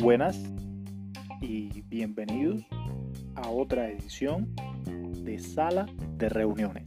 Buenas 0.00 0.42
y 1.42 1.82
bienvenidos 1.82 2.62
a 3.34 3.50
otra 3.50 3.90
edición 3.90 4.54
de 5.22 5.38
Sala 5.38 5.86
de 6.16 6.30
Reuniones, 6.30 6.84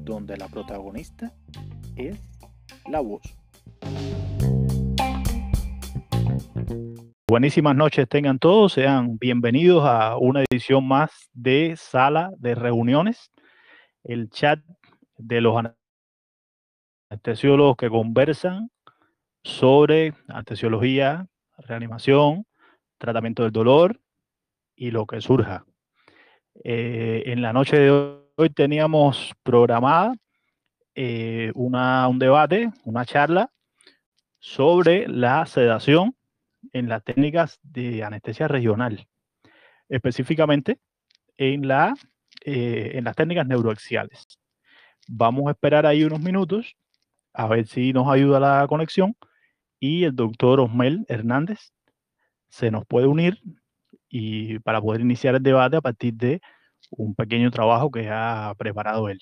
donde 0.00 0.38
la 0.38 0.48
protagonista 0.48 1.30
es 1.94 2.18
la 2.88 3.00
voz. 3.00 3.22
Buenísimas 7.28 7.76
noches 7.76 8.08
tengan 8.08 8.38
todos, 8.38 8.72
sean 8.72 9.18
bienvenidos 9.18 9.84
a 9.84 10.16
una 10.16 10.42
edición 10.50 10.88
más 10.88 11.30
de 11.34 11.74
Sala 11.76 12.30
de 12.38 12.54
Reuniones, 12.54 13.30
el 14.04 14.30
chat 14.30 14.58
de 15.18 15.40
los 15.42 15.62
anestesiólogos 17.10 17.76
que 17.76 17.90
conversan 17.90 18.70
sobre 19.44 20.14
anestesiología, 20.28 21.26
reanimación, 21.66 22.46
tratamiento 22.98 23.42
del 23.42 23.52
dolor 23.52 24.00
y 24.76 24.90
lo 24.90 25.06
que 25.06 25.20
surja. 25.20 25.64
Eh, 26.64 27.24
en 27.26 27.42
la 27.42 27.52
noche 27.52 27.78
de 27.78 27.90
hoy 28.36 28.50
teníamos 28.50 29.32
programada 29.42 30.14
eh, 30.94 31.50
una, 31.54 32.06
un 32.08 32.18
debate, 32.18 32.70
una 32.84 33.04
charla 33.04 33.50
sobre 34.38 35.08
la 35.08 35.46
sedación 35.46 36.14
en 36.72 36.88
las 36.88 37.02
técnicas 37.02 37.58
de 37.62 38.04
anestesia 38.04 38.48
regional, 38.48 39.06
específicamente 39.88 40.78
en, 41.36 41.66
la, 41.66 41.94
eh, 42.44 42.92
en 42.94 43.04
las 43.04 43.16
técnicas 43.16 43.46
neuroaxiales. 43.46 44.26
Vamos 45.08 45.46
a 45.48 45.52
esperar 45.52 45.86
ahí 45.86 46.04
unos 46.04 46.20
minutos 46.20 46.76
a 47.32 47.46
ver 47.46 47.66
si 47.66 47.92
nos 47.92 48.08
ayuda 48.08 48.38
la 48.38 48.66
conexión 48.68 49.16
y 49.82 50.04
el 50.04 50.14
doctor 50.14 50.60
Osmel 50.60 51.04
Hernández 51.08 51.72
se 52.48 52.70
nos 52.70 52.86
puede 52.86 53.08
unir 53.08 53.42
y 54.08 54.60
para 54.60 54.80
poder 54.80 55.00
iniciar 55.00 55.34
el 55.34 55.42
debate 55.42 55.76
a 55.76 55.80
partir 55.80 56.14
de 56.14 56.40
un 56.90 57.16
pequeño 57.16 57.50
trabajo 57.50 57.90
que 57.90 58.08
ha 58.08 58.54
preparado 58.56 59.08
él. 59.08 59.18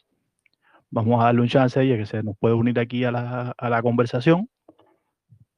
Vamos 0.90 1.18
a 1.18 1.24
darle 1.24 1.40
un 1.40 1.48
chance 1.48 1.80
a 1.80 1.82
ella 1.82 1.96
que 1.96 2.04
se 2.04 2.22
nos 2.22 2.36
puede 2.36 2.54
unir 2.54 2.78
aquí 2.78 3.04
a 3.04 3.10
la, 3.10 3.54
a 3.56 3.70
la 3.70 3.80
conversación. 3.80 4.50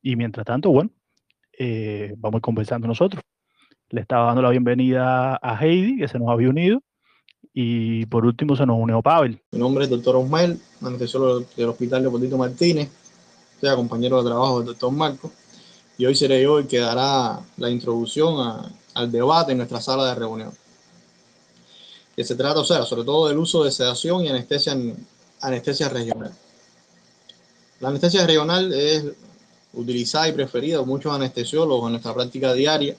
Y 0.03 0.15
mientras 0.15 0.47
tanto, 0.47 0.71
bueno, 0.71 0.91
eh, 1.59 2.15
vamos 2.17 2.41
conversando 2.41 2.87
nosotros. 2.87 3.25
Le 3.89 4.03
estaba 4.03 4.27
dando 4.27 4.43
la 4.43 4.51
bienvenida 4.51 5.37
a 5.43 5.59
Heidi, 5.61 5.99
que 5.99 6.07
se 6.07 6.21
nos 6.21 6.29
había 6.29 6.49
unido. 6.49 6.81
Y 7.53 8.07
por 8.07 8.25
último 8.25 8.55
se 8.55 8.67
nos 8.67 8.79
unió 8.79 9.03
Pavel. 9.03 9.43
Mi 9.51 9.59
nombre 9.59 9.83
es 9.83 9.91
doctor 9.91 10.15
Osmel, 10.15 10.61
anestesiólogo 10.81 11.41
del 11.57 11.71
Hospital 11.71 12.03
Leopoldito 12.03 12.39
Martínez. 12.39 13.02
Soy 13.63 13.77
compañero 13.77 14.21
de 14.21 14.29
trabajo 14.29 14.59
del 14.59 14.67
doctor 14.67 14.91
Marco. 14.91 15.31
Y 15.97 16.05
hoy 16.05 16.17
seré 16.17 16.43
yo 16.43 16.59
el 16.59 16.67
que 16.67 16.81
dará 16.81 17.41
la 17.59 17.71
introducción 17.71 18.73
al 18.93 19.13
debate 19.13 19.53
en 19.53 19.59
nuestra 19.59 19.81
sala 19.81 20.05
de 20.07 20.17
reunión. 20.17 20.53
Que 22.17 22.25
se 22.25 22.35
trata, 22.35 22.59
o 22.59 22.65
sea, 22.65 22.83
sobre 22.83 23.05
todo 23.05 23.29
del 23.29 23.39
uso 23.39 23.63
de 23.63 23.71
sedación 23.71 24.25
y 24.25 24.31
anestesia, 24.31 24.77
anestesia 25.41 25.89
regional. 25.89 26.33
La 27.79 27.91
anestesia 27.91 28.27
regional 28.27 28.73
es 28.73 29.05
utilizada 29.75 30.29
y 30.29 30.33
preferida 30.33 30.79
por 30.79 30.89
muchos 30.89 31.15
anestesiólogos 31.15 31.87
en 31.87 31.93
nuestra 31.93 32.15
práctica 32.15 32.53
diaria. 32.55 32.97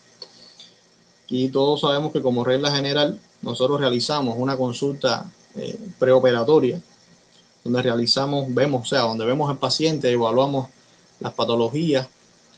Y 1.28 1.50
todos 1.50 1.82
sabemos 1.82 2.14
que 2.14 2.22
como 2.22 2.46
regla 2.46 2.74
general 2.74 3.20
nosotros 3.42 3.82
realizamos 3.82 4.36
una 4.38 4.56
consulta 4.56 5.30
eh, 5.58 5.78
preoperatoria 6.00 6.82
donde 7.64 7.82
realizamos, 7.82 8.54
vemos, 8.54 8.82
o 8.82 8.86
sea, 8.86 9.02
donde 9.02 9.26
vemos 9.26 9.50
al 9.50 9.58
paciente, 9.58 10.12
evaluamos 10.12 10.70
las 11.20 11.34
patologías, 11.34 12.08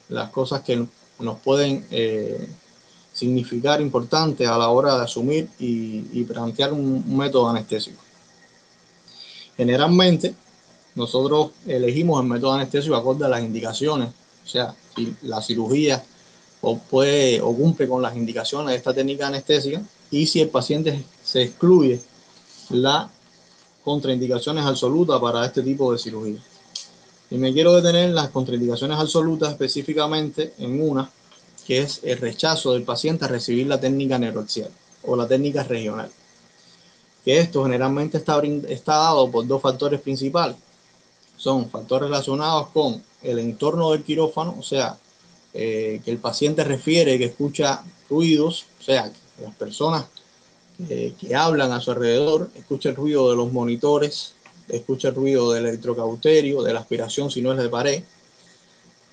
las 0.09 0.29
cosas 0.29 0.61
que 0.61 0.85
nos 1.19 1.39
pueden 1.39 1.85
eh, 1.91 2.49
significar 3.13 3.81
importantes 3.81 4.47
a 4.47 4.57
la 4.57 4.69
hora 4.69 4.97
de 4.97 5.03
asumir 5.03 5.49
y, 5.59 6.23
plantear 6.23 6.73
un, 6.73 7.15
método 7.15 7.49
anestésico. 7.49 8.01
Generalmente, 9.55 10.33
nosotros 10.95 11.51
elegimos 11.65 12.21
el 12.21 12.27
método 12.27 12.53
anestésico 12.53 12.95
acorde 12.95 13.25
a 13.25 13.29
las 13.29 13.41
indicaciones, 13.41 14.09
o 14.43 14.47
sea, 14.47 14.75
si 14.95 15.15
la 15.21 15.41
cirugía 15.41 16.03
o 16.61 16.71
o 16.71 17.55
cumple 17.55 17.87
con 17.87 18.01
las 18.01 18.15
indicaciones 18.15 18.69
de 18.69 18.75
esta 18.75 18.93
técnica 18.93 19.27
anestésica 19.27 19.81
y 20.09 20.25
si 20.25 20.41
el 20.41 20.49
paciente 20.49 21.03
se 21.23 21.43
excluye 21.43 22.01
la 22.69 23.09
contraindicaciones 23.85 24.65
absolutas 24.65 25.21
para 25.21 25.45
este 25.45 25.61
tipo 25.61 25.93
de 25.93 25.97
cirugía. 25.97 26.39
Y 27.29 27.37
me 27.37 27.53
quiero 27.53 27.73
detener 27.73 28.09
en 28.09 28.15
las 28.15 28.29
contraindicaciones 28.29 28.99
absolutas 28.99 29.51
específicamente 29.51 30.53
en 30.57 30.81
una, 30.81 31.09
que 31.65 31.79
es 31.79 32.01
el 32.03 32.17
rechazo 32.17 32.73
del 32.73 32.83
paciente 32.83 33.23
a 33.23 33.29
recibir 33.29 33.67
la 33.67 33.79
técnica 33.79 34.19
neuroaxial 34.19 34.69
o 35.03 35.15
la 35.15 35.25
técnica 35.25 35.63
regional. 35.63 36.11
Que 37.23 37.39
esto 37.39 37.63
generalmente 37.63 38.17
está, 38.17 38.41
está 38.67 38.97
dado 38.97 39.31
por 39.31 39.47
dos 39.47 39.61
factores 39.61 40.01
principales 40.01 40.57
son 41.37 41.69
factores 41.69 42.09
relacionados 42.09 42.69
con 42.69 43.03
el 43.21 43.39
entorno 43.39 43.91
del 43.91 44.03
quirófano, 44.03 44.55
o 44.57 44.63
sea, 44.63 44.97
eh, 45.53 46.01
que 46.03 46.11
el 46.11 46.17
paciente 46.17 46.63
refiere 46.63 47.17
que 47.17 47.25
escucha 47.25 47.83
ruidos, 48.09 48.65
o 48.79 48.83
sea, 48.83 49.11
que 49.11 49.43
las 49.43 49.55
personas 49.55 50.05
eh, 50.89 51.13
que 51.19 51.35
hablan 51.35 51.71
a 51.71 51.81
su 51.81 51.91
alrededor, 51.91 52.49
escucha 52.55 52.89
el 52.89 52.95
ruido 52.95 53.29
de 53.29 53.35
los 53.35 53.51
monitores, 53.51 54.33
escucha 54.67 55.09
el 55.09 55.15
ruido 55.15 55.51
del 55.51 55.65
electrocauterio, 55.65 56.61
de 56.63 56.73
la 56.73 56.79
aspiración 56.79 57.31
si 57.31 57.41
no 57.41 57.51
es 57.51 57.57
de 57.57 57.69
pared. 57.69 58.03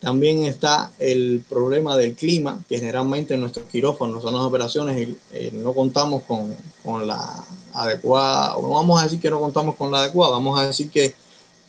También 0.01 0.43
está 0.45 0.91
el 0.99 1.45
problema 1.49 1.97
del 1.97 2.15
clima, 2.15 2.61
que 2.69 2.79
generalmente 2.79 3.35
en 3.35 3.41
nuestros 3.41 3.67
quirófanos, 3.67 4.25
en 4.25 4.33
las 4.33 4.43
operaciones, 4.43 5.09
eh, 5.33 5.51
no 5.53 5.73
contamos 5.73 6.25
con, 6.25 6.57
con 6.83 7.07
la 7.07 7.45
adecuada, 7.73 8.57
o 8.57 8.63
no 8.63 8.71
vamos 8.71 9.01
a 9.01 9.05
decir 9.05 9.21
que 9.21 9.31
no 9.31 9.39
contamos 9.39 9.77
con 9.77 9.93
la 9.93 10.01
adecuada, 10.01 10.33
vamos 10.33 10.59
a 10.59 10.67
decir 10.67 10.91
que 10.91 11.15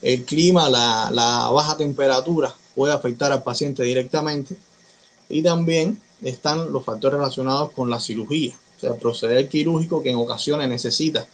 el 0.03 0.25
clima, 0.25 0.69
la, 0.69 1.49
baja 1.53 1.77
temperatura 1.77 2.53
puede 2.75 2.93
afectar 2.93 3.31
al 3.31 3.41
paciente 3.41 3.83
directamente 3.83 4.57
y 5.29 5.41
también 5.41 6.01
están 6.21 6.71
los 6.73 6.83
factores 6.83 7.19
relacionados 7.19 7.71
con 7.71 7.89
la 7.89 7.99
cirugía, 7.99 8.53
sea, 8.87 8.95
proceder 8.95 9.47
quirúrgico 9.49 10.01
que 10.01 10.11
en 10.11 10.17
ocasiones 10.17 10.69
necesita 10.69 11.27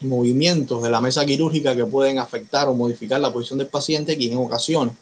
movimientos 0.00 0.82
de 0.82 0.90
la 0.90 1.00
mesa 1.00 1.24
quirúrgica 1.24 1.74
que 1.74 1.86
pueden 1.86 2.18
afectar 2.18 2.68
o 2.68 2.74
modificar 2.74 3.20
la 3.20 3.32
posición 3.32 3.58
del 3.58 3.68
paciente 3.68 4.18
que 4.18 4.30
en 4.30 4.38
ocasiones 4.38 4.94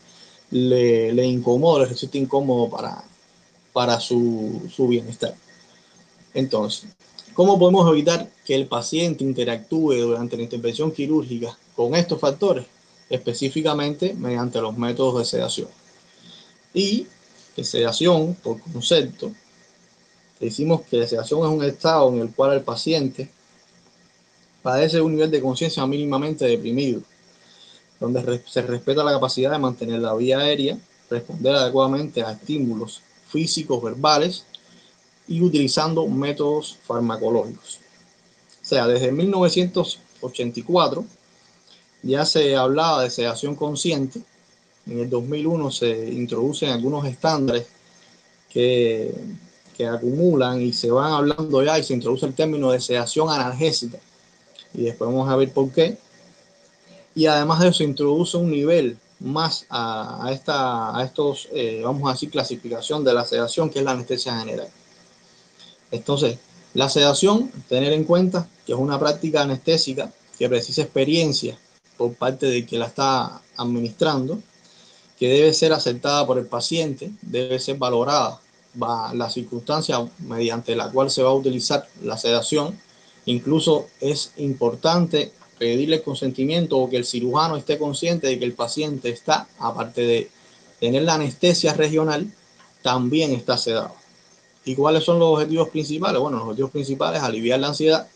le, 0.50 1.12
le 1.12 1.24
incomoda, 1.24 1.84
le 1.84 1.88
resulta 1.90 2.18
incómodo 2.18 2.68
para, 2.68 3.02
para 3.72 3.98
su, 4.00 4.62
su 4.74 4.86
bienestar. 4.88 5.34
Entonces, 6.34 6.90
¿cómo 7.34 7.58
podemos 7.58 7.90
evitar 7.90 8.28
que 8.44 8.54
el 8.54 8.66
paciente 8.66 9.24
interactúe 9.24 9.94
durante 9.94 10.36
la 10.36 10.44
intervención 10.44 10.92
quirúrgica 10.92 11.56
con 11.74 11.94
estos 11.94 12.20
factores? 12.20 12.66
específicamente 13.12 14.14
mediante 14.14 14.60
los 14.60 14.76
métodos 14.76 15.18
de 15.18 15.24
sedación. 15.24 15.68
Y 16.72 17.06
que 17.54 17.62
sedación, 17.62 18.34
por 18.42 18.60
concepto, 18.60 19.32
decimos 20.46 20.82
que 20.82 21.06
sedación 21.06 21.40
es 21.40 21.46
un 21.46 21.64
estado 21.64 22.08
en 22.10 22.20
el 22.20 22.30
cual 22.34 22.54
el 22.54 22.62
paciente 22.62 23.30
padece 24.62 25.00
un 25.00 25.12
nivel 25.12 25.30
de 25.30 25.40
conciencia 25.40 25.86
mínimamente 25.86 26.44
deprimido, 26.44 27.00
donde 28.00 28.42
se 28.46 28.62
respeta 28.62 29.04
la 29.04 29.12
capacidad 29.12 29.52
de 29.52 29.58
mantener 29.58 30.00
la 30.00 30.14
vía 30.14 30.38
aérea, 30.38 30.78
responder 31.08 31.54
adecuadamente 31.54 32.22
a 32.22 32.32
estímulos 32.32 33.02
físicos, 33.28 33.82
verbales 33.82 34.44
y 35.28 35.40
utilizando 35.40 36.06
métodos 36.06 36.78
farmacológicos. 36.84 37.78
O 38.60 38.64
sea, 38.64 38.86
desde 38.86 39.12
1984 39.12 41.04
ya 42.02 42.24
se 42.26 42.56
hablaba 42.56 43.04
de 43.04 43.10
sedación 43.10 43.54
consciente. 43.54 44.20
En 44.86 44.98
el 45.00 45.10
2001 45.10 45.70
se 45.70 46.12
introducen 46.12 46.70
algunos 46.70 47.04
estándares 47.06 47.66
que, 48.50 49.14
acumulan 49.86 50.60
y 50.60 50.72
se 50.72 50.90
van 50.90 51.12
hablando 51.12 51.62
ya 51.62 51.78
y 51.78 51.84
se 51.84 51.94
introduce 51.94 52.26
el 52.26 52.34
término 52.34 52.70
de 52.70 52.80
sedación 52.80 53.28
analgésica. 53.28 53.98
Y 54.74 54.82
después 54.82 55.10
vamos 55.10 55.28
a 55.28 55.36
ver 55.36 55.52
por 55.52 55.70
qué. 55.70 55.98
Y 57.14 57.26
además 57.26 57.60
de 57.60 57.68
eso 57.68 57.78
se 57.78 57.84
introduce 57.84 58.36
un 58.36 58.50
nivel 58.50 58.98
más 59.20 59.66
a, 59.70 60.30
esta, 60.32 60.96
a 60.96 61.04
estos, 61.04 61.48
eh, 61.52 61.82
vamos 61.84 62.08
a 62.08 62.12
decir, 62.12 62.30
clasificación 62.30 63.04
de 63.04 63.14
la 63.14 63.24
sedación, 63.24 63.70
que 63.70 63.78
es 63.78 63.84
la 63.84 63.92
anestesia 63.92 64.38
general. 64.38 64.68
Entonces, 65.90 66.38
la 66.74 66.88
sedación, 66.88 67.50
tener 67.68 67.92
en 67.92 68.04
cuenta 68.04 68.48
que 68.66 68.72
es 68.72 68.78
una 68.78 68.98
práctica 68.98 69.42
anestésica 69.42 70.10
que 70.38 70.48
precisa 70.48 70.82
experiencia 70.82 71.58
por 71.96 72.14
parte 72.14 72.46
de 72.46 72.64
quien 72.64 72.80
la 72.80 72.86
está 72.86 73.42
administrando, 73.56 74.40
que 75.18 75.28
debe 75.28 75.52
ser 75.52 75.72
aceptada 75.72 76.26
por 76.26 76.38
el 76.38 76.46
paciente, 76.46 77.12
debe 77.20 77.58
ser 77.58 77.76
valorada 77.76 78.40
va, 78.80 79.12
la 79.14 79.30
circunstancia 79.30 79.98
mediante 80.18 80.76
la 80.76 80.90
cual 80.90 81.10
se 81.10 81.22
va 81.22 81.30
a 81.30 81.34
utilizar 81.34 81.86
la 82.02 82.16
sedación. 82.16 82.78
Incluso 83.26 83.86
es 84.00 84.32
importante 84.36 85.32
pedirle 85.58 86.02
consentimiento 86.02 86.78
o 86.78 86.90
que 86.90 86.96
el 86.96 87.04
cirujano 87.04 87.56
esté 87.56 87.78
consciente 87.78 88.26
de 88.26 88.38
que 88.38 88.44
el 88.44 88.54
paciente 88.54 89.10
está, 89.10 89.46
aparte 89.58 90.02
de 90.02 90.30
tener 90.80 91.02
la 91.02 91.14
anestesia 91.14 91.72
regional, 91.74 92.32
también 92.82 93.32
está 93.32 93.56
sedado. 93.56 93.94
¿Y 94.64 94.74
cuáles 94.74 95.04
son 95.04 95.18
los 95.18 95.34
objetivos 95.34 95.68
principales? 95.68 96.20
Bueno, 96.20 96.38
los 96.38 96.46
objetivos 96.46 96.70
principales 96.72 97.20
es 97.20 97.24
aliviar 97.24 97.60
la 97.60 97.68
ansiedad, 97.68 98.08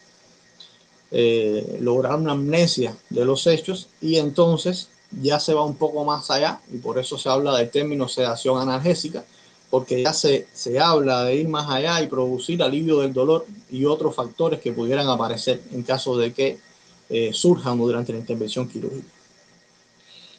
eh, 1.11 1.79
lograr 1.81 2.17
una 2.17 2.33
amnesia 2.33 2.97
de 3.11 3.25
los 3.25 3.47
hechos 3.47 3.89
y 4.01 4.17
entonces 4.17 4.89
ya 5.23 5.39
se 5.39 5.55
va 5.55 5.65
un 5.65 5.77
poco 5.77 6.05
más 6.05 6.31
allá 6.31 6.61
y 6.73 6.79
por 6.79 6.99
eso 6.99 7.17
se 7.17 7.29
habla 7.29 7.57
del 7.57 7.71
término 7.71 8.09
sedación 8.09 8.61
analgésica, 8.61 9.25
porque 9.71 10.03
ya 10.03 10.13
se, 10.13 10.47
se 10.53 10.79
habla 10.79 11.25
de 11.25 11.37
ir 11.37 11.49
más 11.49 11.69
allá 11.69 12.01
y 12.03 12.07
producir 12.07 12.63
alivio 12.63 13.01
del 13.01 13.13
dolor 13.13 13.47
y 13.71 13.85
otros 13.85 14.15
factores 14.15 14.61
que 14.61 14.73
pudieran 14.73 15.09
aparecer 15.09 15.63
en 15.73 15.83
caso 15.83 16.17
de 16.17 16.33
que 16.33 16.59
eh, 17.09 17.33
surjan 17.33 17.79
durante 17.79 18.13
la 18.13 18.19
intervención 18.19 18.69
quirúrgica. 18.69 19.07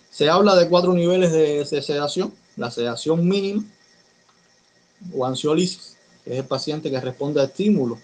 Se 0.09 0.29
habla 0.29 0.55
de 0.55 0.67
cuatro 0.67 0.93
niveles 0.93 1.31
de, 1.31 1.81
sedación, 1.81 2.33
la 2.55 2.71
sedación 2.71 3.27
mínima 3.27 3.63
o 5.13 5.25
ansiolisis, 5.25 5.95
que 6.25 6.33
es 6.33 6.39
el 6.39 6.45
paciente 6.45 6.89
que 6.89 6.99
responde 6.99 7.39
a 7.39 7.45
estímulos 7.45 7.99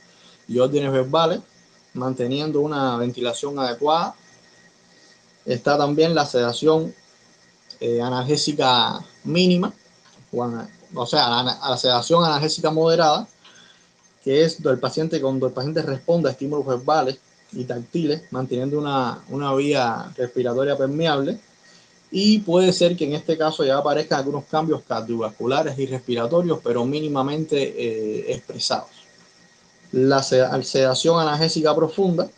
y 0.48 0.60
órdenes 0.60 0.92
verbales, 0.92 1.42
manteniendo 1.94 2.62
una 2.62 2.98
ventilación 2.98 3.58
adecuada. 3.60 4.16
Está 5.46 5.78
también 5.78 6.16
la 6.16 6.26
sedación 6.26 6.94
eh, 7.80 8.02
analgésica 8.02 9.04
mínima, 9.24 9.74
o, 10.32 10.64
sea, 11.06 11.44
la, 11.44 11.78
sedación 11.78 12.24
analgésica 12.24 12.72
moderada, 12.72 13.28
que 14.24 14.44
es 14.44 14.60
el 14.64 14.80
paciente 14.80 15.20
cuando 15.20 15.48
el 15.48 15.54
paciente 15.54 15.82
responde 15.82 16.30
a 16.30 16.32
estímulos 16.32 16.66
verbales 16.66 17.18
y 17.52 17.66
táctiles, 17.66 18.24
manteniendo 18.32 18.80
una, 18.80 19.24
una 19.30 19.54
vía 19.56 20.12
respiratoria 20.16 20.78
permeable. 20.78 21.40
Y 22.12 22.40
puede 22.40 22.72
ser 22.74 22.96
que 22.96 23.06
en 23.06 23.14
este 23.14 23.38
caso 23.38 23.66
ya 23.66 23.78
aparezcan 23.78 24.20
algunos 24.20 24.46
cambios 24.46 24.84
cardiovasculares 24.88 25.78
y 25.80 25.88
respiratorios, 25.88 26.60
pero 26.64 26.86
mínimamente 26.86 27.58
eh, 27.58 28.34
expresados. 28.34 28.92
La 29.92 30.22
sedación 30.22 31.20
analgésica 31.20 31.76
profunda, 31.76 32.30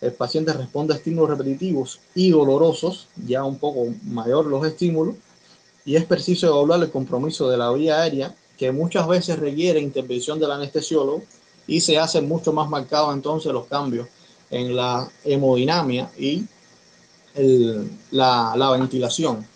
el 0.00 0.12
paciente 0.12 0.52
responde 0.52 0.94
a 0.94 0.96
estímulos 0.96 1.30
repetitivos 1.30 2.00
y 2.14 2.30
dolorosos, 2.30 3.08
ya 3.26 3.44
un 3.44 3.58
poco 3.58 3.86
mayor 4.04 4.46
los 4.46 4.66
estímulos, 4.66 5.16
y 5.86 5.94
es 5.94 6.04
preciso 6.04 6.48
evaluar 6.48 6.82
el 6.82 6.90
compromiso 6.90 7.48
de 7.48 7.56
la 7.56 7.70
vía 7.70 8.02
aérea, 8.02 8.34
que 8.58 8.72
muchas 8.72 9.06
veces 9.06 9.38
requiere 9.38 9.80
intervención 9.80 10.40
del 10.40 10.50
anestesiólogo 10.50 11.22
y 11.68 11.80
se 11.80 11.96
hacen 11.96 12.28
mucho 12.28 12.52
más 12.52 12.68
marcados 12.68 13.14
entonces 13.14 13.52
los 13.52 13.66
cambios 13.66 14.08
en 14.50 14.74
la 14.74 15.08
hemodinamia 15.24 16.10
y 16.18 16.44
la, 18.10 18.76
ventilación. 18.78 19.46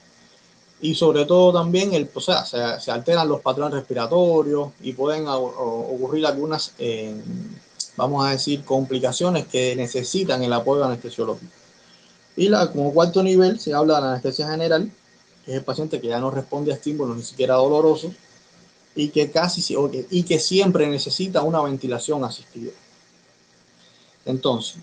Y 0.81 0.95
sobre 0.95 1.25
todo 1.25 1.53
también, 1.53 1.93
el, 1.95 2.09
o 2.15 2.21
sea, 2.21 2.45
se, 2.47 2.91
alteran 2.91 3.29
los 3.29 3.41
patrones 3.41 3.75
respiratorios 3.75 4.71
y 4.81 4.93
pueden 4.93 5.25
ocurrir 5.27 6.27
algunas, 6.27 6.75
eh, 6.79 7.21
vamos 7.97 8.25
a 8.25 8.31
decir, 8.31 8.65
complicaciones 8.65 9.47
que 9.47 9.75
necesitan 9.75 10.43
el 10.43 10.53
apoyo 10.53 10.85
anestesiológico. 10.85 11.53
Y 12.37 12.49
la, 12.49 12.71
como 12.71 12.95
cuarto 12.95 13.23
nivel 13.23 13.59
se 13.59 13.75
habla 13.75 13.97
de 13.97 14.01
la 14.01 14.11
anestesia 14.13 14.49
general, 14.49 14.91
que 15.45 15.53
es 15.53 15.59
el 15.59 15.65
paciente 15.65 16.01
que 16.01 16.09
ya 16.09 16.21
no 16.21 16.31
responde 16.31 16.73
a 16.73 16.75
estímulos 16.75 17.17
ni 17.17 17.23
siquiera 17.23 17.55
dolorosos 17.55 18.13
y 18.95 19.09
que 19.09 19.31
casi 19.31 19.77
y 20.11 20.23
que 20.25 20.39
siempre 20.39 20.87
necesita 20.89 21.43
una 21.43 21.63
ventilación 21.63 22.25
asistida. 22.25 22.73
Entonces, 24.25 24.77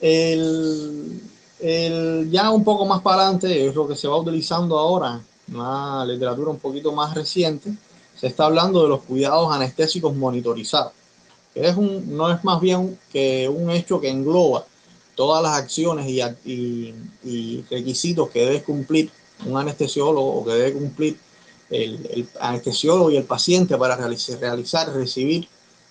el, 0.00 1.20
ya 2.30 2.50
un 2.50 2.64
poco 2.64 2.86
más 2.86 3.02
para 3.02 3.22
adelante 3.22 3.66
es 3.66 3.74
lo 3.74 3.86
que 3.86 3.96
se 3.96 4.08
va 4.08 4.16
utilizando 4.16 4.78
ahora, 4.78 5.20
una 5.52 6.04
literatura 6.04 6.50
un 6.50 6.58
poquito 6.58 6.92
más 6.92 7.14
reciente, 7.14 7.72
se 8.16 8.26
está 8.26 8.46
hablando 8.46 8.82
de 8.82 8.88
los 8.88 9.02
cuidados 9.02 9.52
anestésicos 9.52 10.14
monitorizados, 10.14 10.92
que 11.54 11.66
es 11.66 11.76
un, 11.76 12.16
no 12.16 12.32
es 12.32 12.42
más 12.44 12.60
bien 12.60 12.98
que 13.12 13.48
un 13.48 13.70
hecho 13.70 14.00
que 14.00 14.08
engloba 14.08 14.64
todas 15.20 15.42
las 15.42 15.52
acciones 15.52 16.06
y, 16.08 16.94
y, 17.22 17.62
requisitos 17.70 18.30
que 18.30 18.40
debe 18.40 18.62
cumplir 18.62 19.10
un 19.44 19.58
anestesiólogo 19.58 20.36
o 20.36 20.44
que 20.46 20.52
debe 20.52 20.72
cumplir 20.72 21.18
el, 21.68 22.26
anestesiólogo 22.40 23.10
y 23.10 23.18
el 23.18 23.24
paciente 23.24 23.76
para 23.76 23.96
realizar, 23.96 24.90
recibir 24.94 25.46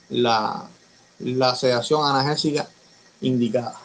la, 0.10 0.68
la 1.20 1.54
sedación 1.54 2.04
analgésica 2.04 2.68
indicada. 3.22 3.80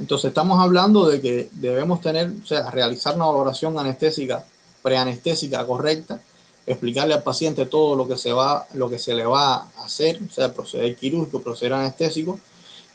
Entonces 0.00 0.30
estamos 0.30 0.58
hablando 0.60 1.06
de 1.06 1.20
que 1.20 1.48
debemos 1.52 2.00
tener, 2.00 2.32
o 2.42 2.44
sea, 2.44 2.68
realizar 2.68 3.14
una 3.14 3.26
valoración 3.26 3.78
anestésica, 3.78 4.44
preanestésica 4.82 5.64
correcta, 5.64 6.20
explicarle 6.66 7.14
al 7.14 7.22
paciente 7.22 7.66
todo 7.66 7.94
lo 7.94 8.08
que 8.08 8.18
se 8.18 8.32
va, 8.32 8.66
lo 8.74 8.90
que 8.90 8.98
se 8.98 9.14
le 9.14 9.26
va 9.26 9.68
a 9.76 9.84
hacer, 9.84 10.18
o 10.28 10.32
sea, 10.32 10.52
proceder 10.52 10.96
quirúrgico, 10.96 11.40
proceder 11.40 11.74
anestésico, 11.74 12.40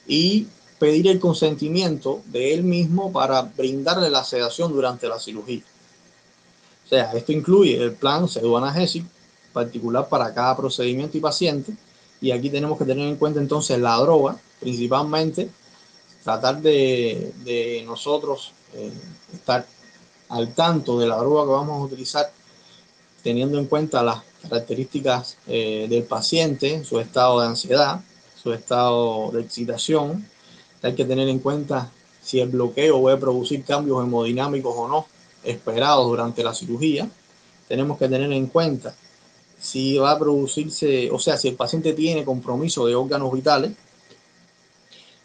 y 0.05 0.47
pedir 0.81 1.07
el 1.09 1.19
consentimiento 1.19 2.23
de 2.25 2.55
él 2.55 2.63
mismo 2.63 3.11
para 3.13 3.43
brindarle 3.43 4.09
la 4.09 4.23
sedación 4.23 4.73
durante 4.73 5.07
la 5.07 5.19
cirugía. 5.19 5.61
O 6.85 6.89
sea, 6.89 7.11
esto 7.13 7.31
incluye 7.31 7.77
el 7.77 7.93
plan 7.93 8.27
pseudoanalgésico 8.27 9.07
particular 9.53 10.09
para 10.09 10.33
cada 10.33 10.57
procedimiento 10.57 11.15
y 11.19 11.21
paciente. 11.21 11.75
Y 12.19 12.31
aquí 12.31 12.49
tenemos 12.49 12.79
que 12.79 12.85
tener 12.85 13.07
en 13.07 13.15
cuenta 13.17 13.39
entonces 13.39 13.77
la 13.79 13.95
droga, 13.97 14.39
principalmente 14.59 15.51
tratar 16.23 16.59
de, 16.63 17.83
nosotros 17.85 18.51
eh, 18.73 18.91
estar 19.35 19.67
al 20.29 20.55
tanto 20.55 20.97
de 20.97 21.05
la 21.05 21.17
droga 21.17 21.43
que 21.43 21.51
vamos 21.51 21.79
a 21.79 21.85
utilizar, 21.85 22.31
teniendo 23.21 23.59
en 23.59 23.67
cuenta 23.67 24.01
las 24.01 24.23
características 24.49 25.37
eh, 25.45 25.85
del 25.87 26.05
paciente, 26.05 26.83
su 26.83 26.99
estado 26.99 27.39
de 27.39 27.45
ansiedad, 27.45 28.01
su 28.41 28.51
estado 28.51 29.29
de 29.29 29.41
excitación, 29.41 30.25
hay 30.81 30.95
que 30.95 31.05
tener 31.05 31.27
en 31.27 31.39
cuenta 31.39 31.91
si 32.21 32.39
el 32.39 32.49
bloqueo 32.49 33.01
puede 33.01 33.17
producir 33.17 33.63
cambios 33.63 34.03
hemodinámicos 34.03 34.73
o 34.75 34.87
no 34.87 35.05
esperados 35.43 36.07
durante 36.07 36.43
la 36.43 36.53
cirugía. 36.53 37.09
Tenemos 37.67 37.97
que 37.97 38.07
tener 38.07 38.31
en 38.31 38.47
cuenta 38.47 38.95
si 39.59 39.97
va 39.97 40.11
a 40.11 40.19
producirse, 40.19 41.09
o 41.11 41.19
sea, 41.19 41.37
si 41.37 41.47
el 41.47 41.55
paciente 41.55 41.93
tiene 41.93 42.25
compromiso 42.25 42.85
de 42.85 42.95
órganos 42.95 43.31
vitales. 43.31 43.71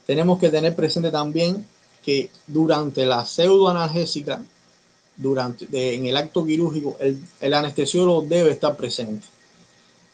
Tenemos 0.07 0.39
que 0.39 0.51
tener 0.51 0.77
presente 0.77 1.11
también 1.11 1.67
que 2.05 2.31
durante 2.47 3.05
la 3.07 3.25
pseudoanalgésica, 3.25 4.43
durante, 5.17 5.67
en 5.95 6.07
el 6.07 6.17
acto 6.17 6.45
quirúrgico, 6.45 6.97
el, 7.01 7.19
el 7.41 7.55
anestesiólogo 7.55 8.23
debe 8.23 8.51
estar 8.51 8.77
presente. 8.77 9.27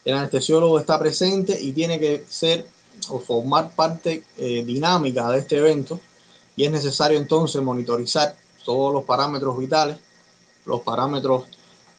El 0.05 0.15
anestesiólogo 0.15 0.79
está 0.79 0.97
presente 0.97 1.61
y 1.61 1.71
tiene 1.71 1.99
que 1.99 2.23
ser 2.27 2.65
o 3.09 3.19
formar 3.19 3.71
parte 3.71 4.23
eh, 4.37 4.63
dinámica 4.65 5.29
de 5.29 5.39
este 5.39 5.57
evento 5.57 5.99
y 6.55 6.65
es 6.65 6.71
necesario 6.71 7.17
entonces 7.17 7.61
monitorizar 7.61 8.35
todos 8.63 8.93
los 8.93 9.03
parámetros 9.03 9.57
vitales, 9.57 9.97
los 10.65 10.81
parámetros 10.81 11.45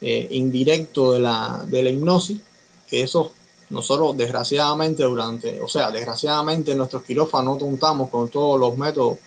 eh, 0.01 0.27
indirectos 0.31 1.13
de 1.13 1.19
la, 1.19 1.63
de 1.67 1.83
la 1.83 1.89
hipnosis, 1.89 2.39
que 2.87 3.03
eso 3.03 3.31
nosotros 3.69 4.15
desgraciadamente 4.15 5.03
durante, 5.03 5.61
o 5.61 5.67
sea, 5.67 5.91
desgraciadamente 5.91 6.71
en 6.71 6.77
nuestros 6.77 7.03
quirófanos 7.03 7.59
no 7.59 7.65
contamos 7.65 8.09
con 8.09 8.29
todos 8.29 8.59
los 8.59 8.77
métodos 8.77 9.17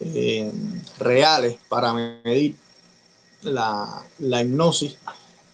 eh, 0.00 0.50
reales 0.98 1.58
para 1.68 1.92
medir 1.92 2.56
la, 3.42 4.02
la 4.18 4.42
hipnosis 4.42 4.96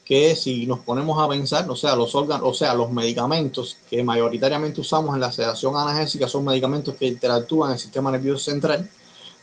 que 0.07 0.37
si 0.37 0.67
nos 0.67 0.79
ponemos 0.79 1.21
a 1.21 1.29
pensar, 1.29 1.69
o 1.69 1.75
sea, 1.75 1.97
los 1.97 2.15
órganos, 2.15 2.49
o 2.49 2.55
sea, 2.55 2.75
los 2.75 2.93
medicamentos 2.93 3.77
que 3.91 4.05
mayoritariamente 4.05 4.81
usamos 4.81 5.17
en 5.17 5.21
la 5.21 5.33
sedación 5.33 5.77
analgésica 5.77 6.29
son 6.29 6.45
medicamentos 6.45 6.95
que 6.95 7.09
interactúan 7.09 7.71
en 7.71 7.75
el 7.75 7.81
sistema 7.81 8.13
nervioso 8.13 8.45
central, 8.45 8.89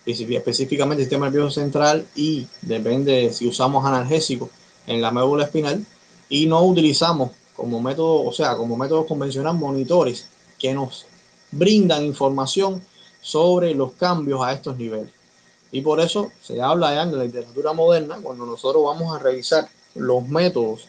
específicamente 0.05 1.03
el 1.03 1.09
sistema 1.09 1.25
nervioso 1.25 1.59
central 1.59 2.07
y 2.15 2.47
depende 2.61 3.33
si 3.33 3.45
usamos 3.45 3.85
analgésicos 3.85 4.49
en 4.87 5.01
la 5.01 5.11
médula 5.11 5.43
espinal 5.43 5.85
y 6.29 6.45
no 6.45 6.63
utilizamos 6.63 7.31
como 7.57 7.81
método, 7.81 8.23
o 8.23 8.31
sea, 8.31 8.55
como 8.55 8.77
método 8.77 9.05
convencional 9.05 9.55
monitores 9.55 10.29
que 10.57 10.73
nos 10.73 11.05
brindan 11.51 12.05
información 12.05 12.81
sobre 13.21 13.75
los 13.75 13.91
cambios 13.93 14.41
a 14.41 14.53
estos 14.53 14.77
niveles. 14.77 15.09
Y 15.73 15.81
por 15.81 15.99
eso 15.99 16.31
se 16.41 16.61
habla 16.61 16.93
ya 16.95 17.01
en 17.03 17.17
la 17.17 17.25
literatura 17.25 17.73
moderna, 17.73 18.19
cuando 18.23 18.45
nosotros 18.45 18.81
vamos 18.85 19.13
a 19.13 19.19
revisar 19.19 19.67
los 19.95 20.27
métodos 20.27 20.87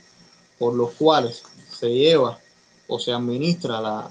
por 0.59 0.75
los 0.75 0.93
cuales 0.93 1.43
se 1.71 1.89
lleva 1.91 2.39
o 2.87 2.99
se 2.99 3.13
administra 3.13 3.81
la, 3.81 4.11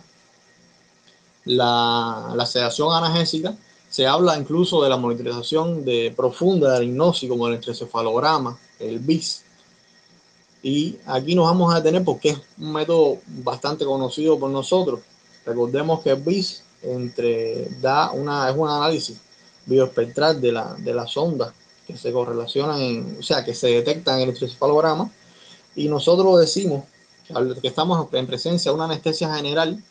la, 1.45 2.45
sedación 2.45 2.93
analgésica, 2.93 3.55
se 3.89 4.07
habla 4.07 4.37
incluso 4.37 4.81
de 4.83 4.89
la 4.89 4.97
monitorización 4.97 5.85
de 5.85 6.13
profunda 6.15 6.73
de 6.73 6.79
la 6.79 6.85
hipnosis, 6.85 7.29
como 7.29 7.47
el 7.47 7.55
encefalograma, 7.55 8.57
el 8.79 8.99
BIS. 8.99 9.43
Y 10.63 10.97
aquí 11.05 11.35
nos 11.35 11.45
vamos 11.45 11.73
a 11.73 11.77
detener 11.77 12.03
porque 12.03 12.29
es 12.29 12.41
un 12.57 12.73
método 12.73 13.19
bastante 13.27 13.85
conocido 13.85 14.39
por 14.39 14.49
nosotros. 14.49 15.01
Recordemos 15.45 16.01
que 16.01 16.11
el 16.11 16.21
BIS 16.21 16.63
entre, 16.81 17.69
da 17.81 18.11
una, 18.11 18.49
es 18.49 18.55
un 18.55 18.69
análisis 18.69 19.17
bioespectral 19.65 20.41
de 20.41 20.51
la, 20.51 20.75
de 20.77 20.93
la 20.93 21.07
sonda 21.07 21.53
que 21.93 21.99
se 21.99 22.11
correlacionan, 22.11 23.17
o 23.19 23.23
sea, 23.23 23.45
que 23.45 23.53
se 23.53 23.67
detectan 23.67 24.15
en 24.15 24.21
el 24.21 24.29
electroencefalograma. 24.29 25.11
Y 25.75 25.87
nosotros 25.87 26.39
decimos 26.39 26.83
que 27.61 27.67
estamos 27.67 28.07
en 28.13 28.27
presencia 28.27 28.71
de 28.71 28.75
una 28.75 28.85
anestesia 28.85 29.33
general 29.33 29.81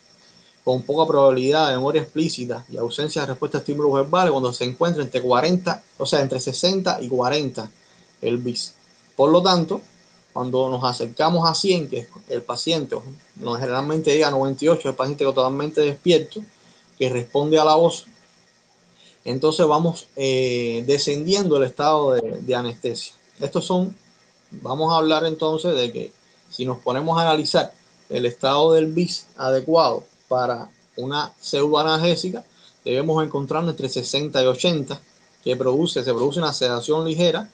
con 0.63 0.81
poca 0.83 1.07
probabilidad 1.07 1.69
de 1.69 1.75
memoria 1.75 2.01
explícita 2.01 2.65
y 2.69 2.77
ausencia 2.77 3.21
de 3.21 3.27
respuesta 3.27 3.57
a 3.57 3.61
estímulos 3.61 3.93
verbales 3.93 4.31
cuando 4.31 4.53
se 4.53 4.65
encuentra 4.65 5.01
entre 5.01 5.21
40, 5.21 5.83
o 5.97 6.05
sea, 6.05 6.21
entre 6.21 6.39
60 6.39 7.01
y 7.01 7.07
40 7.09 7.71
el 8.21 8.37
BIS. 8.37 8.73
Por 9.15 9.29
lo 9.29 9.41
tanto, 9.41 9.81
cuando 10.31 10.69
nos 10.69 10.83
acercamos 10.83 11.49
a 11.49 11.53
100, 11.53 11.89
que 11.89 12.07
el 12.29 12.41
paciente, 12.41 12.97
no 13.35 13.53
generalmente 13.55 14.11
llega 14.11 14.27
a 14.27 14.31
98, 14.31 14.89
el 14.89 14.95
paciente 14.95 15.23
totalmente 15.23 15.81
despierto, 15.81 16.41
que 16.97 17.09
responde 17.09 17.59
a 17.59 17.65
la 17.65 17.75
voz, 17.75 18.05
entonces 19.25 19.65
vamos 19.65 20.07
eh, 20.15 20.83
descendiendo 20.85 21.57
el 21.57 21.63
estado 21.63 22.11
de, 22.13 22.55
anestesia. 22.55 23.13
Estos 23.39 23.65
son, 23.65 23.95
vamos 24.51 24.91
a 24.93 24.97
hablar 24.97 25.25
entonces 25.25 25.75
de 25.75 25.91
que 25.91 26.11
si 26.49 26.65
nos 26.65 26.79
ponemos 26.79 27.17
a 27.17 27.21
analizar 27.23 27.73
el 28.09 28.25
estado 28.25 28.73
del 28.73 28.87
BIS 28.87 29.27
adecuado 29.37 30.03
para 30.27 30.69
una 30.97 31.33
pseudoanalgésica, 31.39 32.43
debemos 32.83 33.23
encontrar 33.23 33.63
entre 33.63 33.89
60 33.89 34.43
y 34.43 34.45
80, 34.45 35.01
que 35.43 35.55
produce, 35.55 36.03
se 36.03 36.13
produce 36.13 36.39
una 36.39 36.53
sedación 36.53 37.05
ligera 37.05 37.49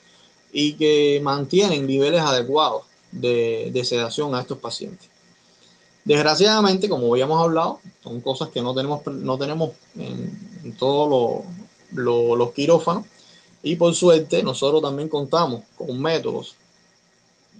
y 0.52 0.74
que 0.74 1.20
mantienen 1.24 1.86
niveles 1.88 2.22
adecuados 2.22 2.84
de, 3.12 3.82
sedación 3.86 4.36
a 4.36 4.42
estos 4.42 4.58
pacientes. 4.58 5.10
Desgraciadamente, 6.06 6.90
como 6.90 7.12
habíamos 7.14 7.42
hablado, 7.42 7.80
son 8.04 8.22
cosas 8.22 8.50
que 8.50 8.62
no 8.62 8.74
tenemos, 8.74 9.06
no 9.06 9.38
tenemos 9.38 9.72
en, 9.96 10.76
todos 10.78 11.10
los 11.10 11.59
quirófanos 12.53 13.05
y 13.63 13.75
por 13.75 13.93
suerte 13.93 14.43
nosotros 14.43 14.81
también 14.81 15.10
contamos 15.10 15.63
con 15.77 16.01
métodos 16.01 16.55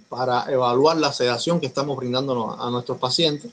para 0.08 0.50
evaluar 0.50 0.96
la 0.96 1.12
sedación 1.12 1.60
que 1.60 1.66
estamos 1.66 1.96
brindando 1.96 2.56
a 2.58 2.70
nuestros 2.70 2.98
pacientes 2.98 3.50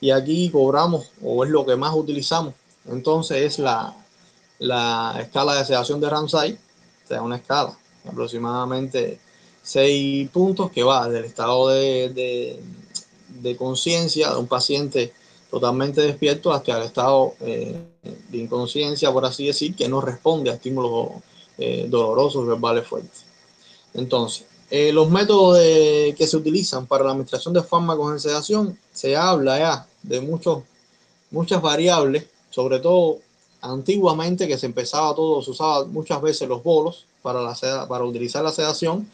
y 0.00 0.10
aquí 0.10 0.50
cobramos 0.50 1.10
o 1.22 1.44
es 1.44 1.50
lo 1.50 1.64
que 1.64 1.76
más 1.76 1.94
utilizamos. 1.94 2.54
Entonces 2.86 3.42
es 3.42 3.58
la, 3.58 3.94
la 4.58 5.16
escala 5.20 5.54
de 5.54 5.64
sedación 5.64 6.00
de 6.00 6.10
Ramsay, 6.10 6.58
o 7.04 7.08
sea, 7.08 7.22
una 7.22 7.36
escala 7.36 7.76
aproximadamente 8.08 9.20
seis 9.62 10.28
puntos 10.30 10.70
que 10.70 10.82
va 10.82 11.08
del 11.08 11.24
estado 11.24 11.68
de, 11.68 12.58
de, 13.28 13.56
conciencia 13.56 14.30
de 14.30 14.36
un 14.36 14.46
paciente 14.46 15.12
totalmente 15.50 16.00
despierto 16.00 16.52
hasta 16.52 16.78
el 16.78 16.84
estado 16.84 17.34
eh, 17.40 17.76
de 18.28 18.38
inconsciencia, 18.38 19.12
por 19.12 19.24
así 19.24 19.46
decir, 19.46 19.74
que 19.74 19.88
no 19.88 20.00
responde 20.00 20.50
a 20.50 20.54
estímulos 20.54 21.10
eh, 21.58 21.86
dolorosos 21.88 22.46
verbales 22.46 22.86
fuertes. 22.86 23.24
Entonces, 23.94 24.46
eh, 24.70 24.92
los 24.92 25.10
métodos 25.10 25.58
que 25.58 26.26
se 26.26 26.36
utilizan 26.36 26.86
para 26.86 27.04
la 27.04 27.10
administración 27.10 27.52
de 27.52 27.62
fármacos 27.62 28.12
en 28.12 28.20
sedación, 28.20 28.78
se 28.92 29.16
habla 29.16 29.58
ya 29.58 29.86
de 30.02 30.20
muchos, 30.20 30.62
muchas 31.30 31.60
variables, 31.60 32.26
sobre 32.50 32.78
todo 32.78 33.18
antiguamente 33.60 34.46
que 34.46 34.56
se 34.56 34.66
empezaba 34.66 35.14
todo, 35.14 35.42
se 35.42 35.50
usaba 35.50 35.84
muchas 35.84 36.22
veces 36.22 36.48
los 36.48 36.62
bolos 36.62 37.04
para, 37.20 37.42
la 37.42 37.88
para 37.88 38.04
utilizar 38.04 38.44
la 38.44 38.52
sedación, 38.52 39.10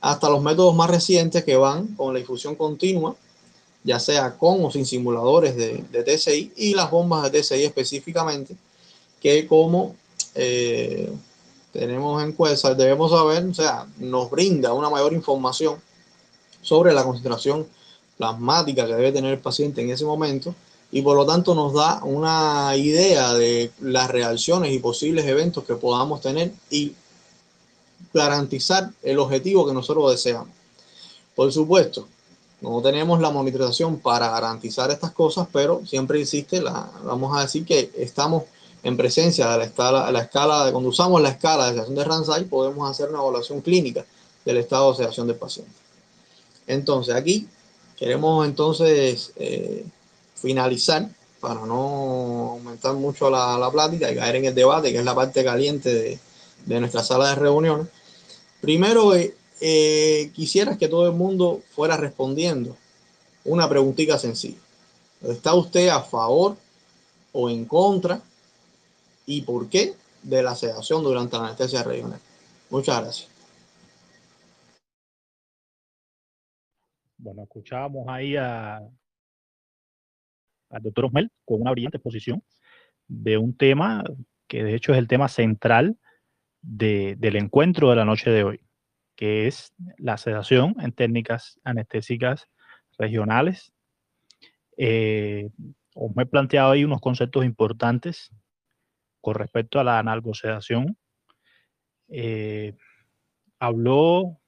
hasta 0.00 0.30
los 0.30 0.42
métodos 0.42 0.74
más 0.74 0.88
recientes 0.88 1.44
que 1.44 1.56
van 1.56 1.88
con 1.96 2.14
la 2.14 2.20
infusión 2.20 2.54
continua, 2.54 3.16
ya 3.82 3.98
sea 3.98 4.36
con 4.36 4.64
o 4.64 4.70
sin 4.70 4.84
simuladores 4.84 5.56
de, 5.56 5.84
de 5.90 6.02
TCI 6.02 6.52
y 6.56 6.74
las 6.74 6.90
bombas 6.90 7.30
de 7.30 7.40
TCI 7.40 7.64
específicamente, 7.64 8.54
que 9.20 9.46
como 9.46 9.96
eh, 10.34 11.10
tenemos 11.72 12.22
en 12.22 12.32
cuenta, 12.32 12.74
debemos 12.74 13.10
saber, 13.10 13.44
o 13.44 13.54
sea, 13.54 13.86
nos 13.98 14.30
brinda 14.30 14.72
una 14.72 14.90
mayor 14.90 15.12
información 15.12 15.76
sobre 16.62 16.92
la 16.92 17.04
concentración 17.04 17.66
plasmática 18.16 18.86
que 18.86 18.94
debe 18.94 19.12
tener 19.12 19.32
el 19.32 19.40
paciente 19.40 19.80
en 19.80 19.90
ese 19.90 20.04
momento 20.04 20.54
y 20.92 21.02
por 21.02 21.16
lo 21.16 21.24
tanto 21.24 21.54
nos 21.54 21.72
da 21.72 22.02
una 22.02 22.76
idea 22.76 23.32
de 23.34 23.70
las 23.80 24.10
reacciones 24.10 24.72
y 24.72 24.78
posibles 24.78 25.24
eventos 25.26 25.64
que 25.64 25.74
podamos 25.74 26.20
tener 26.20 26.52
y 26.68 26.94
garantizar 28.12 28.90
el 29.02 29.18
objetivo 29.20 29.66
que 29.66 29.72
nosotros 29.72 30.10
deseamos. 30.10 30.48
Por 31.36 31.52
supuesto, 31.52 32.08
no 32.60 32.82
tenemos 32.82 33.20
la 33.20 33.30
monitorización 33.30 33.98
para 33.98 34.28
garantizar 34.28 34.90
estas 34.90 35.12
cosas, 35.12 35.48
pero 35.52 35.80
siempre 35.86 36.20
existe 36.20 36.60
la, 36.60 36.90
vamos 37.04 37.36
a 37.36 37.42
decir 37.42 37.64
que 37.64 37.90
estamos 37.96 38.44
en 38.82 38.96
presencia 38.96 39.48
de 39.50 39.58
la 39.58 39.64
escala, 39.64 40.10
la 40.10 40.20
escala 40.20 40.66
de, 40.66 40.72
cuando 40.72 40.90
usamos 40.90 41.20
la 41.22 41.30
escala 41.30 41.66
de 41.66 41.72
sedación 41.72 41.96
de 41.96 42.04
Ramsay, 42.04 42.44
podemos 42.44 42.90
hacer 42.90 43.08
una 43.08 43.18
evaluación 43.18 43.60
clínica 43.60 44.04
del 44.44 44.58
estado 44.58 44.90
de 44.90 44.98
sedación 44.98 45.26
del 45.26 45.36
paciente. 45.36 45.72
Entonces, 46.66 47.14
aquí 47.14 47.48
queremos 47.96 48.46
entonces 48.46 49.32
eh, 49.36 49.84
finalizar 50.34 51.08
para 51.40 51.64
no 51.66 52.50
aumentar 52.52 52.94
mucho 52.94 53.30
la, 53.30 53.58
la, 53.58 53.70
plática 53.70 54.10
y 54.10 54.16
caer 54.16 54.36
en 54.36 54.44
el 54.46 54.54
debate, 54.54 54.92
que 54.92 54.98
es 54.98 55.04
la 55.04 55.14
parte 55.14 55.42
caliente 55.42 55.92
de, 55.92 56.18
de 56.66 56.80
nuestra 56.80 57.02
sala 57.02 57.30
de 57.30 57.34
reuniones. 57.36 57.86
Primero, 58.60 59.14
eh, 59.14 59.34
eh, 59.60 60.30
quisiera 60.34 60.78
que 60.78 60.88
todo 60.88 61.06
el 61.06 61.14
mundo 61.14 61.62
fuera 61.74 61.96
respondiendo 61.96 62.76
una 63.44 63.68
preguntita 63.68 64.18
sencilla. 64.18 64.58
¿Está 65.22 65.54
usted 65.54 65.88
a 65.88 66.02
favor 66.02 66.56
o 67.32 67.50
en 67.50 67.64
contra 67.64 68.22
y 69.26 69.42
por 69.42 69.68
qué 69.68 69.94
de 70.22 70.42
la 70.42 70.54
sedación 70.54 71.02
durante 71.02 71.36
la 71.36 71.46
anestesia 71.46 71.82
regional. 71.82 72.20
Muchas 72.70 73.00
gracias. 73.00 73.30
Bueno, 77.16 77.42
escuchábamos 77.42 78.06
ahí 78.08 78.36
a, 78.36 78.78
al 80.70 80.82
doctor 80.82 81.06
Osmel 81.06 81.30
con 81.44 81.60
una 81.60 81.70
brillante 81.70 81.98
exposición 81.98 82.42
de 83.06 83.36
un 83.36 83.56
tema 83.56 84.04
que 84.46 84.64
de 84.64 84.74
hecho 84.74 84.92
es 84.92 84.98
el 84.98 85.08
tema 85.08 85.28
central 85.28 85.98
del 86.62 87.36
encuentro 87.36 87.90
de 87.90 87.96
la 87.96 88.04
noche 88.04 88.30
de 88.30 88.44
hoy, 88.44 88.60
que 89.20 89.46
es 89.46 89.74
la 89.98 90.16
sedación 90.16 90.74
en 90.80 90.92
técnicas 90.92 91.60
anestésicas 91.62 92.48
regionales. 92.96 93.70
Eh, 94.78 95.50
Osmel 95.94 96.26
planteado 96.26 96.70
ahí 96.70 96.84
unos 96.84 97.02
conceptos 97.02 97.44
importantes 97.44 98.30
con 99.20 99.34
respecto 99.34 99.78
a 99.78 99.84
la 99.84 99.98
analgosedación, 99.98 100.96
eh, 102.08 102.74
habló 103.58 104.40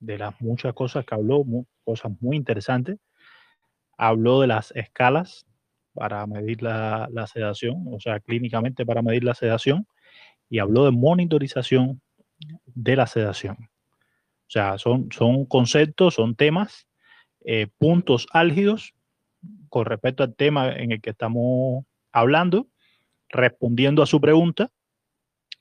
de 0.00 0.18
las 0.18 0.38
muchas 0.38 0.74
cosas 0.74 1.06
que 1.06 1.14
habló, 1.14 1.42
cosas 1.82 2.12
muy 2.20 2.36
interesantes. 2.36 2.98
Habló 3.96 4.42
de 4.42 4.48
las 4.48 4.70
escalas 4.72 5.46
para 5.94 6.26
medir 6.26 6.62
la, 6.62 7.08
sedación, 7.26 7.86
o 7.90 7.98
sea, 8.00 8.20
clínicamente 8.20 8.84
para 8.84 9.00
medir 9.00 9.24
la 9.24 9.34
sedación, 9.34 9.88
y 10.50 10.58
habló 10.58 10.84
de 10.84 10.90
monitorización 10.90 12.02
de 12.66 12.96
la 12.96 13.06
sedación. 13.06 13.70
O 14.48 14.50
sea, 14.50 14.78
son, 14.78 15.12
son 15.12 15.44
conceptos, 15.44 16.14
son 16.14 16.34
temas, 16.34 16.88
eh, 17.44 17.66
puntos 17.78 18.26
álgidos 18.32 18.94
con 19.68 19.84
respecto 19.84 20.22
al 20.22 20.34
tema 20.34 20.72
en 20.72 20.92
el 20.92 21.02
que 21.02 21.10
estamos 21.10 21.84
hablando 22.12 22.68
respondiendo 23.28 24.02
a 24.02 24.06
su 24.06 24.20
pregunta, 24.22 24.70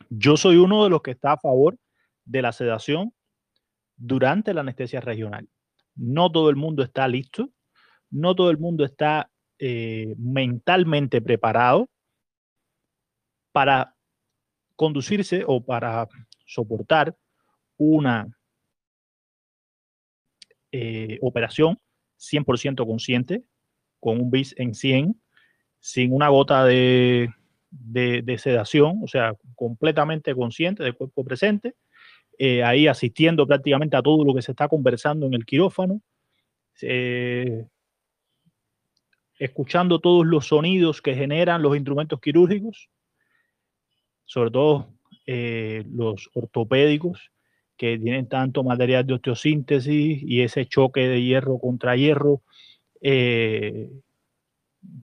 yo 0.10 0.38
soy 0.38 0.56
uno 0.56 0.86
de 0.86 0.90
los 0.90 1.02
que 1.02 1.12
está 1.12 1.34
a 1.34 1.38
favor 1.38 1.78
de 2.24 2.42
la 2.42 2.54
sedación 2.54 3.14
durante 3.98 4.54
la 4.54 4.62
anestesia 4.62 5.02
regional. 5.02 5.50
No 5.96 6.32
todo 6.32 6.50
el 6.50 6.56
mundo 6.56 6.82
está 6.82 7.10
listo, 7.10 7.50
no 8.10 8.36
todo 8.36 8.52
el 8.52 8.58
mundo 8.58 8.86
está 8.86 9.30
eh, 9.60 10.16
mentalmente 10.18 11.22
preparado 11.22 11.90
para 13.52 13.96
conducirse 14.76 15.44
o 15.46 15.66
para 15.66 16.08
soportar 16.46 17.18
una 17.78 18.37
eh, 20.72 21.18
operación 21.22 21.80
100% 22.20 22.86
consciente 22.86 23.44
con 24.00 24.20
un 24.20 24.32
BIS 24.32 24.56
en 24.58 24.74
100, 24.74 25.22
sin 25.80 26.14
una 26.14 26.30
gota 26.30 26.66
de 26.66 27.30
sedación, 28.38 29.00
o 29.04 29.08
sea, 29.08 29.36
completamente 29.56 30.34
consciente 30.36 30.84
del 30.84 30.96
cuerpo 30.96 31.24
presente, 31.24 31.76
eh, 32.40 32.64
ahí 32.64 32.88
asistiendo 32.88 33.48
prácticamente 33.48 33.98
a 33.98 34.02
todo 34.04 34.24
lo 34.24 34.36
que 34.36 34.44
se 34.44 34.52
está 34.52 34.68
conversando 34.68 35.26
en 35.26 35.34
el 35.34 35.46
quirófano, 35.46 36.02
eh, 36.82 37.66
escuchando 39.40 40.00
todos 40.00 40.26
los 40.26 40.48
sonidos 40.48 41.02
que 41.02 41.16
generan 41.16 41.64
los 41.64 41.76
instrumentos 41.76 42.20
quirúrgicos, 42.20 42.90
sobre 44.26 44.52
todo 44.52 44.94
los 45.26 46.30
ortopédicos, 46.34 47.32
que 47.78 47.98
tienen 48.00 48.28
tanto 48.28 48.64
material 48.64 49.06
de 49.06 49.14
osteosíntesis 49.16 50.22
y 50.24 50.42
ese 50.42 50.66
choque 50.66 51.08
de 51.08 51.22
hierro 51.22 51.60
contra 51.60 51.96
hierro, 51.96 52.42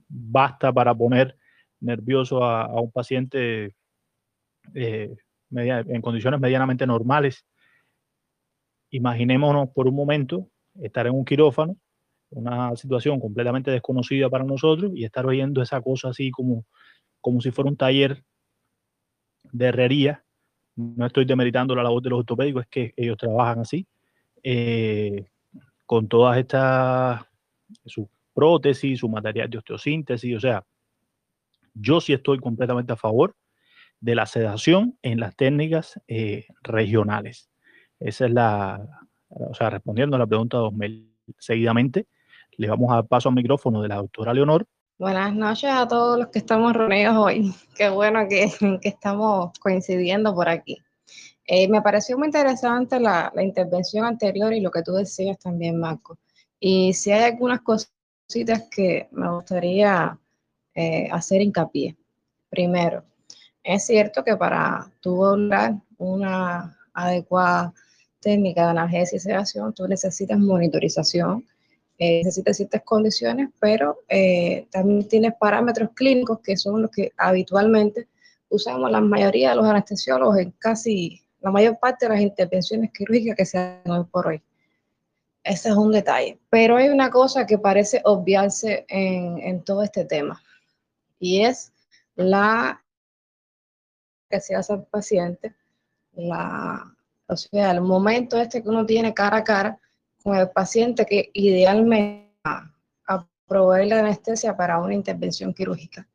basta 0.07 0.73
para 0.73 0.93
poner 0.93 1.37
nervioso 1.79 2.43
a, 2.43 2.81
un 2.81 2.91
paciente 2.91 3.75
eh, 4.73 5.15
en 5.51 6.01
condiciones 6.01 6.39
medianamente 6.39 6.85
normales. 6.85 7.45
Imaginémonos 8.89 9.69
por 9.69 9.87
un 9.87 9.95
momento 9.95 10.49
estar 10.75 11.07
en 11.07 11.13
un 11.13 11.25
quirófano 11.25 11.77
una 12.35 12.75
situación 12.75 13.19
completamente 13.19 13.71
desconocida 13.71 14.29
para 14.29 14.43
nosotros 14.43 14.91
y 14.93 15.05
estar 15.05 15.25
oyendo 15.25 15.61
esa 15.61 15.81
cosa 15.81 16.09
así 16.09 16.31
como, 16.31 16.65
como 17.21 17.41
si 17.41 17.51
fuera 17.51 17.69
un 17.69 17.77
taller 17.77 18.23
de 19.51 19.65
herrería. 19.67 20.24
No 20.77 21.05
estoy 21.05 21.25
demeritando 21.25 21.73
la 21.75 21.83
labor 21.83 22.01
de 22.03 22.09
los 22.09 22.19
ortopédicos, 22.19 22.63
es 22.63 22.69
que 22.69 22.93
ellos 22.97 23.17
trabajan 23.17 23.59
así, 23.59 23.87
eh, 24.43 25.25
con 25.85 26.07
todas 26.07 26.37
estas, 26.37 27.21
su 27.85 28.09
prótesis, 28.33 28.99
su 28.99 29.09
material 29.09 29.49
de 29.49 29.57
osteosíntesis, 29.59 30.35
o 30.35 30.39
sea, 30.39 30.65
yo 31.73 32.01
sí 32.01 32.13
estoy 32.13 32.39
completamente 32.39 32.93
a 32.93 32.97
favor 32.97 33.35
de 34.01 34.15
la 34.15 34.25
sedación 34.25 34.97
en 35.01 35.19
las 35.19 35.35
técnicas 35.35 35.99
eh, 36.07 36.47
regionales. 36.63 37.49
Esa 37.99 38.25
es 38.25 38.31
la, 38.31 38.85
o 39.29 39.53
sea, 39.53 39.69
respondiendo 39.69 40.15
a 40.15 40.19
la 40.19 40.27
pregunta 40.27 40.57
2000 40.57 41.11
seguidamente, 41.39 42.07
le 42.57 42.69
vamos 42.69 42.91
a 42.91 42.95
dar 42.95 43.07
paso 43.07 43.29
al 43.29 43.35
micrófono 43.35 43.81
de 43.81 43.89
la 43.89 43.95
doctora 43.95 44.33
Leonor. 44.33 44.65
Buenas 44.97 45.35
noches 45.35 45.69
a 45.69 45.85
todos 45.89 46.17
los 46.17 46.29
que 46.29 46.39
estamos 46.39 46.71
reunidos 46.71 47.17
hoy. 47.17 47.53
Qué 47.75 47.89
bueno 47.89 48.25
que, 48.29 48.49
estamos 48.81 49.51
coincidiendo 49.59 50.33
por 50.33 50.47
aquí. 50.47 50.81
Eh, 51.45 51.67
me 51.67 51.81
pareció 51.81 52.17
muy 52.17 52.27
interesante 52.27 52.97
la, 52.97 53.29
la, 53.35 53.43
intervención 53.43 54.05
anterior 54.05 54.53
y 54.53 54.61
lo 54.61 54.71
que 54.71 54.83
tú 54.83 54.93
decías 54.93 55.37
también, 55.37 55.81
Marco. 55.81 56.17
Y 56.61 56.93
si 56.93 57.11
hay 57.11 57.23
algunas 57.23 57.59
cositas 57.59 58.69
que 58.71 59.09
me 59.11 59.29
gustaría 59.31 60.17
eh, 60.73 61.09
hacer 61.11 61.41
hincapié. 61.41 61.97
Primero, 62.49 63.03
es 63.63 63.85
cierto 63.85 64.23
que 64.23 64.37
para 64.37 64.89
tú 65.01 65.17
lograr 65.17 65.73
una 65.97 66.77
adecuada 66.93 67.73
técnica 68.21 68.63
de 68.63 68.69
analgesia 68.69 69.17
y 69.17 69.19
sedación, 69.19 69.73
tú 69.73 69.89
necesitas 69.89 70.39
monitorización, 70.39 71.45
eh, 71.97 72.21
necesitas 72.23 72.57
ciertas 72.57 72.81
condiciones, 72.83 73.49
pero 73.59 73.99
eh, 74.09 74.67
también 74.69 75.07
tienes 75.07 75.33
parámetros 75.39 75.91
clínicos 75.93 76.39
que 76.41 76.57
son 76.57 76.81
los 76.81 76.91
que 76.91 77.13
habitualmente 77.17 78.07
usamos 78.49 78.91
la 78.91 78.99
mayoría 78.99 79.51
de 79.51 79.55
los 79.55 79.65
anestesiólogos 79.65 80.37
en 80.37 80.51
casi 80.59 81.21
la 81.39 81.51
mayor 81.51 81.79
parte 81.79 82.05
de 82.05 82.13
las 82.13 82.21
intervenciones 82.21 82.91
quirúrgicas 82.91 83.37
que 83.37 83.45
se 83.45 83.57
hacen 83.57 83.91
hoy 83.91 84.03
por 84.11 84.27
hoy. 84.27 84.41
Ese 85.43 85.69
es 85.69 85.75
un 85.75 85.91
detalle. 85.91 86.39
Pero 86.49 86.75
hay 86.75 86.89
una 86.89 87.09
cosa 87.09 87.45
que 87.45 87.57
parece 87.57 88.01
obviarse 88.03 88.85
en, 88.89 89.37
en 89.39 89.63
todo 89.63 89.83
este 89.83 90.03
tema 90.03 90.41
y 91.19 91.41
es 91.41 91.71
la 92.15 92.83
que 94.29 94.41
se 94.41 94.55
hace 94.55 94.73
al 94.73 94.85
paciente, 94.85 95.55
la, 96.13 96.93
o 97.27 97.37
sea, 97.37 97.71
el 97.71 97.81
momento 97.81 98.37
este 98.37 98.61
que 98.61 98.69
uno 98.69 98.85
tiene 98.85 99.13
cara 99.13 99.37
a 99.37 99.43
cara 99.43 99.79
con 100.25 100.35
el 100.35 100.49
paciente 100.49 101.05
que 101.05 101.29
idealmente 101.33 102.33
a 102.43 102.73
la 103.47 103.99
anestesia 103.99 104.57
para 104.57 104.79
una 104.79 104.95
intervención 104.95 105.53
quirúrgica. 105.53 106.07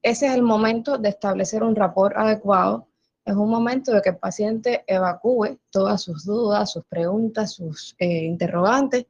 Ese 0.00 0.26
es 0.26 0.34
el 0.34 0.42
momento 0.42 0.96
de 0.96 1.08
establecer 1.08 1.64
un 1.64 1.74
rapport 1.74 2.16
adecuado, 2.16 2.86
es 3.24 3.34
un 3.34 3.50
momento 3.50 3.92
de 3.92 4.00
que 4.00 4.10
el 4.10 4.16
paciente 4.16 4.84
evacúe 4.86 5.58
todas 5.70 6.02
sus 6.02 6.24
dudas, 6.24 6.70
sus 6.70 6.84
preguntas, 6.84 7.54
sus 7.54 7.96
eh, 7.98 8.26
interrogantes, 8.26 9.06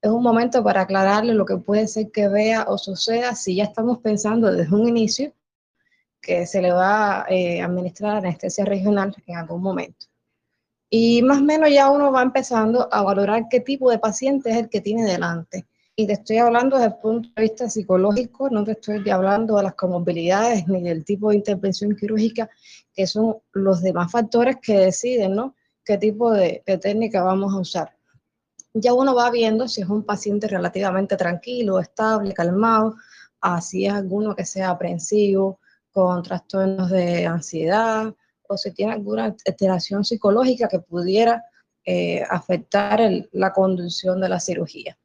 es 0.00 0.10
un 0.10 0.22
momento 0.22 0.62
para 0.62 0.82
aclararle 0.82 1.34
lo 1.34 1.44
que 1.44 1.56
puede 1.56 1.88
ser 1.88 2.12
que 2.12 2.28
vea 2.28 2.66
o 2.68 2.78
suceda 2.78 3.34
si 3.34 3.56
ya 3.56 3.64
estamos 3.64 3.98
pensando 3.98 4.52
desde 4.52 4.76
un 4.76 4.88
inicio 4.88 5.32
que 6.20 6.46
se 6.46 6.62
le 6.62 6.70
va 6.70 7.22
a 7.22 7.26
eh, 7.30 7.60
administrar 7.60 8.18
anestesia 8.18 8.64
regional 8.64 9.12
en 9.26 9.36
algún 9.36 9.60
momento. 9.60 10.06
Y 10.90 11.22
más 11.22 11.38
o 11.38 11.44
menos 11.44 11.70
ya 11.70 11.90
uno 11.90 12.10
va 12.10 12.22
empezando 12.22 12.88
a 12.92 13.02
valorar 13.02 13.46
qué 13.50 13.60
tipo 13.60 13.90
de 13.90 13.98
paciente 13.98 14.50
es 14.50 14.56
el 14.56 14.68
que 14.68 14.80
tiene 14.80 15.04
delante. 15.04 15.66
Y 15.94 16.06
te 16.06 16.14
estoy 16.14 16.38
hablando 16.38 16.76
desde 16.76 16.90
el 16.90 17.00
punto 17.00 17.28
de 17.34 17.42
vista 17.42 17.68
psicológico, 17.68 18.48
no 18.50 18.64
te 18.64 18.72
estoy 18.72 19.08
hablando 19.10 19.56
de 19.56 19.64
las 19.64 19.74
comorbilidades 19.74 20.66
ni 20.68 20.82
del 20.82 21.04
tipo 21.04 21.30
de 21.30 21.36
intervención 21.36 21.96
quirúrgica, 21.96 22.48
que 22.94 23.06
son 23.06 23.36
los 23.52 23.82
demás 23.82 24.10
factores 24.12 24.56
que 24.62 24.78
deciden, 24.78 25.34
¿no? 25.34 25.54
qué 25.88 25.96
tipo 25.96 26.30
de, 26.30 26.62
de 26.66 26.76
técnica 26.76 27.22
vamos 27.22 27.54
a 27.54 27.60
usar. 27.60 27.96
Ya 28.74 28.92
uno 28.92 29.14
va 29.14 29.30
viendo 29.30 29.66
si 29.66 29.80
es 29.80 29.88
un 29.88 30.02
paciente 30.04 30.46
relativamente 30.46 31.16
tranquilo, 31.16 31.80
estable, 31.80 32.34
calmado, 32.34 32.96
así 33.40 33.86
es 33.86 33.94
alguno 33.94 34.36
que 34.36 34.44
sea 34.44 34.68
aprensivo, 34.68 35.60
con 35.90 36.22
trastornos 36.22 36.90
de 36.90 37.26
ansiedad, 37.26 38.14
o 38.48 38.56
si 38.56 38.72
tiene 38.72 38.92
alguna 38.92 39.36
alteración 39.46 40.04
psicológica 40.04 40.68
que 40.68 40.80
pudiera 40.80 41.44
eh, 41.84 42.22
afectar 42.28 43.00
la 43.32 43.52
conducción 43.52 44.20
de 44.20 44.28
la 44.28 44.40
cirugía. 44.40 44.98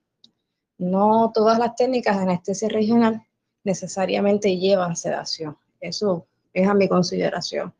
No 0.77 1.32
todas 1.34 1.60
las 1.60 1.75
técnicas 1.75 2.17
de 2.17 2.23
anestesia 2.23 2.69
regional 2.69 3.21
necesariamente 3.63 4.58
llevan 4.58 4.95
sedación. 4.95 5.58
Eso 5.79 6.27
es 6.53 6.67
a 6.67 6.73
mi 6.73 6.88
consideración. 6.88 7.73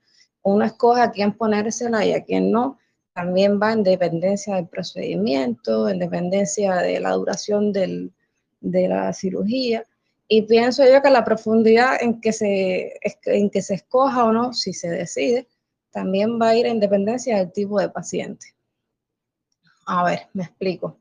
Uno 0.44 0.66
escoge 0.66 1.02
a 1.02 1.12
quién 1.12 1.34
ponérsela 1.34 2.06
y 2.06 2.14
a 2.14 2.24
quién 2.24 2.52
no. 2.52 2.78
También 3.14 3.60
va 3.62 3.74
en 3.74 3.84
dependencia 3.84 4.56
del 4.56 4.68
procedimiento, 4.68 5.88
en 5.88 6.00
dependencia 6.00 6.76
de 6.76 7.00
la 7.00 7.12
duración 7.12 7.72
del, 7.72 8.12
de 8.60 8.88
la 8.88 9.14
cirugía. 9.14 9.86
Y 10.28 10.44
pienso 10.44 10.84
yo 10.86 11.02
que 11.02 11.10
la 11.10 11.24
profundidad 11.24 12.02
en 12.02 12.20
que, 12.20 12.34
se, 12.34 12.94
en 13.26 13.50
que 13.50 13.62
se 13.62 13.76
escoja 13.76 14.24
o 14.24 14.32
no, 14.32 14.54
si 14.54 14.74
se 14.74 14.90
decide, 14.90 15.48
también 15.94 16.40
va 16.42 16.50
a 16.50 16.56
ir 16.56 16.66
en 16.66 16.80
dependencia 16.80 17.38
del 17.38 17.54
tipo 17.54 17.80
de 17.80 17.88
paciente. 17.88 18.48
A 19.86 20.04
ver, 20.04 20.28
me 20.34 20.44
explico. 20.44 20.98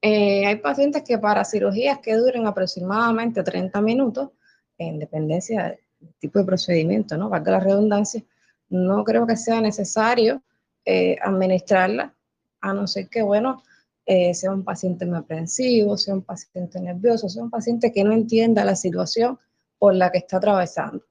Eh, 0.00 0.46
hay 0.46 0.56
pacientes 0.56 1.02
que 1.02 1.18
para 1.18 1.44
cirugías 1.44 1.98
que 1.98 2.16
duren 2.16 2.46
aproximadamente 2.46 3.42
30 3.42 3.80
minutos, 3.80 4.30
en 4.78 4.98
dependencia 4.98 5.64
del 5.64 6.14
tipo 6.18 6.38
de 6.38 6.44
procedimiento, 6.44 7.16
¿no? 7.16 7.28
Valga 7.28 7.52
la 7.52 7.60
redundancia, 7.60 8.24
no 8.68 9.04
creo 9.04 9.26
que 9.26 9.36
sea 9.36 9.60
necesario 9.60 10.42
eh, 10.84 11.16
administrarla, 11.20 12.14
a 12.60 12.72
no 12.72 12.86
ser 12.86 13.08
que, 13.08 13.22
bueno, 13.22 13.62
eh, 14.06 14.34
sea 14.34 14.52
un 14.52 14.64
paciente 14.64 15.04
muy 15.04 15.18
aprensivo, 15.18 15.96
sea 15.96 16.14
un 16.14 16.22
paciente 16.22 16.80
nervioso, 16.80 17.28
sea 17.28 17.42
un 17.42 17.50
paciente 17.50 17.92
que 17.92 18.04
no 18.04 18.12
entienda 18.12 18.64
la 18.64 18.76
situación 18.76 19.38
por 19.78 19.94
la 19.94 20.10
que 20.10 20.18
está 20.18 20.36
atravesando, 20.36 21.04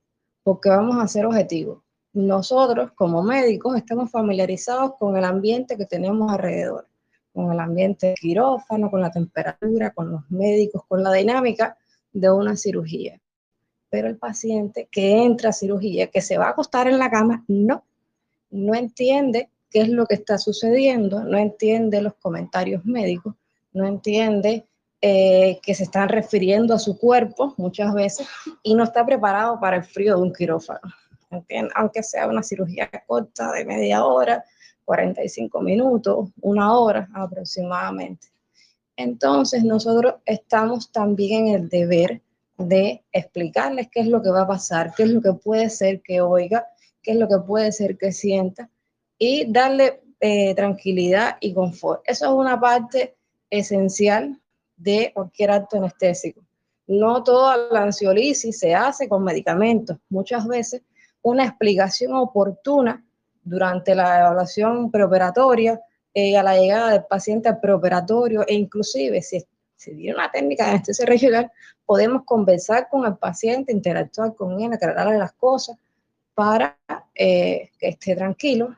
porque 0.43 0.69
vamos 0.69 0.97
a 0.97 1.08
ser 1.08 1.26
objetivos 1.26 1.82
nosotros 2.13 2.91
como 2.93 3.24
médicos 3.24 3.78
estamos 3.78 4.12
familiarizados 4.12 4.95
con 5.00 5.15
el 5.15 5.24
ambiente 5.24 5.78
que 5.78 5.86
tenemos 5.86 6.32
alrededor, 6.32 6.88
con 7.34 7.52
el 7.52 7.60
ambiente 7.60 8.15
quirófano, 8.19 8.91
con 8.91 9.02
la 9.02 9.12
temperatura, 9.12 9.91
con 9.91 10.12
los 10.12 10.30
médicos, 10.30 10.84
con 10.88 11.04
la 11.04 11.13
dinámica 11.13 11.78
de 12.12 12.30
una 12.30 12.58
cirugía. 12.58 13.19
Pero 13.89 14.08
el 14.08 14.17
paciente 14.17 14.89
que 14.91 15.24
entra 15.24 15.50
a 15.50 15.54
cirugía, 15.54 16.08
que 16.08 16.21
se 16.21 16.38
va 16.38 16.47
a 16.47 16.50
acostar 16.50 16.88
en 16.88 17.00
la 17.00 17.10
cama, 17.10 17.43
no, 17.47 17.84
no 18.50 18.76
entiende 18.76 19.50
qué 19.69 19.82
es 19.82 19.89
lo 19.89 20.06
que 20.06 20.15
está 20.15 20.38
sucediendo, 20.38 21.24
no 21.24 21.38
entiende 21.38 22.02
los 22.02 22.15
comentarios 22.15 22.84
médicos, 22.86 23.36
no 23.71 23.86
entiende 23.86 24.65
eh, 25.02 25.60
que 25.63 25.74
se 25.74 25.84
están 25.84 26.10
refiriendo 26.10 26.74
a 26.74 26.80
su 26.80 26.97
cuerpo 26.97 27.54
muchas 27.58 27.93
veces 27.93 28.28
y 28.63 28.76
no 28.76 28.84
está 28.84 29.06
preparado 29.06 29.60
para 29.60 29.78
el 29.78 29.84
frío 29.84 30.17
de 30.17 30.21
un 30.21 30.34
quirófano 30.34 30.82
aunque 31.76 32.04
sea 32.04 32.28
una 32.28 32.44
cirugía 32.44 32.89
corta 33.08 33.52
de 33.54 33.65
media 33.65 34.06
hora, 34.06 34.44
45 34.86 35.62
minutos, 35.62 36.30
una 36.41 36.78
hora 36.78 37.08
aproximadamente. 37.13 38.28
Entonces 38.98 39.63
nosotros 39.63 40.15
estamos 40.26 40.91
también 40.91 41.48
en 41.48 41.56
el 41.56 41.70
deber 41.70 42.22
de 42.58 43.04
explicarles 43.12 43.88
qué 43.91 44.02
es 44.02 44.08
lo 44.08 44.22
que 44.22 44.30
va 44.30 44.41
a 44.41 44.48
pasar, 44.48 44.94
qué 44.96 45.04
es 45.04 45.10
lo 45.10 45.22
que 45.22 45.34
puede 45.34 45.70
ser 45.70 46.02
que 46.02 46.22
oiga, 46.22 46.67
qué 47.02 47.12
es 47.12 47.17
lo 47.17 47.28
que 47.28 47.39
puede 47.39 47.72
ser 47.72 47.98
que 47.98 48.12
sienta 48.12 48.70
y 49.17 49.52
darle 49.52 50.02
eh, 50.20 50.54
tranquilidad 50.56 51.38
y 51.39 51.54
confort. 51.54 52.02
Eso 52.06 52.26
es 52.26 52.32
una 52.32 52.60
parte 52.60 53.15
esencial 53.50 54.39
de 54.78 55.12
cualquier 55.13 55.52
acto 55.52 55.78
anestésico. 55.78 56.41
No 56.88 57.24
toda 57.24 57.58
la 57.72 57.84
ansiolisis 57.84 58.60
se 58.60 58.76
hace 58.76 59.08
con 59.08 59.24
medicamentos. 59.24 59.98
Muchas 60.10 60.48
veces 60.48 60.82
una 61.22 61.46
explicación 61.46 62.14
oportuna 62.14 63.04
durante 63.44 63.96
la 63.96 64.20
evaluación 64.20 64.92
preoperatoria, 64.92 65.82
eh, 66.14 66.38
a 66.38 66.44
la 66.44 66.58
llegada 66.58 66.92
del 66.92 67.06
paciente 67.06 67.48
al 67.48 67.60
preoperatorio 67.60 68.46
e 68.46 68.54
inclusive 68.54 69.22
si 69.22 69.46
se 69.76 69.96
tiene 69.96 70.14
una 70.14 70.30
técnica 70.30 70.66
de 70.66 70.72
anestesia 70.72 71.06
regional, 71.06 71.52
podemos 71.86 72.24
conversar 72.26 72.88
con 72.90 73.06
el 73.06 73.18
paciente, 73.18 73.72
interactuar 73.72 74.36
con 74.36 74.60
él, 74.60 74.74
aclararle 74.74 75.18
las 75.18 75.32
cosas 75.34 75.78
para 76.34 76.78
eh, 77.16 77.72
que 77.80 77.88
esté 77.90 78.16
tranquilo 78.16 78.76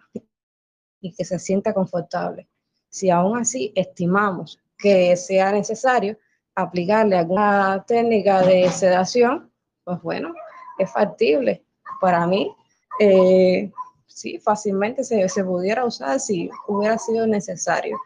y 1.02 1.12
que 1.14 1.26
se 1.26 1.40
sienta 1.40 1.74
confortable. 1.74 2.48
Si 2.88 3.10
aún 3.10 3.38
así 3.38 3.74
estimamos 3.76 4.60
que 4.78 5.16
sea 5.16 5.52
necesario 5.52 6.18
aplicarle 6.56 7.18
alguna 7.18 7.84
técnica 7.86 8.44
de 8.44 8.70
sedación, 8.70 9.52
pues 9.84 10.02
bueno, 10.02 10.34
es 10.78 10.92
factible 10.92 11.64
para 12.04 12.28
mí, 12.28 12.54
eh, 13.00 13.72
sí, 14.08 14.38
fácilmente 14.40 15.06
se, 15.06 15.30
se 15.30 15.42
pudiera 15.42 15.86
usar 15.86 16.20
si 16.20 16.50
hubiera 16.68 16.98
sido 16.98 17.26
necesario. 17.26 17.98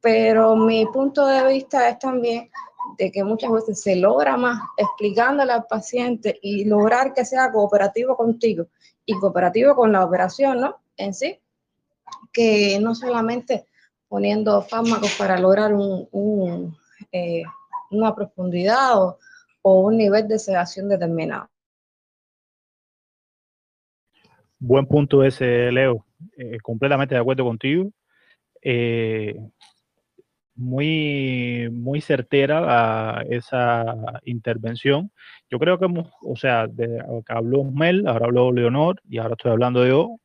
Pero 0.00 0.56
mi 0.56 0.86
punto 0.86 1.24
de 1.24 1.46
vista 1.46 1.88
es 1.88 2.00
también 2.00 2.50
de 2.96 3.12
que 3.12 3.22
muchas 3.22 3.52
veces 3.52 3.80
se 3.80 3.94
logra 3.94 4.36
más 4.36 4.60
explicándole 4.76 5.52
al 5.52 5.66
paciente 5.66 6.36
y 6.42 6.64
lograr 6.64 7.14
que 7.14 7.24
sea 7.24 7.52
cooperativo 7.52 8.16
contigo 8.16 8.66
y 9.06 9.14
cooperativo 9.20 9.76
con 9.76 9.92
la 9.92 10.04
operación, 10.04 10.60
¿no? 10.60 10.80
En 10.96 11.14
sí, 11.14 11.40
que 12.32 12.80
no 12.80 12.96
solamente 12.96 13.66
poniendo 14.08 14.62
fármacos 14.62 15.14
para 15.16 15.38
lograr 15.38 15.72
un, 15.72 16.76
eh, 17.12 17.44
una 17.92 18.16
profundidad 18.16 19.00
o, 19.00 19.16
un 19.62 19.96
nivel 19.96 20.26
de 20.26 20.40
sedación 20.40 20.88
determinado. 20.88 21.48
Buen 24.60 24.86
punto 24.86 25.22
ese, 25.22 25.70
Leo. 25.70 26.04
Eh, 26.36 26.58
completamente 26.62 27.14
de 27.14 27.20
acuerdo 27.20 27.44
contigo. 27.44 27.90
Eh, 28.62 29.36
muy, 30.56 31.68
muy 31.72 32.00
certera 32.00 33.22
esa 33.30 33.84
intervención. 34.24 35.12
Yo 35.50 35.58
creo 35.60 35.78
que 35.78 35.84
hemos, 35.84 36.10
o 36.22 36.34
sea, 36.36 36.66
de, 36.66 37.00
habló 37.28 37.64
Mel, 37.64 38.06
ahora 38.08 38.26
habló 38.26 38.52
Leonor 38.52 39.00
y 39.08 39.18
ahora 39.18 39.34
estoy 39.34 39.52
hablando 39.52 39.86
yo, 39.86 40.16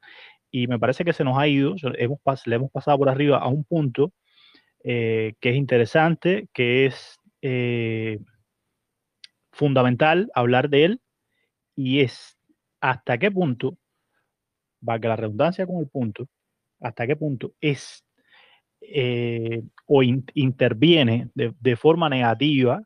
y 0.51 0.67
me 0.67 0.79
parece 0.79 1.05
que 1.05 1.13
se 1.13 1.23
nos 1.23 1.37
ha 1.37 1.47
ido, 1.47 1.75
hemos 1.97 2.19
le 2.47 2.55
hemos 2.55 2.71
pasado 2.71 2.97
por 2.97 3.09
arriba 3.09 3.37
a 3.37 3.47
un 3.47 3.63
punto 3.63 4.13
eh, 4.83 5.33
que 5.41 5.51
es 5.51 5.55
interesante, 5.57 6.47
que 6.53 6.87
es 6.87 7.19
fundamental 9.51 10.29
hablar 10.33 10.69
de 10.69 10.85
él, 10.85 11.01
y 11.75 12.01
es 12.01 12.37
hasta 12.81 13.17
qué 13.19 13.31
punto, 13.31 13.77
va 14.87 14.99
que 14.99 15.07
la 15.07 15.15
redundancia 15.15 15.65
con 15.65 15.79
el 15.79 15.87
punto, 15.87 16.27
hasta 16.79 17.07
qué 17.07 17.15
punto 17.15 17.53
es 17.61 18.05
eh, 18.81 19.63
o 19.85 20.03
interviene 20.03 21.29
de, 21.33 21.75
forma 21.75 22.09
negativa 22.09 22.83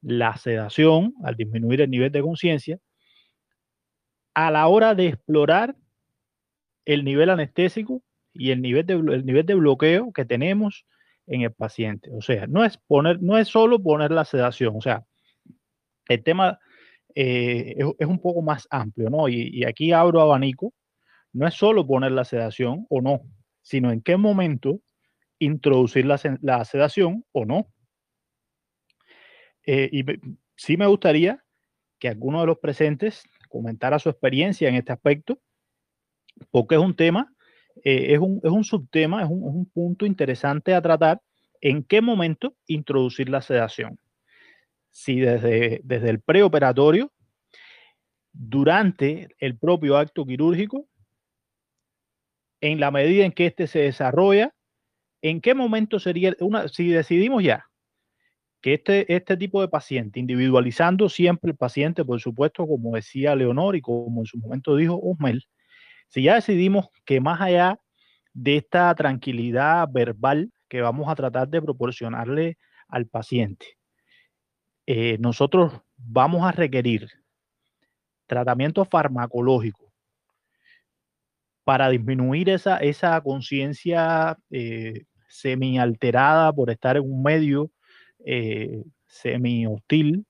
la 0.00 0.36
sedación 0.36 1.14
al 1.24 1.34
disminuir 1.34 1.80
el 1.80 1.90
nivel 1.90 2.12
de 2.12 2.22
conciencia 2.22 2.78
a 4.34 4.50
la 4.52 4.68
hora 4.68 4.94
de 4.94 5.08
explorar 5.08 5.74
el 6.84 7.04
nivel 7.04 7.30
anestésico 7.30 8.02
y 8.32 8.52
el 8.52 8.62
nivel 8.62 8.86
de, 8.86 8.94
el 8.94 9.26
nivel 9.26 9.44
de 9.44 9.54
bloqueo 9.54 10.12
que 10.12 10.24
tenemos 10.24 10.86
en 11.26 11.42
el 11.42 11.52
paciente. 11.52 12.10
O 12.12 12.22
sea, 12.22 12.46
no 12.46 12.64
es 12.64 12.78
poner, 12.78 13.20
no 13.20 13.36
es 13.36 13.48
solo 13.48 13.82
poner 13.82 14.12
la 14.12 14.24
sedación, 14.24 14.76
o 14.76 14.80
sea, 14.80 15.04
el 16.08 16.22
tema 16.22 16.58
eh, 17.14 17.76
es, 17.98 18.06
un 18.06 18.20
poco 18.20 18.42
más 18.42 18.66
amplio, 18.70 19.10
¿no? 19.10 19.28
Y, 19.28 19.64
aquí 19.64 19.92
abro 19.92 20.20
abanico, 20.20 20.72
no 21.32 21.46
es 21.46 21.54
solo 21.54 21.86
poner 21.86 22.12
la 22.12 22.24
sedación 22.24 22.86
o 22.88 23.00
no, 23.00 23.22
sino 23.62 23.90
en 23.90 24.00
qué 24.00 24.16
momento 24.16 24.80
introducir 25.38 26.06
la, 26.06 26.64
sedación 26.64 27.24
o 27.32 27.44
no. 27.44 27.68
Eh, 29.66 29.88
y 29.92 30.04
sí 30.56 30.76
me 30.76 30.86
gustaría 30.86 31.44
que 31.98 32.08
alguno 32.08 32.40
de 32.40 32.46
los 32.46 32.58
presentes 32.58 33.24
comentara 33.48 33.98
su 33.98 34.08
experiencia 34.08 34.68
en 34.68 34.76
este 34.76 34.92
aspecto, 34.92 35.40
porque 36.50 36.76
es 36.76 36.80
un 36.80 36.94
tema, 36.94 37.32
eh, 37.84 38.14
es, 38.14 38.18
un, 38.18 38.40
es, 38.42 38.50
un, 38.50 38.64
subtema, 38.64 39.22
es 39.22 39.28
un, 39.28 39.48
es 39.48 39.54
un 39.54 39.66
punto 39.66 40.06
interesante 40.06 40.74
a 40.74 40.82
tratar, 40.82 41.20
en 41.60 41.82
qué 41.82 42.00
momento 42.00 42.54
introducir 42.66 43.28
la 43.28 43.42
sedación. 43.42 43.98
Si 44.90 45.20
desde, 45.20 45.80
desde 45.84 46.10
el 46.10 46.20
preoperatorio, 46.20 47.12
durante 48.32 49.28
el 49.38 49.58
propio 49.58 49.96
acto 49.96 50.24
quirúrgico, 50.24 50.88
en 52.60 52.80
la 52.80 52.90
medida 52.90 53.24
en 53.24 53.32
que 53.32 53.46
éste 53.46 53.66
se 53.66 53.80
desarrolla 53.80 54.54
¿en 55.22 55.40
qué 55.40 55.54
momento 55.54 55.98
sería 55.98 56.34
una, 56.40 56.68
si 56.68 56.88
decidimos 56.88 57.42
ya 57.42 57.66
que 58.60 58.74
este, 58.74 59.14
este 59.14 59.36
tipo 59.36 59.60
de 59.60 59.68
paciente, 59.68 60.18
individualizando 60.18 61.08
siempre 61.08 61.52
el 61.52 61.56
paciente, 61.56 62.04
por 62.04 62.20
supuesto, 62.20 62.66
como 62.66 62.96
decía 62.96 63.36
Leonor 63.36 63.76
y 63.76 63.80
como 63.80 64.20
en 64.20 64.26
su 64.26 64.36
momento 64.38 64.74
dijo 64.74 64.98
Osmel, 65.00 65.44
si 66.08 66.24
ya 66.24 66.34
decidimos 66.34 66.88
que 67.04 67.20
más 67.20 67.40
allá 67.40 67.78
de 68.32 68.56
esta 68.56 68.92
tranquilidad 68.96 69.88
verbal 69.90 70.52
que 70.68 70.80
vamos 70.80 71.08
a 71.08 71.14
tratar 71.14 71.48
de 71.48 71.62
proporcionarle 71.62 72.58
al 72.88 73.06
paciente, 73.06 73.78
eh, 74.86 75.18
nosotros 75.20 75.80
vamos 75.96 76.44
a 76.44 76.50
requerir 76.50 77.08
tratamiento 78.26 78.84
farmacológico 78.84 79.87
para 81.68 81.90
disminuir 81.90 82.48
esa, 82.48 82.78
esa 82.78 83.20
conciencia 83.20 84.38
eh, 84.50 85.04
semi-alterada 85.28 86.50
por 86.50 86.70
estar 86.70 86.96
en 86.96 87.02
un 87.02 87.22
medio 87.22 87.70
eh, 88.24 88.82
semi-hostil, 89.06 90.24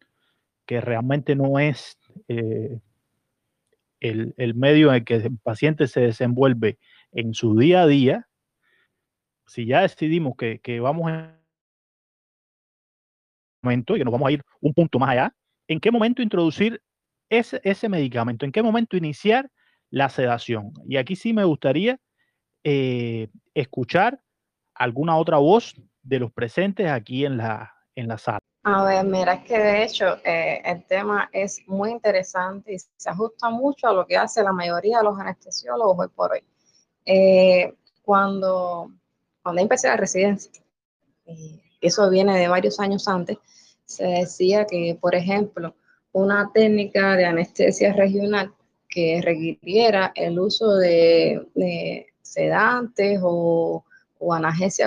que 0.66 0.80
realmente 0.80 1.36
no 1.36 1.60
es 1.60 1.96
eh, 2.26 2.80
el, 4.00 4.34
medio 4.56 4.88
en 4.88 4.96
el 4.96 5.04
que 5.04 5.14
el 5.14 5.38
paciente 5.38 5.86
se 5.86 6.00
desenvuelve 6.00 6.76
en 7.12 7.32
su 7.34 7.56
día 7.56 7.82
a 7.82 7.86
día, 7.86 8.28
si 9.46 9.64
ya 9.64 9.82
decidimos 9.82 10.34
que, 10.36 10.80
vamos 10.80 11.12
en 11.12 11.38
momento 13.62 13.94
y 13.94 14.00
que 14.00 14.04
nos 14.04 14.10
vamos 14.10 14.26
a 14.26 14.32
ir 14.32 14.42
un 14.60 14.74
punto 14.74 14.98
más 14.98 15.10
allá, 15.10 15.36
¿en 15.68 15.78
qué 15.78 15.92
momento 15.92 16.20
introducir 16.20 16.82
ese, 17.30 17.60
ese 17.62 17.88
medicamento? 17.88 18.44
¿En 18.44 18.50
qué 18.50 18.60
momento 18.60 18.96
iniciar 18.96 19.48
la 19.90 20.08
sedación. 20.08 20.72
Y 20.86 20.96
aquí 20.96 21.16
sí 21.16 21.32
me 21.32 21.44
gustaría 21.44 21.98
eh, 22.64 23.28
escuchar 23.54 24.20
alguna 24.74 25.16
otra 25.16 25.38
voz 25.38 25.74
de 26.02 26.18
los 26.18 26.32
presentes 26.32 26.90
aquí 26.90 27.24
en 27.24 27.36
la, 27.36 27.72
en 27.94 28.08
la 28.08 28.18
sala. 28.18 28.38
A 28.64 28.84
ver, 28.84 29.04
mira, 29.04 29.34
es 29.34 29.44
que 29.44 29.58
de 29.58 29.84
hecho 29.84 30.16
eh, 30.24 30.60
el 30.64 30.84
tema 30.84 31.30
es 31.32 31.60
muy 31.66 31.90
interesante 31.90 32.74
y 32.74 32.78
se 32.78 33.08
ajusta 33.08 33.48
mucho 33.50 33.88
a 33.88 33.92
lo 33.92 34.06
que 34.06 34.16
hace 34.16 34.42
la 34.42 34.52
mayoría 34.52 34.98
de 34.98 35.04
los 35.04 35.18
anestesiólogos 35.18 35.98
hoy 35.98 36.08
por 36.14 36.32
hoy. 36.32 36.44
Eh, 37.06 37.74
cuando, 38.02 38.90
cuando 39.42 39.62
empecé 39.62 39.88
la 39.88 39.96
residencia, 39.96 40.50
eso 41.80 42.10
viene 42.10 42.38
de 42.38 42.48
varios 42.48 42.80
años 42.80 43.06
antes, 43.08 43.38
se 43.84 44.04
decía 44.04 44.66
que, 44.66 44.98
por 45.00 45.14
ejemplo, 45.14 45.74
una 46.12 46.50
técnica 46.52 47.16
de 47.16 47.24
anestesia 47.24 47.92
regional 47.92 48.52
que 48.88 49.20
requiriera 49.22 50.12
el 50.14 50.38
uso 50.38 50.76
de, 50.76 52.06
sedantes 52.22 53.20
o, 53.22 53.84
o, 54.18 54.38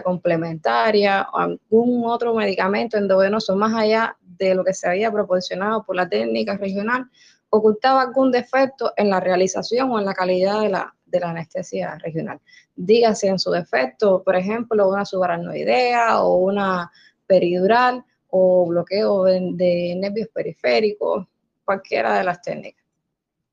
complementaria 0.04 1.28
o 1.34 1.38
algún 1.38 2.04
otro 2.06 2.34
medicamento 2.34 2.98
endovenoso 2.98 3.56
más 3.56 3.74
allá 3.74 4.18
de 4.22 4.56
lo 4.56 4.64
que 4.64 4.74
se 4.74 4.88
había 4.88 5.12
proporcionado 5.12 5.84
por 5.84 5.96
la 5.96 6.10
técnica 6.10 6.58
regional, 6.58 7.10
ocultaba 7.50 8.02
algún 8.02 8.32
defecto 8.32 8.94
en 8.96 9.10
la 9.10 9.20
realización 9.20 9.92
o 9.92 10.00
en 10.00 10.06
la 10.06 10.14
calidad 10.14 10.62
de 10.62 10.70
la, 10.70 10.96
de 11.06 11.20
la 11.20 11.30
anestesia 11.30 11.98
regional. 12.00 12.40
Dígase 12.76 13.28
en 13.28 13.40
su 13.40 13.52
defecto, 13.52 14.24
por 14.24 14.36
ejemplo, 14.36 14.90
una 14.90 15.06
subaracnoidea 15.06 16.22
o 16.24 16.38
una 16.38 16.92
peridural 17.28 18.04
o 18.30 18.66
bloqueo 18.68 19.26
de 19.26 19.96
nervios 19.98 20.30
periféricos, 20.34 21.28
cualquiera 21.66 22.18
de 22.18 22.24
las 22.24 22.42
técnicas 22.42 22.81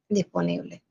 disponible. 0.08 0.82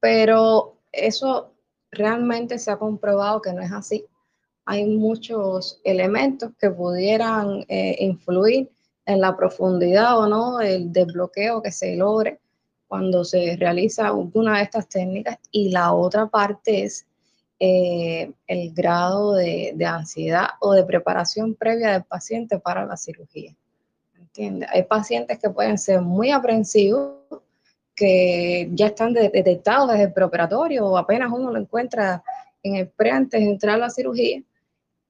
Pero 0.00 0.78
eso 0.92 1.52
realmente 1.90 2.58
se 2.58 2.70
ha 2.70 2.76
comprobado 2.76 3.40
que 3.40 3.52
no 3.52 3.62
es 3.62 3.72
así. 3.72 4.04
Hay 4.66 4.86
muchos 4.86 5.80
elementos 5.84 6.52
que 6.58 6.70
pudieran 6.70 7.64
eh, 7.68 7.96
influir 8.00 8.70
en 9.06 9.20
la 9.20 9.36
profundidad 9.36 10.18
o 10.18 10.26
no 10.26 10.58
del 10.58 10.92
desbloqueo 10.92 11.62
que 11.62 11.70
se 11.70 11.96
logre 11.96 12.40
cuando 12.88 13.24
se 13.24 13.56
realiza 13.56 14.12
una 14.12 14.58
de 14.58 14.64
estas 14.64 14.88
técnicas 14.88 15.38
y 15.50 15.70
la 15.70 15.92
otra 15.92 16.26
parte 16.26 16.84
es 16.84 17.06
eh, 17.58 18.32
el 18.46 18.72
grado 18.72 19.34
de, 19.34 19.72
de, 19.74 19.84
ansiedad 19.84 20.48
o 20.60 20.72
de 20.72 20.84
preparación 20.84 21.54
previa 21.54 21.92
del 21.92 22.04
paciente 22.04 22.58
para 22.58 22.84
la 22.84 22.96
cirugía. 22.96 23.54
¿Entiende? 24.18 24.66
Hay 24.70 24.82
pacientes 24.84 25.38
que 25.38 25.50
pueden 25.50 25.78
ser 25.78 26.00
muy 26.00 26.30
aprensivos 26.30 27.23
que 27.94 28.68
ya 28.72 28.86
están 28.86 29.12
detectados 29.12 29.90
desde 29.90 30.04
el 30.04 30.12
preoperatorio 30.12 30.86
o 30.86 30.96
apenas 30.96 31.30
uno 31.32 31.50
lo 31.50 31.58
encuentra 31.58 32.22
en 32.62 32.76
el 32.76 32.88
pre 32.88 33.10
antes 33.10 33.40
de 33.40 33.50
entrar 33.50 33.76
a 33.76 33.78
la 33.78 33.90
cirugía, 33.90 34.42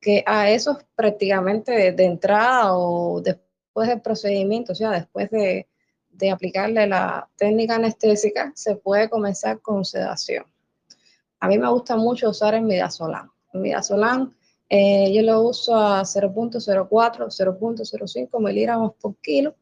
que 0.00 0.22
a 0.26 0.50
esos 0.50 0.78
prácticamente 0.94 1.92
de, 1.92 2.04
entrada 2.04 2.76
o 2.76 3.20
después 3.20 3.88
del 3.88 4.00
procedimiento, 4.00 4.72
o 4.72 4.74
sea, 4.74 4.90
después 4.90 5.30
de, 5.30 5.66
de, 6.10 6.30
aplicarle 6.30 6.86
la 6.86 7.28
técnica 7.36 7.76
anestésica, 7.76 8.52
se 8.54 8.76
puede 8.76 9.08
comenzar 9.08 9.60
con 9.60 9.84
sedación. 9.84 10.44
A 11.40 11.48
mí 11.48 11.58
me 11.58 11.70
gusta 11.70 11.96
mucho 11.96 12.30
usar 12.30 12.54
el 12.54 12.62
midazolam. 12.62 13.30
El 13.52 13.60
midazolam 13.60 14.34
eh, 14.68 15.12
yo 15.14 15.22
lo 15.22 15.42
uso 15.42 15.76
a 15.76 16.02
0.04, 16.02 16.88
0.05 16.88 18.40
miligramos 18.40 18.94
por 19.00 19.16
kilo 19.16 19.54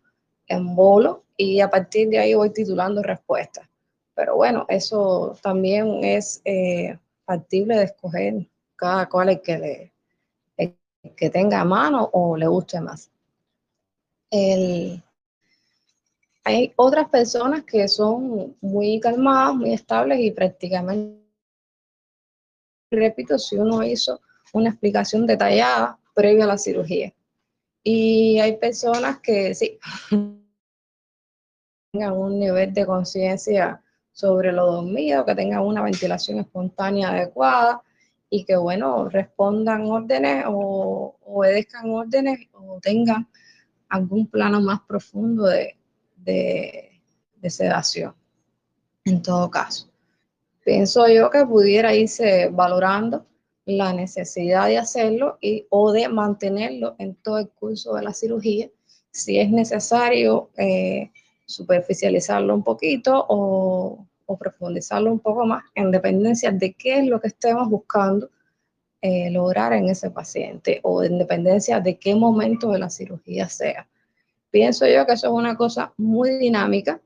en 0.47 0.75
bolo 0.75 1.25
y 1.37 1.61
a 1.61 1.71
partir 1.71 2.09
de 2.09 2.19
ahí 2.19 2.35
voy 2.35 2.51
titulando 2.51 3.03
respuestas. 3.03 3.69
Pero 4.15 4.37
bueno, 4.37 4.67
eso 4.69 5.37
también 5.43 6.05
es 6.05 6.41
eh, 6.45 6.99
factible 7.25 7.77
de 7.77 7.85
escoger 7.85 8.47
cada 8.77 9.09
cual 9.09 9.31
el 9.31 9.41
que, 9.41 9.59
le, 9.59 9.93
que 11.17 11.31
tenga 11.31 11.61
a 11.61 11.65
mano 11.65 12.11
o 12.13 12.37
le 12.37 12.47
guste 12.47 12.81
más. 12.81 13.11
hay 16.45 16.73
otras 16.77 17.09
personas 17.09 17.65
que 17.65 17.87
son 17.89 18.57
muy 18.61 19.01
calmadas, 19.01 19.55
muy 19.55 19.73
estables 19.73 20.19
y 20.21 20.31
prácticamente, 20.33 21.23
repito, 22.91 23.39
si 23.39 23.57
uno 23.57 23.83
hizo 23.83 24.21
una 24.53 24.71
explicación 24.71 25.27
detallada 25.27 25.99
previa 26.15 26.45
a 26.45 26.49
la 26.49 26.59
cirugía. 26.59 27.13
Y 27.85 28.39
hay 28.39 28.57
personas 28.59 29.19
que 29.21 29.55
sí, 29.55 29.79
tengan 31.93 32.13
un 32.13 32.39
nivel 32.39 32.73
de 32.73 32.87
conciencia 32.87 33.83
sobre 34.13 34.53
lo 34.53 34.67
dormido, 34.67 35.25
que 35.25 35.35
tengan 35.35 35.63
una 35.63 35.83
ventilación 35.83 36.39
espontánea 36.39 37.11
adecuada 37.11 37.83
y 38.31 38.45
que, 38.45 38.57
bueno, 38.57 39.09
respondan 39.09 39.83
órdenes 39.91 40.45
o 40.49 41.17
obedezcan 41.21 41.91
órdenes 41.91 42.49
o 42.53 42.79
tengan 42.81 43.29
algún 43.89 44.27
plano 44.27 44.61
más 44.61 44.81
profundo 44.83 45.45
de, 45.47 45.77
de 46.17 47.51
sedación, 47.51 48.15
en 49.05 49.21
todo 49.21 49.51
caso. 49.51 49.91
Pienso 50.65 51.09
yo 51.09 51.29
que 51.31 51.45
pudiera 51.45 51.95
irse 51.95 52.49
valorando 52.51 53.27
la 53.65 53.93
necesidad 53.93 54.67
de 54.67 54.79
hacerlo 54.79 55.39
y, 55.41 55.67
o 55.71 55.93
de 55.93 56.09
mantenerlo 56.09 56.97
en 56.99 57.15
todo 57.17 57.39
el 57.39 57.49
curso 57.49 57.95
de 57.95 58.03
la 58.03 58.13
cirugía, 58.13 58.69
si 59.11 59.39
es 59.39 59.51
necesario 59.51 60.51
eh, 60.57 61.11
superficializarlo 61.47 62.55
un 62.55 62.63
poquito 62.65 63.25
o, 63.29 64.07
profundizarlo 64.41 65.13
un 65.13 65.21
poco 65.21 65.45
más, 65.45 65.63
en 65.75 65.91
dependencia 65.91 66.51
de 66.51 66.73
qué 66.73 67.01
es 67.01 67.07
lo 67.07 67.21
que 67.21 67.29
estemos 67.29 67.69
buscando 67.69 68.31
eh, 69.03 69.31
lograr 69.31 69.75
en 69.75 69.91
ese 69.91 70.11
paciente 70.11 70.81
o 70.85 71.03
en 71.05 71.19
dependencia 71.19 71.81
de 71.81 71.99
qué 71.99 72.15
momento 72.15 72.71
de 72.71 72.79
la 72.79 72.89
cirugía 72.89 73.51
sea. 73.51 73.87
Pienso 74.51 74.87
yo 74.87 75.05
que 75.05 75.13
eso 75.13 75.27
es 75.27 75.33
una 75.35 75.55
cosa 75.55 75.93
muy 75.99 76.39
dinámica, 76.39 76.99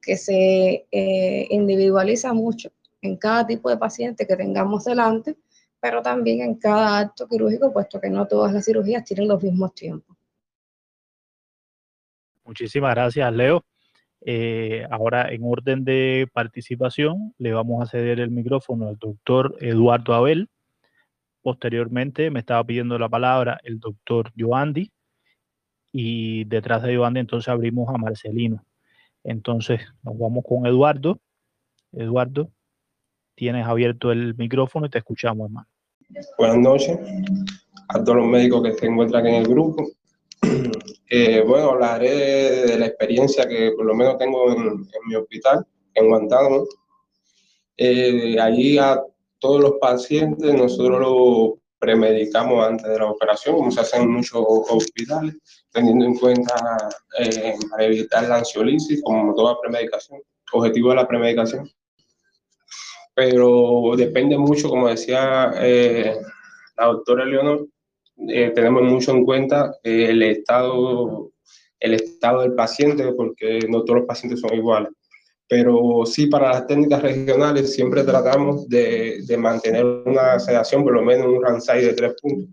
que 0.00 0.16
se 0.16 0.88
eh, 0.90 1.46
individualiza 1.50 2.32
mucho 2.32 2.72
en 3.00 3.16
cada 3.16 3.46
tipo 3.46 3.70
de 3.70 3.76
paciente 3.76 4.26
que 4.26 4.34
tengamos 4.34 4.84
delante 4.84 5.36
pero 5.82 6.00
también 6.00 6.42
en 6.42 6.54
cada 6.54 7.00
acto 7.00 7.26
quirúrgico, 7.26 7.72
puesto 7.72 8.00
que 8.00 8.08
no 8.08 8.28
todas 8.28 8.52
las 8.52 8.64
cirugías 8.64 9.04
tienen 9.04 9.26
los 9.26 9.42
mismos 9.42 9.74
tiempos. 9.74 10.16
Muchísimas 12.44 12.94
gracias, 12.94 13.32
Leo. 13.32 13.64
Eh, 14.20 14.86
ahora, 14.92 15.32
en 15.32 15.42
orden 15.42 15.84
de 15.84 16.28
participación, 16.32 17.34
le 17.36 17.52
vamos 17.52 17.82
a 17.82 17.90
ceder 17.90 18.20
el 18.20 18.30
micrófono 18.30 18.86
al 18.86 18.96
doctor 18.96 19.56
Eduardo 19.58 20.14
Abel. 20.14 20.48
Posteriormente, 21.42 22.30
me 22.30 22.38
estaba 22.38 22.62
pidiendo 22.62 22.96
la 22.96 23.08
palabra 23.08 23.58
el 23.64 23.80
doctor 23.80 24.30
Joandi. 24.38 24.92
Y 25.90 26.44
detrás 26.44 26.84
de 26.84 26.96
Joandi, 26.96 27.18
entonces 27.18 27.48
abrimos 27.48 27.92
a 27.92 27.98
Marcelino. 27.98 28.64
Entonces, 29.24 29.80
nos 30.04 30.16
vamos 30.16 30.44
con 30.48 30.64
Eduardo. 30.64 31.18
Eduardo, 31.90 32.52
tienes 33.34 33.66
abierto 33.66 34.12
el 34.12 34.36
micrófono 34.36 34.86
y 34.86 34.90
te 34.90 34.98
escuchamos, 34.98 35.46
hermano. 35.46 35.71
Buenas 36.36 36.58
noches 36.58 36.98
a 37.88 38.04
todos 38.04 38.18
los 38.18 38.26
médicos 38.26 38.62
que 38.62 38.74
se 38.74 38.86
encuentran 38.86 39.26
en 39.26 39.34
el 39.36 39.48
grupo. 39.48 39.86
Eh, 41.14 41.44
bueno, 41.46 41.72
hablaré 41.72 42.08
de, 42.08 42.78
la 42.78 42.86
experiencia 42.86 43.46
que 43.46 43.72
por 43.72 43.84
lo 43.84 43.94
menos 43.94 44.16
tengo 44.16 44.50
en, 44.50 44.88
mi 45.06 45.14
hospital, 45.14 45.62
en 45.92 46.08
Guantánamo. 46.08 46.64
Eh, 47.76 48.40
allí 48.40 48.78
a 48.78 48.98
todos 49.38 49.60
los 49.60 49.72
pacientes 49.72 50.54
nosotros 50.54 51.00
los 51.00 51.58
premedicamos 51.78 52.66
antes 52.66 52.88
de 52.88 52.98
la 52.98 53.10
operación, 53.10 53.56
como 53.56 53.70
se 53.70 53.80
hace 53.80 53.98
en 53.98 54.10
muchos 54.10 54.42
hospitales, 54.42 55.34
teniendo 55.70 56.06
en 56.06 56.14
cuenta 56.14 56.54
eh, 57.18 57.56
evitar 57.80 58.26
la 58.26 58.38
ansiolisis, 58.38 59.02
como 59.02 59.34
toda 59.34 59.60
premedicación, 59.60 60.18
objetivo 60.50 60.88
de 60.88 60.94
la 60.94 61.06
premedicación 61.06 61.70
pero 63.14 63.92
depende 63.96 64.38
mucho, 64.38 64.68
como 64.68 64.88
decía 64.88 65.52
eh, 65.58 66.16
la 66.76 66.86
doctora 66.86 67.24
Leonor, 67.24 67.66
eh, 68.28 68.50
tenemos 68.54 68.82
mucho 68.82 69.12
en 69.12 69.24
cuenta 69.24 69.74
eh, 69.82 70.06
el, 70.10 70.22
estado, 70.22 71.30
el 71.80 71.94
estado 71.94 72.42
del 72.42 72.54
paciente, 72.54 73.12
porque 73.12 73.60
no 73.68 73.84
todos 73.84 74.00
los 74.00 74.06
pacientes 74.06 74.40
son 74.40 74.54
iguales. 74.54 74.92
Pero 75.48 76.06
sí, 76.06 76.26
para 76.26 76.50
las 76.50 76.66
técnicas 76.66 77.02
regionales 77.02 77.74
siempre 77.74 78.04
tratamos 78.04 78.68
de, 78.68 79.22
de 79.26 79.36
mantener 79.36 79.84
una 79.84 80.38
sedación, 80.38 80.82
por 80.82 80.94
lo 80.94 81.02
menos 81.02 81.26
un 81.26 81.42
Ransay 81.42 81.84
de 81.84 81.92
tres 81.92 82.14
puntos, 82.22 82.48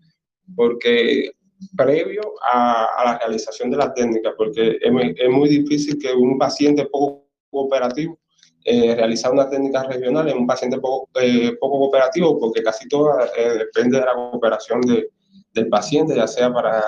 porque 0.55 1.31
previo 1.77 2.21
a, 2.41 2.85
a, 2.97 3.05
la 3.05 3.19
realización 3.19 3.69
de 3.71 3.77
la 3.77 3.93
técnica, 3.93 4.33
porque 4.35 4.79
es, 4.81 4.91
es 5.15 5.29
muy 5.29 5.47
difícil 5.47 5.97
que 5.97 6.11
un 6.11 6.37
paciente 6.37 6.85
poco 6.87 7.29
operativo 7.51 8.18
eh, 8.65 8.93
realizar 8.93 9.31
una 9.31 9.49
técnica 9.49 9.83
regional 9.83 10.27
en 10.27 10.37
un 10.37 10.47
paciente 10.47 10.79
poco, 10.79 11.09
eh, 11.21 11.57
cooperativo, 11.59 12.37
porque 12.37 12.61
casi 12.61 12.87
todo 12.89 13.17
eh, 13.37 13.57
depende 13.57 13.99
de 13.99 14.05
la 14.05 14.13
cooperación 14.13 14.81
de, 14.81 15.09
del 15.53 15.69
paciente, 15.69 16.15
ya 16.15 16.27
sea 16.27 16.51
para 16.53 16.83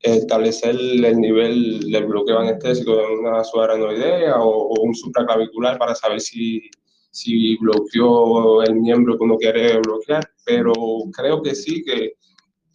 establecer 0.00 0.70
el 0.70 1.20
nivel 1.20 1.90
del 1.90 2.06
bloqueo 2.06 2.38
anestésico 2.38 2.96
de 2.96 3.16
una 3.18 3.42
subaranoidea 3.42 4.36
o, 4.40 4.80
un 4.80 4.94
supraclavicular 4.94 5.76
para 5.76 5.94
saber 5.94 6.20
si, 6.20 6.62
si 7.10 7.56
bloqueó 7.56 8.62
el 8.62 8.76
miembro 8.76 9.18
que 9.18 9.24
uno 9.24 9.36
quiere 9.38 9.78
bloquear, 9.78 10.24
pero 10.44 10.72
creo 11.16 11.42
que 11.42 11.54
sí, 11.54 11.82
que, 11.84 12.12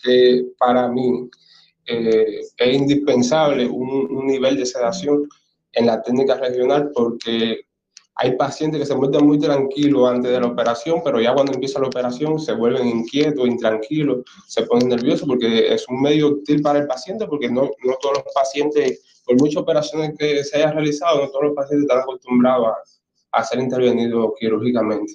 que 0.01 0.45
para 0.57 0.89
mí 0.89 1.29
es 1.85 2.53
indispensable 2.73 3.65
un, 3.67 3.89
un 4.11 4.27
nivel 4.27 4.57
de 4.57 4.65
sedación 4.65 5.27
en 5.71 5.85
la 5.85 6.01
técnica 6.01 6.35
regional 6.35 6.91
porque 6.93 7.66
hay 8.19 8.35
pacientes 8.35 8.79
que 8.79 8.85
se 8.85 8.95
muestran 8.95 9.27
muy 9.27 9.37
tranquilos 9.37 10.09
antes 10.09 10.31
de 10.31 10.39
la 10.39 10.47
operación, 10.47 11.01
pero 11.03 11.21
ya 11.21 11.35
cuando 11.35 11.53
empieza 11.53 11.79
la 11.79 11.87
operación 11.87 12.39
se 12.39 12.51
vuelven 12.53 12.87
inquietos, 12.87 13.47
intranquilos, 13.47 14.23
se 14.47 14.63
ponen 14.63 14.89
nerviosos 14.89 15.27
porque 15.27 15.71
es 15.71 15.87
un 15.87 16.01
medio 16.01 16.29
útil 16.29 16.63
para 16.63 16.79
el 16.79 16.87
paciente, 16.87 17.27
porque 17.27 17.47
no, 17.47 17.69
no 17.83 17.93
todos 18.01 18.17
los 18.17 18.33
pacientes, 18.33 19.21
por 19.23 19.39
muchas 19.39 19.61
operaciones 19.61 20.15
que 20.17 20.43
se 20.43 20.57
hayan 20.57 20.73
realizado, 20.73 21.21
no 21.21 21.29
todos 21.29 21.45
los 21.45 21.55
pacientes 21.55 21.83
están 21.83 21.99
acostumbrados 21.99 22.69
a, 23.31 23.43
ser 23.43 23.59
intervenidos 23.59 24.31
quirúrgicamente. 24.39 25.13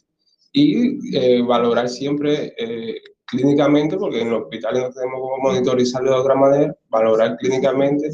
Y 0.53 1.17
eh, 1.17 1.43
valorar 1.43 1.89
siempre 1.89 2.55
eh, 2.57 3.01
clínicamente, 3.25 3.97
porque 3.97 4.21
en 4.21 4.31
los 4.31 4.43
hospitales 4.43 4.81
no 4.81 4.91
tenemos 4.93 5.21
cómo 5.21 5.39
monitorizarlo 5.39 6.13
de 6.13 6.17
otra 6.19 6.37
manera, 6.37 6.77
valorar 6.89 7.37
clínicamente 7.39 8.11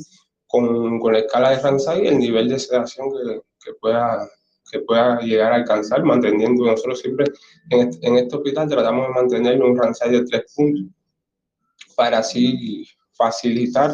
con, 0.46 0.98
con 0.98 1.12
la 1.12 1.18
escala 1.18 1.50
de 1.50 1.58
Ramsay 1.58 2.06
el 2.06 2.18
nivel 2.18 2.48
de 2.48 2.58
sedación 2.58 3.10
que, 3.10 3.40
que 3.62 3.74
pueda 3.74 4.26
que 4.70 4.80
pueda 4.80 5.20
llegar 5.20 5.52
a 5.52 5.56
alcanzar, 5.56 6.02
manteniendo 6.04 6.64
nosotros 6.64 7.00
siempre 7.00 7.26
en 7.70 7.88
este, 7.88 8.06
en 8.06 8.16
este 8.18 8.36
hospital 8.36 8.68
tratamos 8.68 9.08
de 9.08 9.14
mantener 9.14 9.62
un 9.62 9.76
range 9.76 10.08
de 10.08 10.24
tres 10.24 10.52
puntos 10.54 10.84
para 11.96 12.18
así 12.18 12.86
facilitar 13.12 13.92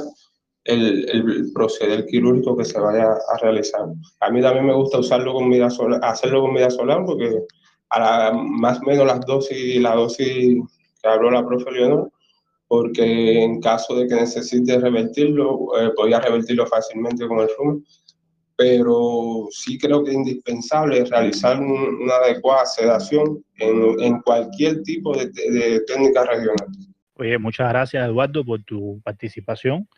el, 0.65 1.09
el, 1.11 1.53
proceder 1.53 2.07
quirúrgico 2.07 2.57
que 2.57 2.65
se 2.65 2.79
vaya 2.79 3.13
a 3.13 3.39
realizar. 3.39 3.83
A 4.21 4.31
mí 4.31 4.41
también 4.41 4.67
me 4.67 4.75
gusta 4.75 4.99
usarlo 4.99 5.35
con 5.35 5.71
solar, 5.71 6.01
hacerlo 6.03 6.43
con 6.43 6.71
solar 6.71 7.05
porque 7.05 7.43
a 7.91 8.01
la, 8.01 8.33
más 8.33 8.79
o 8.79 8.87
menos 8.87 9.07
las 9.07 9.21
dosis, 9.21 9.81
la 9.81 9.95
dosis 9.95 10.59
que 11.03 11.09
habló 11.09 11.31
la 11.31 11.47
profe 11.47 11.71
Leonor, 11.71 12.11
porque 12.67 13.43
en 13.43 13.61
caso 13.61 13.95
de 13.95 14.09
que 14.09 14.15
necesite 14.15 14.79
revertirlo, 14.79 15.69
eh, 15.79 15.91
podía 15.95 16.21
revertirlo 16.21 16.67
fácilmente 16.67 17.27
con 17.27 17.41
el 17.41 17.49
FUM 17.51 17.85
pero 18.57 19.49
sí 19.51 19.79
creo 19.79 20.05
que 20.05 20.11
es 20.11 20.17
indispensable 20.17 21.05
realizar 21.05 21.61
una 21.61 22.15
adecuada 22.17 22.67
sedación 22.67 23.45
en, 23.57 24.01
en 24.01 24.21
cualquier 24.21 24.83
tipo 24.83 25.17
de, 25.17 25.27
de, 25.27 25.81
técnica 25.87 26.25
regional. 26.25 26.69
Oye, 27.15 27.39
muchas 27.39 27.69
gracias 27.69 28.07
Eduardo 28.07 28.45
por 28.45 28.63
tu 28.63 29.01
participación. 29.03 29.89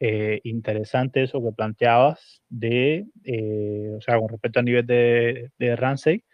Eh, 0.00 0.40
interesante 0.44 1.24
eso 1.24 1.42
que 1.42 1.52
planteabas 1.52 2.42
de, 2.48 3.06
eh, 3.24 3.90
o 3.96 4.00
sea, 4.00 4.18
con 4.18 4.28
respecto 4.28 4.60
al 4.60 4.64
nivel 4.64 4.86
de, 4.86 5.50
de 5.58 5.76
Ramsey. 5.76 6.24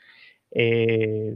Eh, 0.50 1.34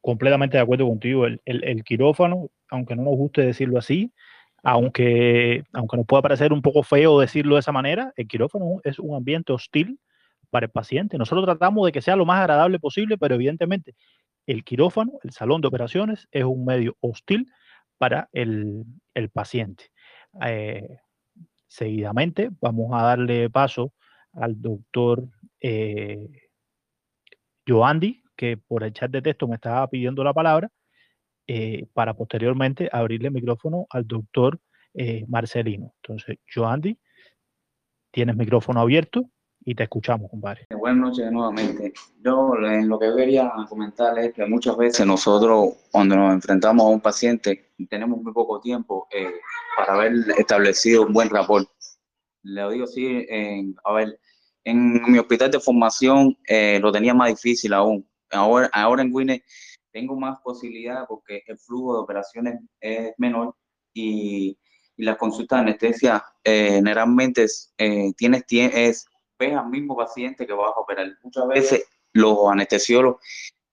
completamente 0.00 0.56
de 0.56 0.62
acuerdo 0.62 0.86
contigo. 0.88 1.26
El, 1.26 1.40
el, 1.44 1.64
el, 1.64 1.84
quirófano, 1.84 2.50
aunque 2.68 2.96
no 2.96 3.04
nos 3.04 3.16
guste 3.16 3.42
decirlo 3.42 3.78
así, 3.78 4.12
aunque, 4.62 5.64
aunque 5.72 5.96
nos 5.96 6.06
pueda 6.06 6.22
parecer 6.22 6.52
un 6.52 6.62
poco 6.62 6.82
feo 6.82 7.20
decirlo 7.20 7.56
de 7.56 7.60
esa 7.60 7.72
manera, 7.72 8.12
el 8.16 8.28
quirófano 8.28 8.80
es 8.84 8.98
un 8.98 9.16
ambiente 9.16 9.52
hostil 9.52 9.98
para 10.50 10.66
el 10.66 10.72
paciente. 10.72 11.18
Nosotros 11.18 11.44
tratamos 11.44 11.86
de 11.86 11.92
que 11.92 12.02
sea 12.02 12.16
lo 12.16 12.26
más 12.26 12.40
agradable 12.40 12.78
posible, 12.78 13.18
pero 13.18 13.34
evidentemente 13.34 13.94
el 14.46 14.64
quirófano, 14.64 15.12
el 15.22 15.32
salón 15.32 15.60
de 15.60 15.68
operaciones, 15.68 16.28
es 16.30 16.44
un 16.44 16.64
medio 16.64 16.96
hostil 17.00 17.50
para 17.98 18.28
el, 18.32 18.84
el 19.14 19.30
paciente. 19.30 19.90
Eh, 20.46 20.98
seguidamente 21.68 22.50
vamos 22.60 22.90
a 22.92 23.02
darle 23.02 23.50
paso 23.50 23.92
al 24.32 24.60
doctor 24.60 25.28
eh, 25.60 26.28
Joandi, 27.66 28.22
que 28.36 28.56
por 28.56 28.82
el 28.84 28.92
chat 28.92 29.10
de 29.10 29.22
texto 29.22 29.46
me 29.48 29.56
estaba 29.56 29.86
pidiendo 29.88 30.24
la 30.24 30.32
palabra, 30.32 30.70
eh, 31.46 31.86
para 31.92 32.14
posteriormente 32.14 32.88
abrirle 32.92 33.28
el 33.28 33.34
micrófono 33.34 33.86
al 33.90 34.06
doctor 34.06 34.60
eh, 34.94 35.24
Marcelino. 35.28 35.94
Entonces, 36.02 36.38
Joandy, 36.52 36.98
tienes 38.10 38.36
micrófono 38.36 38.80
abierto 38.80 39.28
y 39.64 39.74
te 39.74 39.84
escuchamos, 39.84 40.30
compadre. 40.30 40.66
Buenas 40.76 40.98
noches 40.98 41.30
nuevamente. 41.30 41.92
Yo 42.24 42.54
en 42.56 42.88
lo 42.88 42.98
que 42.98 43.14
quería 43.14 43.52
comentar 43.68 44.18
es 44.18 44.34
que 44.34 44.44
muchas 44.46 44.76
veces 44.76 45.06
nosotros 45.06 45.74
cuando 45.90 46.16
nos 46.16 46.32
enfrentamos 46.34 46.84
a 46.84 46.88
un 46.88 47.00
paciente 47.00 47.72
tenemos 47.88 48.20
muy 48.20 48.32
poco 48.32 48.60
tiempo 48.60 49.06
eh, 49.12 49.30
para 49.76 49.94
haber 49.94 50.12
establecido 50.36 51.06
un 51.06 51.12
buen 51.12 51.30
rapport. 51.30 51.68
Le 52.42 52.72
digo 52.72 52.84
así, 52.84 53.24
a 53.84 53.92
ver, 53.92 54.18
en 54.64 55.10
mi 55.10 55.18
hospital 55.18 55.50
de 55.50 55.60
formación 55.60 56.36
eh, 56.46 56.78
lo 56.80 56.92
tenía 56.92 57.14
más 57.14 57.28
difícil 57.28 57.72
aún. 57.72 58.06
Ahora, 58.30 58.70
ahora 58.72 59.02
en 59.02 59.12
Winner 59.12 59.42
tengo 59.92 60.16
más 60.16 60.40
posibilidad 60.42 61.06
porque 61.06 61.42
el 61.46 61.58
flujo 61.58 61.94
de 61.94 62.00
operaciones 62.00 62.60
es 62.80 63.12
menor 63.18 63.54
y, 63.92 64.58
y 64.96 65.04
las 65.04 65.16
consultas 65.16 65.58
de 65.58 65.70
anestesia 65.70 66.24
eh, 66.44 66.70
generalmente 66.72 67.46
eh, 67.78 68.12
tienes, 68.16 68.44
es, 68.48 69.06
ves 69.38 69.54
al 69.56 69.68
mismo 69.68 69.96
paciente 69.96 70.46
que 70.46 70.52
vas 70.52 70.72
a 70.76 70.80
operar. 70.80 71.08
Muchas 71.22 71.46
veces 71.48 71.84
los 72.12 72.38
anestesiólogos 72.50 73.22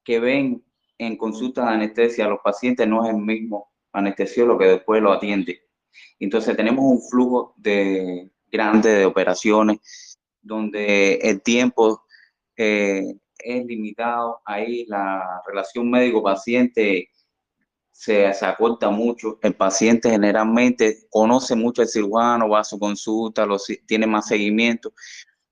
que 0.03 0.19
ven 0.19 0.63
en 0.97 1.17
consultas 1.17 1.65
de 1.65 1.73
anestesia 1.73 2.25
a 2.25 2.29
los 2.29 2.39
pacientes 2.43 2.87
no 2.87 3.05
es 3.05 3.11
el 3.11 3.21
mismo 3.21 3.71
anestesiólogo 3.93 4.59
que 4.59 4.65
después 4.65 5.01
lo 5.01 5.11
atiende. 5.11 5.61
Entonces 6.19 6.55
tenemos 6.55 6.83
un 6.85 7.01
flujo 7.01 7.53
de 7.57 8.31
grande 8.51 8.89
de 8.89 9.05
operaciones 9.05 10.17
donde 10.41 11.15
el 11.15 11.41
tiempo 11.41 12.03
eh, 12.57 13.15
es 13.39 13.65
limitado, 13.65 14.41
ahí 14.45 14.85
la 14.87 15.41
relación 15.45 15.89
médico-paciente 15.89 17.09
se, 17.91 18.33
se, 18.33 18.45
acorta 18.45 18.89
mucho, 18.89 19.39
el 19.41 19.55
paciente 19.55 20.09
generalmente 20.09 20.99
conoce 21.09 21.55
mucho 21.55 21.81
al 21.81 21.89
cirujano, 21.89 22.49
va 22.49 22.61
a 22.61 22.63
su 22.63 22.79
consulta, 22.79 23.45
lo, 23.45 23.57
tiene 23.85 24.07
más 24.07 24.27
seguimiento, 24.27 24.93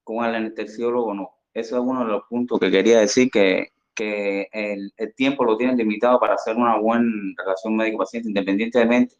con 0.03 0.25
el 0.25 0.35
anestesiólogo 0.35 1.13
no. 1.13 1.31
Eso 1.53 1.75
es 1.75 1.81
uno 1.81 2.05
de 2.05 2.11
los 2.11 2.23
puntos 2.29 2.59
que 2.59 2.71
quería 2.71 2.99
decir, 2.99 3.29
que, 3.31 3.73
que 3.93 4.47
el, 4.51 4.93
el 4.95 5.15
tiempo 5.15 5.43
lo 5.43 5.57
tienen 5.57 5.77
limitado 5.77 6.19
para 6.19 6.35
hacer 6.35 6.55
una 6.55 6.77
buena 6.77 7.11
relación 7.37 7.75
médico-paciente, 7.75 8.29
independientemente 8.29 9.15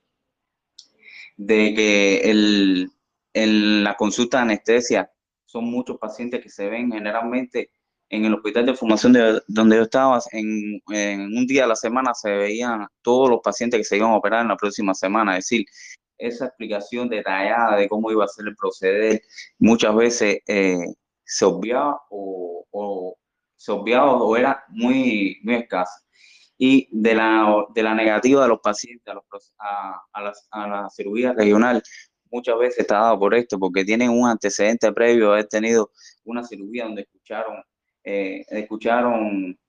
de 1.38 1.74
que 1.74 2.18
el, 2.30 2.92
en 3.34 3.84
la 3.84 3.96
consulta 3.96 4.38
de 4.38 4.44
anestesia 4.44 5.12
son 5.46 5.66
muchos 5.66 5.98
pacientes 5.98 6.42
que 6.42 6.50
se 6.50 6.68
ven 6.68 6.92
generalmente 6.92 7.70
en 8.10 8.26
el 8.26 8.34
hospital 8.34 8.66
de 8.66 8.74
formación 8.74 9.14
de, 9.14 9.42
donde 9.48 9.78
yo 9.78 9.84
estaba, 9.84 10.20
en, 10.32 10.82
un 10.88 11.48
día 11.48 11.66
a 11.66 11.68
la 11.68 11.76
semana 11.76 12.14
se 12.14 12.32
veían 12.32 12.88
todos 13.02 13.30
los 13.30 13.40
pacientes 13.44 13.80
que 13.80 13.84
se 13.84 13.98
iban 13.98 14.12
a 14.12 14.18
operar 14.18 14.42
en 14.42 14.50
la 14.50 14.58
próxima 14.58 14.94
semana. 14.94 15.38
Es 15.38 15.46
decir, 15.46 15.66
esa 16.18 16.46
explicación 16.46 17.10
detallada 17.10 17.78
de 17.78 17.88
cómo 17.90 18.12
iba 18.12 18.26
a 18.26 18.28
ser 18.28 18.48
el 18.48 18.56
proceder 18.56 19.22
muchas 19.60 19.96
veces 19.96 20.40
eh, 20.48 20.80
se 21.24 21.46
obviaba 21.46 22.02
o, 22.10 23.16
se 23.56 23.72
obviaba 23.72 24.14
o 24.14 24.38
era 24.38 24.64
muy, 24.70 25.40
muy 25.44 25.56
escasa. 25.56 26.02
Y 26.60 26.88
de 26.92 27.14
la, 27.14 27.66
de 27.76 27.84
la 27.84 27.94
negativa 27.94 28.44
de 28.44 28.48
los 28.50 28.60
pacientes 28.62 29.14
a, 29.60 30.02
a, 30.14 30.34
a 30.52 30.68
la 30.68 30.90
cirugía 30.90 31.34
regional, 31.34 31.84
muchas 32.32 32.58
veces 32.58 32.80
está 32.80 32.96
dado 33.00 33.20
por 33.20 33.36
esto, 33.36 33.60
porque 33.60 33.86
tienen 33.86 34.10
un 34.10 34.28
antecedente 34.28 34.92
previo 34.92 35.30
a 35.30 35.34
haber 35.34 35.48
tenido 35.48 35.92
una 36.24 36.44
cirugía 36.44 36.86
donde 36.86 37.04
escucharon, 37.04 37.64
eh, 38.10 38.46
escucharon 38.48 39.60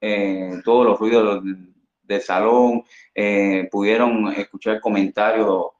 eh, 0.00 0.60
todos 0.64 0.86
los 0.86 0.96
ruidos 0.96 1.42
del, 2.02 2.20
salón, 2.20 2.84
eh, 3.12 3.66
pudieron 3.68 4.32
escuchar 4.32 4.80
comentarios 4.80 5.72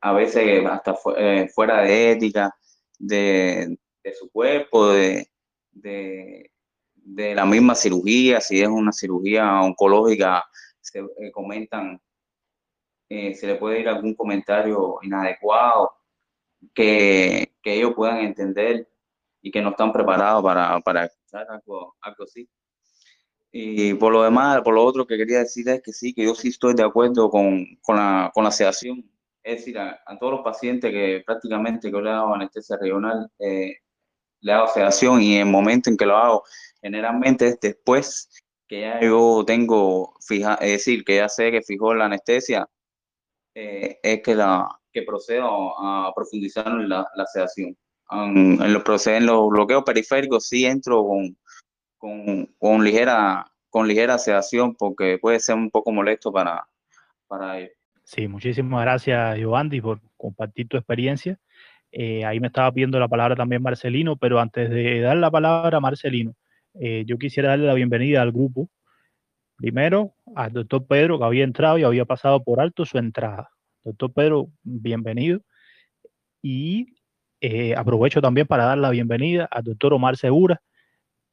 a 0.00 0.12
veces 0.14 0.64
hasta 0.64 0.94
fuera 0.94 1.82
de 1.82 2.12
ética 2.12 2.56
de, 2.98 3.76
su 4.18 4.30
cuerpo, 4.30 4.92
de, 4.92 5.28
de, 5.72 6.50
de, 6.94 7.34
la 7.34 7.44
misma 7.44 7.74
cirugía, 7.74 8.40
si 8.40 8.62
es 8.62 8.68
una 8.68 8.92
cirugía 8.92 9.60
oncológica, 9.60 10.42
se 10.80 11.04
comentan 11.32 12.00
se 13.10 13.46
le 13.46 13.56
puede 13.56 13.80
ir 13.80 13.88
algún 13.90 14.14
comentario 14.14 14.98
inadecuado 15.02 15.92
que, 16.72 17.52
que, 17.62 17.74
ellos 17.74 17.92
puedan 17.94 18.20
entender 18.20 18.88
y 19.42 19.50
que 19.50 19.60
no 19.60 19.70
están 19.70 19.92
preparados 19.92 20.42
para, 20.42 20.80
para 20.80 21.04
escuchar 21.06 21.46
algo, 21.50 21.96
algo 22.00 22.24
así. 22.24 22.48
Y 23.54 23.92
por 23.94 24.12
lo 24.12 24.22
demás, 24.22 24.62
por 24.62 24.72
lo 24.72 24.82
otro 24.82 25.06
que 25.06 25.18
quería 25.18 25.40
decir 25.40 25.68
es 25.68 25.82
que 25.82 25.92
sí, 25.92 26.14
que 26.14 26.24
yo 26.24 26.34
sí 26.34 26.48
estoy 26.48 26.74
de 26.74 26.84
acuerdo 26.84 27.28
con, 27.28 27.66
con, 27.82 27.96
la, 27.96 28.30
con 28.32 28.44
la 28.44 28.50
sedación. 28.50 29.04
Es 29.42 29.58
decir, 29.58 29.78
a, 29.78 30.00
todos 30.18 30.34
los 30.34 30.42
pacientes 30.42 30.90
que 30.90 31.22
prácticamente 31.26 31.90
que 31.90 32.00
le 32.00 32.10
hago 32.10 32.34
anestesia 32.34 32.78
regional, 32.80 33.30
eh, 33.38 33.74
le 34.40 34.52
hago 34.52 34.68
sedación 34.68 35.20
y 35.20 35.36
el 35.36 35.46
momento 35.46 35.90
en 35.90 35.96
que 35.96 36.06
lo 36.06 36.16
hago, 36.16 36.44
generalmente 36.80 37.48
es 37.48 37.60
después 37.60 38.30
que 38.66 38.82
ya 38.82 39.00
yo 39.02 39.44
tengo, 39.46 40.14
fija, 40.26 40.54
es 40.54 40.72
decir, 40.72 41.04
que 41.04 41.16
ya 41.16 41.28
sé 41.28 41.50
que 41.50 41.60
fijó 41.60 41.94
la 41.94 42.06
anestesia, 42.06 42.66
eh, 43.54 43.98
es 44.02 44.22
que, 44.22 44.34
la, 44.34 44.66
que 44.92 45.02
procedo 45.02 45.78
a 45.78 46.12
profundizar 46.14 46.68
en 46.68 46.88
la, 46.88 47.06
la 47.14 47.26
sedación. 47.26 47.76
En, 48.12 48.62
en, 48.62 48.72
los, 48.72 49.06
en 49.06 49.26
los 49.26 49.48
bloqueos 49.48 49.84
periféricos 49.84 50.46
sí 50.48 50.64
entro 50.64 51.04
con, 51.04 51.36
con, 51.98 52.46
con, 52.58 52.84
ligera, 52.84 53.46
con 53.70 53.88
ligera 53.88 54.18
sedación 54.18 54.74
porque 54.74 55.18
puede 55.18 55.40
ser 55.40 55.56
un 55.56 55.70
poco 55.70 55.92
molesto 55.92 56.32
para, 56.32 56.66
para 57.26 57.58
ellos. 57.58 57.72
Sí, 58.04 58.28
muchísimas 58.28 58.82
gracias, 58.82 59.38
Giovanni, 59.38 59.80
por 59.80 60.00
compartir 60.16 60.68
tu 60.68 60.76
experiencia. 60.76 61.38
Eh, 61.90 62.24
ahí 62.24 62.40
me 62.40 62.48
estaba 62.48 62.72
pidiendo 62.72 62.98
la 62.98 63.08
palabra 63.08 63.36
también 63.36 63.62
Marcelino, 63.62 64.16
pero 64.16 64.40
antes 64.40 64.68
de 64.70 65.00
dar 65.00 65.16
la 65.16 65.30
palabra 65.30 65.76
a 65.76 65.80
Marcelino, 65.80 66.34
eh, 66.74 67.04
yo 67.06 67.18
quisiera 67.18 67.50
darle 67.50 67.66
la 67.66 67.74
bienvenida 67.74 68.22
al 68.22 68.32
grupo 68.32 68.68
Primero, 69.62 70.16
al 70.34 70.52
doctor 70.52 70.84
Pedro, 70.88 71.20
que 71.20 71.24
había 71.24 71.44
entrado 71.44 71.78
y 71.78 71.84
había 71.84 72.04
pasado 72.04 72.42
por 72.42 72.58
alto 72.58 72.84
su 72.84 72.98
entrada. 72.98 73.48
Doctor 73.84 74.12
Pedro, 74.12 74.48
bienvenido. 74.64 75.40
Y 76.42 76.91
eh, 77.44 77.74
aprovecho 77.76 78.20
también 78.22 78.46
para 78.46 78.66
dar 78.66 78.78
la 78.78 78.90
bienvenida 78.90 79.46
al 79.50 79.64
doctor 79.64 79.92
Omar 79.94 80.16
Segura, 80.16 80.62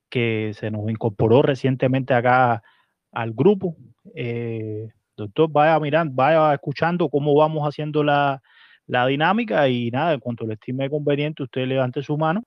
que 0.09 0.53
se 0.55 0.71
nos 0.71 0.89
incorporó 0.89 1.43
recientemente 1.43 2.15
acá 2.15 2.63
al 3.11 3.31
grupo. 3.31 3.77
Eh, 4.15 4.87
doctor, 5.15 5.51
vaya 5.51 5.79
mirando, 5.79 6.15
vaya 6.15 6.51
escuchando 6.55 7.09
cómo 7.09 7.35
vamos 7.35 7.61
haciendo 7.63 8.03
la, 8.03 8.41
dinámica 8.87 9.69
y 9.69 9.91
nada, 9.91 10.13
en 10.13 10.19
cuanto 10.19 10.47
le 10.47 10.55
estime 10.55 10.89
conveniente, 10.89 11.43
usted 11.43 11.67
levante 11.67 12.01
su 12.01 12.17
mano 12.17 12.43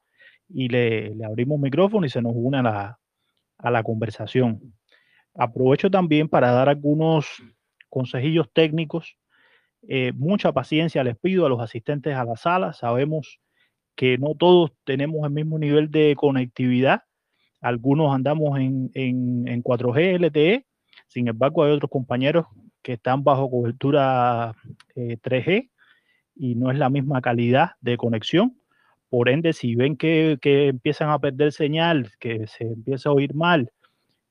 y 0.49 0.67
le, 0.67 1.15
abrimos 1.25 1.61
micrófono 1.61 2.05
y 2.05 2.11
se 2.11 2.21
nos 2.21 2.33
une 2.35 2.59
a 2.59 2.63
la, 2.63 2.99
a 3.59 3.71
la 3.71 3.85
conversación. 3.85 4.75
Aprovecho 5.37 5.89
también 5.89 6.29
para 6.29 6.51
dar 6.51 6.69
algunos 6.69 7.41
consejillos 7.89 8.51
técnicos. 8.53 9.17
Eh, 9.87 10.11
mucha 10.17 10.51
paciencia 10.51 11.05
les 11.05 11.17
pido 11.17 11.47
a 11.47 11.49
los 11.49 11.61
asistentes 11.61 12.17
a 12.17 12.25
la 12.25 12.35
sala. 12.35 12.73
Sabemos 12.73 13.39
que 13.95 14.19
no 14.19 14.35
todos 14.35 14.73
tenemos 14.85 15.25
el 15.25 15.33
mismo 15.33 15.59
nivel 15.59 15.91
de 15.91 16.15
conectividad. 16.17 17.03
Algunos 17.61 18.15
andamos 18.15 18.59
en, 18.59 18.91
4G 19.63 20.19
LTE. 20.19 20.67
Sin 21.09 21.29
embargo, 21.29 21.65
hay 21.65 21.73
otros 21.73 21.91
compañeros 21.91 22.47
que 22.83 22.95
están 22.95 23.23
bajo 23.23 23.51
cobertura 23.51 24.55
3G 24.97 25.49
eh, 25.49 25.71
y 26.35 26.55
no 26.55 26.71
es 26.71 26.79
la 26.79 26.91
misma 26.91 27.21
calidad 27.21 27.73
de 27.81 27.97
conexión. 27.97 28.57
Por 29.09 29.29
ende, 29.29 29.53
si 29.53 29.75
ven 29.77 29.97
que, 29.97 30.39
que 30.41 30.69
empiezan 30.69 31.11
a 31.11 31.19
perder 31.19 31.53
señal, 31.53 32.11
que 32.19 32.47
se 32.47 32.65
empieza 32.65 33.11
a 33.11 33.13
oír 33.13 33.35
mal, 33.35 33.71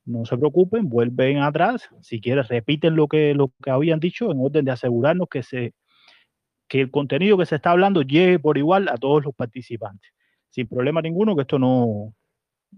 no 0.06 0.26
se 0.26 0.38
preocupen, 0.38 0.90
vuelven 0.90 1.38
atrás, 1.38 1.90
si 2.02 2.20
quieren 2.20 2.44
repiten 2.46 2.96
lo 2.96 3.08
que, 3.08 3.34
lo 3.34 3.52
que 3.64 3.70
habían 3.70 4.00
dicho 4.00 4.32
en 4.32 4.40
orden 4.40 4.66
de 4.66 4.72
asegurarnos 4.72 5.30
que, 5.30 5.44
se, 5.44 5.74
que 6.72 6.80
el 6.80 6.90
contenido 6.90 7.38
que 7.38 7.46
se 7.46 7.56
está 7.56 7.72
hablando 7.72 8.02
llegue 8.02 8.40
por 8.40 8.58
igual 8.58 8.88
a 8.88 8.96
todos 8.96 9.26
los 9.26 9.36
participantes. 9.36 10.10
Sin 10.50 10.70
problema 10.70 11.02
ninguno, 11.02 11.36
que 11.36 11.42
esto 11.42 11.60
no 11.60 12.14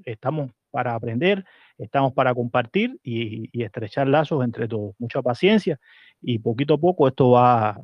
estamos 0.04 0.50
para 0.72 0.96
aprender, 0.96 1.46
estamos 1.78 2.12
para 2.12 2.34
compartir 2.34 3.00
y, 3.04 3.52
estrechar 3.64 4.08
lazos 4.08 4.44
entre 4.44 4.68
todos. 4.68 4.96
Mucha 4.98 5.22
paciencia 5.22 5.80
y 6.20 6.40
poquito 6.40 6.74
a 6.74 6.78
poco 6.80 7.08
esto 7.08 7.30
va, 7.30 7.80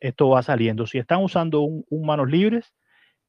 esto 0.00 0.30
va 0.30 0.42
saliendo. 0.42 0.84
Si 0.88 0.98
están 0.98 1.22
usando 1.22 1.60
un 1.60 2.06
manos 2.06 2.28
libres, 2.28 2.74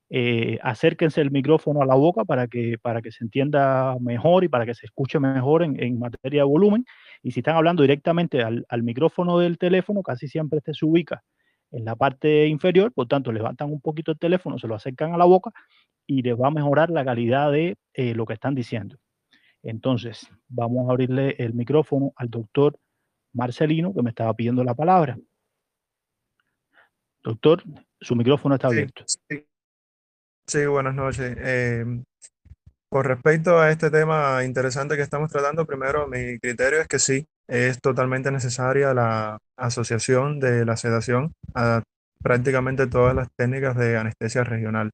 eh, 0.09 0.57
acérquense 0.63 1.21
el 1.21 1.29
micrófono 1.29 1.83
a 1.83 1.85
la 1.85 1.93
boca 1.93 2.25
para 2.25 2.47
que, 2.47 2.79
para 2.81 3.03
que 3.03 3.11
se 3.11 3.23
entienda 3.23 3.95
mejor 3.99 4.43
y 4.43 4.47
para 4.47 4.65
que 4.65 4.73
se 4.73 4.87
escuche 4.87 5.19
mejor 5.19 5.61
en, 5.61 5.99
materia 5.99 6.41
de 6.41 6.49
volumen. 6.49 6.83
Y 7.21 7.29
si 7.29 7.41
están 7.41 7.57
hablando 7.57 7.83
directamente 7.83 8.41
al, 8.41 8.65
micrófono 8.81 9.37
del 9.37 9.59
teléfono, 9.59 10.01
casi 10.01 10.27
siempre 10.27 10.57
este 10.57 10.73
se 10.73 10.83
ubica 10.83 11.23
en 11.73 11.85
la 11.85 11.95
parte 11.95 12.47
inferior, 12.47 12.93
por 12.93 13.07
tanto 13.07 13.31
levantan 13.31 13.71
un 13.71 13.81
poquito 13.81 14.11
el 14.11 14.19
teléfono, 14.19 14.57
se 14.59 14.67
lo 14.67 14.75
acercan 14.75 15.13
a 15.13 15.17
la 15.17 15.25
boca 15.25 15.51
y 16.05 16.21
les 16.21 16.39
va 16.39 16.47
a 16.47 16.51
mejorar 16.51 16.89
la 16.89 17.03
calidad 17.03 17.51
de 17.51 17.77
eh, 17.93 18.13
lo 18.13 18.25
que 18.25 18.33
están 18.33 18.55
diciendo. 18.55 18.97
Entonces, 19.63 20.29
vamos 20.47 20.87
a 20.87 20.91
abrirle 20.91 21.35
el 21.39 21.53
micrófono 21.53 22.13
al 22.15 22.29
doctor 22.29 22.77
Marcelino, 23.33 23.93
que 23.93 24.03
me 24.03 24.09
estaba 24.09 24.33
pidiendo 24.33 24.63
la 24.63 24.75
palabra. 24.75 25.17
Doctor, 27.23 27.63
su 27.99 28.15
micrófono 28.15 28.55
está 28.55 28.67
abierto. 28.67 29.05
Sí, 30.45 30.65
buenas 30.65 30.93
noches. 30.93 31.35
Eh, 31.39 31.85
con 32.93 33.05
respecto 33.05 33.59
a 33.59 33.71
este 33.71 33.89
tema 33.89 34.43
interesante 34.43 34.95
que 34.95 35.01
estamos 35.01 35.31
tratando, 35.31 35.65
primero 35.65 36.07
mi 36.07 36.37
criterio 36.37 36.79
es 36.79 36.87
que 36.87 36.99
sí, 36.99 37.25
es 37.47 37.81
totalmente 37.81 38.29
necesaria 38.29 38.93
la 38.93 39.39
asociación 39.57 40.39
de 40.39 40.63
la 40.63 40.77
sedación 40.77 41.33
a 41.55 41.81
prácticamente 42.21 42.85
todas 42.85 43.15
las 43.15 43.29
técnicas 43.35 43.75
de 43.77 43.97
anestesia 43.97 44.43
regional. 44.43 44.91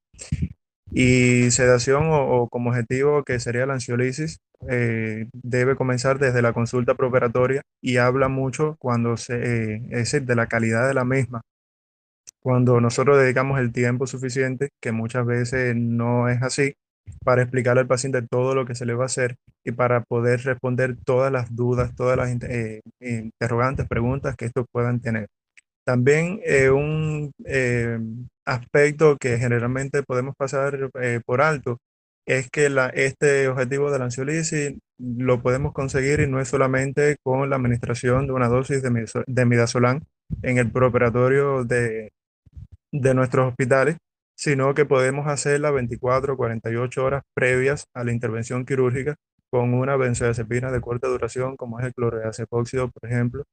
Y 0.91 1.51
sedación 1.51 2.05
o, 2.09 2.47
como 2.47 2.69
objetivo 2.69 3.25
que 3.25 3.37
sería 3.41 3.65
la 3.65 3.73
ansiolisis 3.73 4.39
eh, 4.69 5.27
debe 5.33 5.75
comenzar 5.75 6.19
desde 6.19 6.41
la 6.41 6.53
consulta 6.53 6.95
preoperatoria 6.95 7.63
y 7.81 7.97
habla 7.97 8.29
mucho 8.29 8.77
cuando 8.79 9.17
se, 9.17 9.73
eh, 9.75 9.81
es 9.89 10.25
de 10.25 10.35
la 10.35 10.47
calidad 10.47 10.87
de 10.87 10.93
la 10.93 11.03
misma. 11.03 11.41
Cuando 12.39 12.79
nosotros 12.79 13.17
dedicamos 13.17 13.59
el 13.59 13.73
tiempo 13.73 14.07
suficiente, 14.07 14.69
que 14.79 14.93
muchas 14.93 15.25
veces 15.25 15.75
no 15.75 16.29
es 16.29 16.41
así, 16.41 16.75
para 17.23 17.41
explicarle 17.41 17.81
al 17.81 17.87
paciente 17.87 18.21
todo 18.21 18.55
lo 18.55 18.65
que 18.65 18.75
se 18.75 18.85
le 18.85 18.93
va 18.93 19.03
a 19.03 19.07
hacer 19.07 19.35
y 19.63 19.71
para 19.71 20.03
poder 20.03 20.41
responder 20.43 20.95
todas 21.03 21.31
las 21.31 21.55
dudas, 21.55 21.95
todas 21.95 22.17
las 22.17 22.29
eh, 22.43 22.81
interrogantes, 22.99 23.87
preguntas 23.87 24.35
que 24.35 24.45
estos 24.45 24.65
puedan 24.71 24.99
tener. 25.01 25.27
También 25.85 26.39
eh, 26.45 26.69
un 26.69 27.31
eh, 27.45 27.99
aspecto 28.45 29.17
que 29.17 29.37
generalmente 29.37 30.03
podemos 30.03 30.35
pasar 30.35 30.89
por 31.25 31.41
alto 31.41 31.79
es 32.25 32.49
que 32.51 32.69
la, 32.69 32.89
este 32.89 33.47
objetivo 33.47 33.91
de 33.91 33.99
la 33.99 34.05
ansiolisis 34.05 34.75
lo 34.99 35.41
podemos 35.41 35.73
conseguir 35.73 36.19
y 36.19 36.27
no 36.27 36.39
es 36.39 36.47
solamente 36.49 37.17
con 37.23 37.49
la 37.49 37.55
administración 37.55 38.27
de 38.27 38.33
una 38.33 38.47
dosis 38.47 38.83
de, 38.83 39.45
midazolam 39.45 40.01
en 40.43 40.57
el 40.59 40.71
preoperatorio 40.71 41.63
de, 41.63 42.11
de 42.91 43.13
nuestros 43.13 43.49
hospitales, 43.49 43.97
sino 44.39 44.73
que 44.73 44.85
podemos 44.85 45.27
hacerla 45.27 45.69
24 45.69 46.33
o 46.33 46.37
48 46.37 47.03
horas 47.03 47.23
previas 47.33 47.87
a 47.93 48.05
la 48.05 48.13
intervención 48.13 48.65
quirúrgica 48.65 49.15
con 49.51 49.73
una 49.73 49.97
benzodiazepina 49.97 50.71
de 50.71 50.79
corta 50.79 51.09
duración, 51.09 51.57
como 51.57 51.77
es 51.79 51.85
el 51.87 51.93
clorodiazepóxido, 51.93 52.89
por 52.89 53.09
ejemplo, 53.09 53.43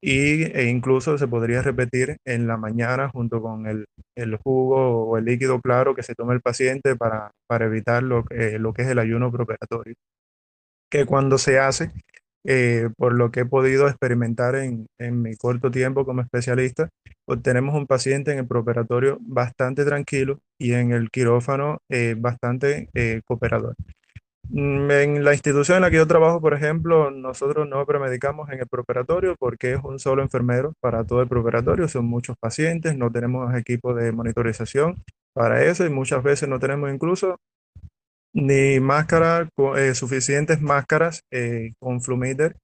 y, 0.00 0.44
e 0.44 0.70
incluso 0.70 1.18
se 1.18 1.28
podría 1.28 1.60
repetir 1.60 2.16
en 2.24 2.46
la 2.46 2.56
mañana 2.56 3.10
junto 3.10 3.42
con 3.42 3.66
el, 3.66 3.84
el, 4.16 4.36
jugo 4.36 5.04
o 5.04 5.18
el 5.18 5.26
líquido 5.26 5.60
claro 5.60 5.94
que 5.94 6.02
se 6.02 6.14
toma 6.14 6.32
el 6.32 6.40
paciente 6.40 6.96
para, 6.96 7.32
para 7.46 7.66
evitar 7.66 8.02
lo, 8.02 8.24
lo 8.30 8.72
que 8.72 8.82
es 8.82 8.88
el 8.88 9.00
ayuno 9.00 9.30
preoperatorio, 9.30 9.96
que 10.90 11.04
cuando 11.04 11.36
se 11.36 11.58
hace, 11.58 11.90
eh, 12.44 12.88
por 12.96 13.14
lo 13.14 13.30
que 13.30 13.40
he 13.40 13.44
podido 13.44 13.88
experimentar 13.88 14.56
en, 14.56 14.86
en 14.98 15.22
mi 15.22 15.36
corto 15.36 15.70
tiempo 15.70 16.04
como 16.04 16.22
especialista, 16.22 16.88
tenemos 17.42 17.74
un 17.74 17.86
paciente 17.86 18.32
en 18.32 18.38
el 18.38 18.46
preoperatorio 18.46 19.18
bastante 19.20 19.84
tranquilo 19.84 20.40
y 20.58 20.72
en 20.74 20.92
el 20.92 21.10
quirófano 21.10 21.78
eh, 21.88 22.14
bastante 22.18 22.88
eh, 22.94 23.22
cooperador. 23.24 23.76
Mm, 24.48 24.90
en 24.90 25.24
la 25.24 25.32
institución 25.32 25.76
en 25.76 25.82
la 25.82 25.90
que 25.90 25.96
yo 25.96 26.06
trabajo, 26.06 26.40
por 26.40 26.54
ejemplo, 26.54 27.10
nosotros 27.10 27.68
no 27.68 27.84
premedicamos 27.86 28.50
en 28.50 28.60
el 28.60 28.66
preoperatorio 28.66 29.36
porque 29.38 29.74
es 29.74 29.80
un 29.82 29.98
solo 29.98 30.22
enfermero 30.22 30.74
para 30.80 31.04
todo 31.04 31.22
el 31.22 31.28
preoperatorio, 31.28 31.88
son 31.88 32.06
muchos 32.06 32.36
pacientes, 32.38 32.96
no 32.96 33.10
tenemos 33.10 33.54
equipo 33.54 33.94
de 33.94 34.12
monitorización 34.12 35.02
para 35.32 35.64
eso 35.64 35.86
y 35.86 35.90
muchas 35.90 36.22
veces 36.22 36.48
no 36.48 36.58
tenemos 36.58 36.92
incluso 36.92 37.38
ni 38.32 38.80
máscaras, 38.80 39.48
eh, 39.76 39.94
suficientes 39.94 40.60
máscaras 40.60 41.22
con 41.78 42.00
Flumider 42.00 42.56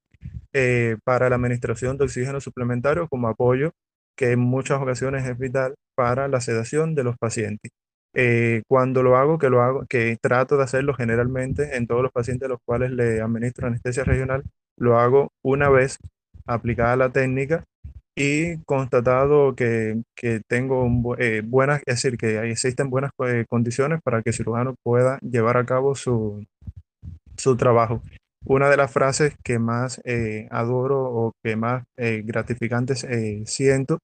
para 1.05 1.29
la 1.29 1.37
administración 1.37 1.97
de 1.99 2.05
oxígeno 2.05 2.41
suplementario 2.41 3.09
como 3.09 3.29
apoyo 3.29 3.73
que 4.19 4.33
en 4.33 4.41
muchas 4.41 4.83
ocasiones 4.83 5.25
es 5.27 5.39
vital 5.39 5.77
para 5.95 6.29
la 6.29 6.41
sedación 6.41 6.95
de 6.97 7.05
los 7.05 7.17
pacientes. 7.17 7.71
Eh, 8.15 8.63
cuando 8.69 9.03
lo 9.05 9.17
hago, 9.17 9.39
que 9.39 9.49
lo 9.49 9.63
hago, 9.63 9.87
que 9.89 10.17
trato 10.21 10.57
de 10.57 10.65
hacerlo 10.65 10.93
generalmente 10.95 11.77
en 11.77 11.87
todos 11.87 12.03
los 12.03 12.13
pacientes 12.13 12.47
a 12.47 12.49
los 12.51 12.59
cuales 12.65 12.91
le 12.91 13.21
administro 13.21 13.69
anestesia 13.69 14.03
regional, 14.03 14.43
lo 14.77 14.99
hago 14.99 15.31
una 15.43 15.69
vez 15.69 15.99
aplicada 16.47 16.97
la 16.97 17.11
técnica 17.11 17.65
y 18.19 18.59
constatado 18.65 19.55
que, 19.55 20.03
que 20.17 20.41
tengo 20.49 21.17
eh, 21.19 21.43
buenas, 21.45 21.81
es 21.87 22.03
decir, 22.03 22.19
que 22.19 22.51
existen 22.51 22.91
buenas 22.91 23.13
eh, 23.25 23.45
condiciones 23.49 24.01
para 24.03 24.23
que 24.23 24.31
el 24.31 24.35
cirujano 24.37 24.75
pueda 24.83 25.19
llevar 25.21 25.57
a 25.57 25.65
cabo 25.65 25.95
su, 25.95 26.45
su 27.37 27.57
trabajo. 27.57 28.03
Una 28.45 28.71
de 28.71 28.77
las 28.77 28.91
frases 28.93 29.35
que 29.45 29.61
más 29.61 30.01
eh, 30.05 30.49
adoro 30.51 31.01
o 31.05 31.33
que 31.45 31.55
más 31.57 31.85
gratificantes 31.97 33.07
siento 33.45 33.99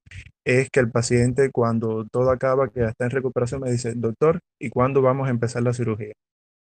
es 0.44 0.68
que 0.70 0.80
el 0.80 0.90
paciente 0.90 1.50
cuando 1.50 2.04
todo 2.10 2.30
acaba, 2.30 2.68
que 2.68 2.84
está 2.84 3.06
en 3.06 3.10
recuperación, 3.10 3.62
me 3.62 3.70
dice, 3.70 3.94
doctor, 3.96 4.40
¿y 4.60 4.70
cuándo 4.70 5.02
vamos 5.02 5.28
a 5.28 5.30
empezar 5.30 5.62
la 5.62 5.72
cirugía? 5.72 6.12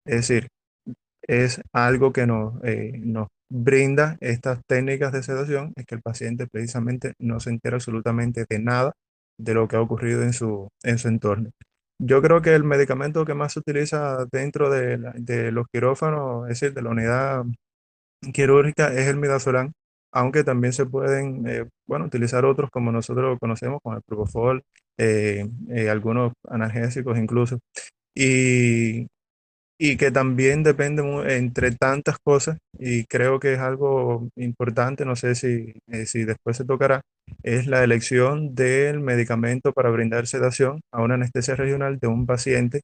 Es 0.06 0.28
decir, 0.28 0.47
es 1.28 1.61
algo 1.74 2.13
que 2.13 2.28
nos, 2.28 2.55
nos 2.99 3.28
brinda 3.49 4.17
estas 4.22 4.59
técnicas 4.67 5.11
de 5.11 5.24
sedación, 5.24 5.74
es 5.76 5.86
que 5.86 5.95
el 5.95 6.01
paciente 6.01 6.47
precisamente 6.47 7.13
no 7.19 7.39
se 7.39 7.49
entera 7.49 7.76
absolutamente 7.76 8.45
de 8.49 8.59
nada 8.59 8.93
de 9.38 9.53
lo 9.53 9.67
que 9.67 9.76
ha 9.76 9.82
ocurrido 9.82 10.24
en 10.24 10.34
su, 10.34 10.69
en 10.84 10.97
su 10.97 11.07
entorno. 11.07 11.51
Yo 11.99 12.22
creo 12.22 12.41
que 12.41 12.55
el 12.55 12.63
medicamento 12.63 13.26
que 13.26 13.34
más 13.36 13.53
se 13.53 13.59
utiliza 13.59 14.26
dentro 14.32 14.69
de, 14.69 14.97
de 15.15 15.51
los 15.51 15.67
quirófanos, 15.72 16.49
es 16.49 16.59
decir, 16.59 16.74
de 16.74 16.82
la 16.82 16.89
unidad 16.89 17.43
quirúrgica, 18.34 18.93
es 18.93 19.07
el 19.07 19.17
midazolam, 19.17 19.72
aunque 20.11 20.43
también 20.43 20.74
se 20.74 20.86
pueden, 20.86 21.47
eh, 21.47 21.67
bueno, 21.88 22.05
utilizar 22.05 22.45
otros 22.45 22.69
como 22.72 22.91
nosotros 22.91 23.32
lo 23.32 23.39
conocemos, 23.39 23.80
como 23.84 23.95
el 23.97 24.03
propofol, 24.03 24.63
eh, 24.97 25.47
eh, 25.69 25.89
algunos 25.89 26.34
analgésicos 26.49 27.17
incluso. 27.17 27.59
Y 28.15 29.07
y 29.84 29.97
que 29.97 30.11
también 30.11 30.61
depende 30.61 31.01
entre 31.36 31.71
tantas 31.71 32.19
cosas 32.19 32.59
y 32.77 33.05
creo 33.05 33.39
que 33.39 33.53
es 33.53 33.59
algo 33.59 34.29
importante, 34.36 35.05
no 35.05 35.15
sé 35.15 35.34
si, 35.34 35.73
eh, 35.88 36.05
si 36.05 36.23
después 36.23 36.55
se 36.55 36.65
tocará, 36.65 37.01
es 37.41 37.65
la 37.65 37.84
elección 37.84 38.53
del 38.53 38.99
medicamento 38.99 39.73
para 39.73 39.89
brindar 39.89 40.27
sedación 40.27 40.82
a 40.91 41.01
una 41.01 41.15
anestesia 41.15 41.55
regional 41.55 41.97
de 41.97 42.07
un 42.07 42.27
paciente 42.27 42.82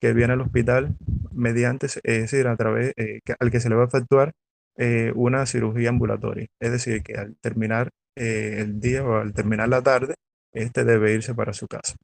que 0.00 0.12
viene 0.12 0.32
al 0.32 0.40
hospital 0.40 0.96
mediante, 1.32 1.86
es 1.86 2.02
decir, 2.02 2.48
a 2.48 2.56
través, 2.56 2.94
eh, 2.96 3.20
al 3.38 3.52
que 3.52 3.60
se 3.60 3.68
le 3.68 3.76
va 3.76 3.84
a 3.84 3.86
efectuar 3.86 4.32
eh, 4.76 5.12
una 5.14 5.46
cirugía 5.46 5.90
ambulatoria. 5.90 6.48
Es 6.58 6.72
decir, 6.72 7.04
que 7.04 7.14
al 7.14 7.36
terminar 7.40 7.90
el 8.16 8.80
día 8.80 9.04
o 9.04 9.18
al 9.18 9.32
terminar 9.34 9.68
la 9.68 9.82
tarde, 9.82 10.14
este 10.52 10.84
debe 10.84 11.14
irse 11.14 11.32
para 11.32 11.52
su 11.52 11.68
casa. 11.68 11.94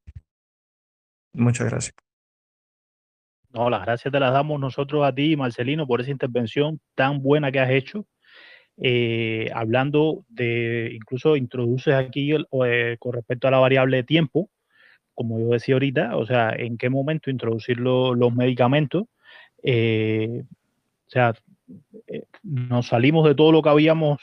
Muchas 1.35 1.69
gracias. 1.69 2.06
No, 3.57 3.71
las 3.71 3.87
gracias 3.87 4.13
te 4.13 4.21
las 4.21 4.35
damos 4.35 4.61
nosotros 4.61 5.03
a 5.03 5.15
ti, 5.15 5.35
Marcelino, 5.35 5.87
por 5.87 6.03
esa 6.03 6.11
intervención 6.11 6.79
tan 6.95 7.23
buena 7.23 7.51
que 7.51 7.59
has 7.59 7.71
hecho. 7.71 8.05
Eh, 8.77 9.51
hablando 9.55 10.27
de, 10.29 10.91
incluso 10.95 11.37
introduces 11.37 11.95
aquí 11.95 12.33
eh, 12.35 12.97
con 12.99 13.15
respecto 13.15 13.49
a 13.49 13.51
la 13.51 13.59
variable 13.59 13.97
de 13.97 14.03
tiempo, 14.03 14.51
como 15.15 15.41
yo 15.41 15.49
decía 15.49 15.77
ahorita, 15.77 16.19
o 16.19 16.27
sea, 16.27 16.51
en 16.51 16.77
qué 16.77 16.91
momento 16.91 17.31
introducir 17.31 17.81
los 17.81 18.35
medicamentos. 18.35 19.05
Eh, 19.63 20.43
o 21.07 21.11
sea, 21.11 21.33
nos 22.43 22.89
salimos 22.89 23.27
de 23.27 23.35
todo 23.35 23.53
lo 23.53 23.63
que 23.63 23.71
habíamos 23.71 24.19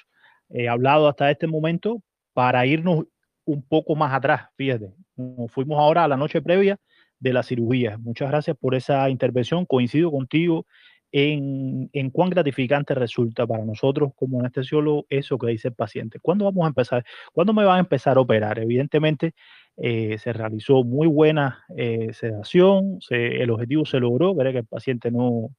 hablado 0.70 1.08
hasta 1.08 1.32
este 1.32 1.48
momento 1.48 2.04
para 2.34 2.68
irnos 2.68 3.06
un 3.46 3.64
poco 3.64 3.96
más 3.96 4.14
atrás, 4.14 4.50
fíjate. 4.58 4.94
Nos 5.16 5.52
fuimos 5.52 5.80
ahora 5.80 6.04
a 6.04 6.08
la 6.08 6.18
noche 6.18 6.40
previa 6.40 6.78
de 7.24 7.34
la 7.34 7.41
cirugía. 7.41 7.97
Muchas 7.97 8.30
gracias 8.30 8.57
por 8.57 8.76
esa 8.76 9.09
intervención. 9.09 9.65
Coincido 9.65 10.11
contigo 10.11 10.65
en, 11.11 11.89
en, 11.93 12.09
cuán 12.09 12.30
gratificante 12.30 12.93
resulta 12.95 13.47
para 13.47 13.63
nosotros 13.63 14.11
como 14.15 14.39
anestesiólogo 14.39 15.05
eso 15.09 15.38
que 15.38 15.47
dice 15.47 15.69
el 15.69 15.74
paciente. 15.74 16.19
¿Cuándo 16.19 16.45
vamos 16.45 16.65
a 16.65 16.67
empezar? 16.67 17.05
¿Cuándo 17.32 17.53
me 17.53 17.63
van 17.63 17.78
a 17.78 17.80
empezar 17.80 18.17
a 18.17 18.21
operar? 18.21 18.59
Evidentemente, 18.59 19.34
eh, 19.78 20.17
se 20.19 20.34
realizó 20.34 20.84
muy 20.84 21.07
buena 21.07 21.63
eh, 21.78 22.13
sedación, 22.13 22.99
el 23.09 23.49
objetivo 23.49 23.86
se 23.86 23.99
logró, 23.99 24.36
ver 24.36 24.51
que 24.51 24.59
el 24.59 24.65
paciente 24.65 25.09
no, 25.11 25.55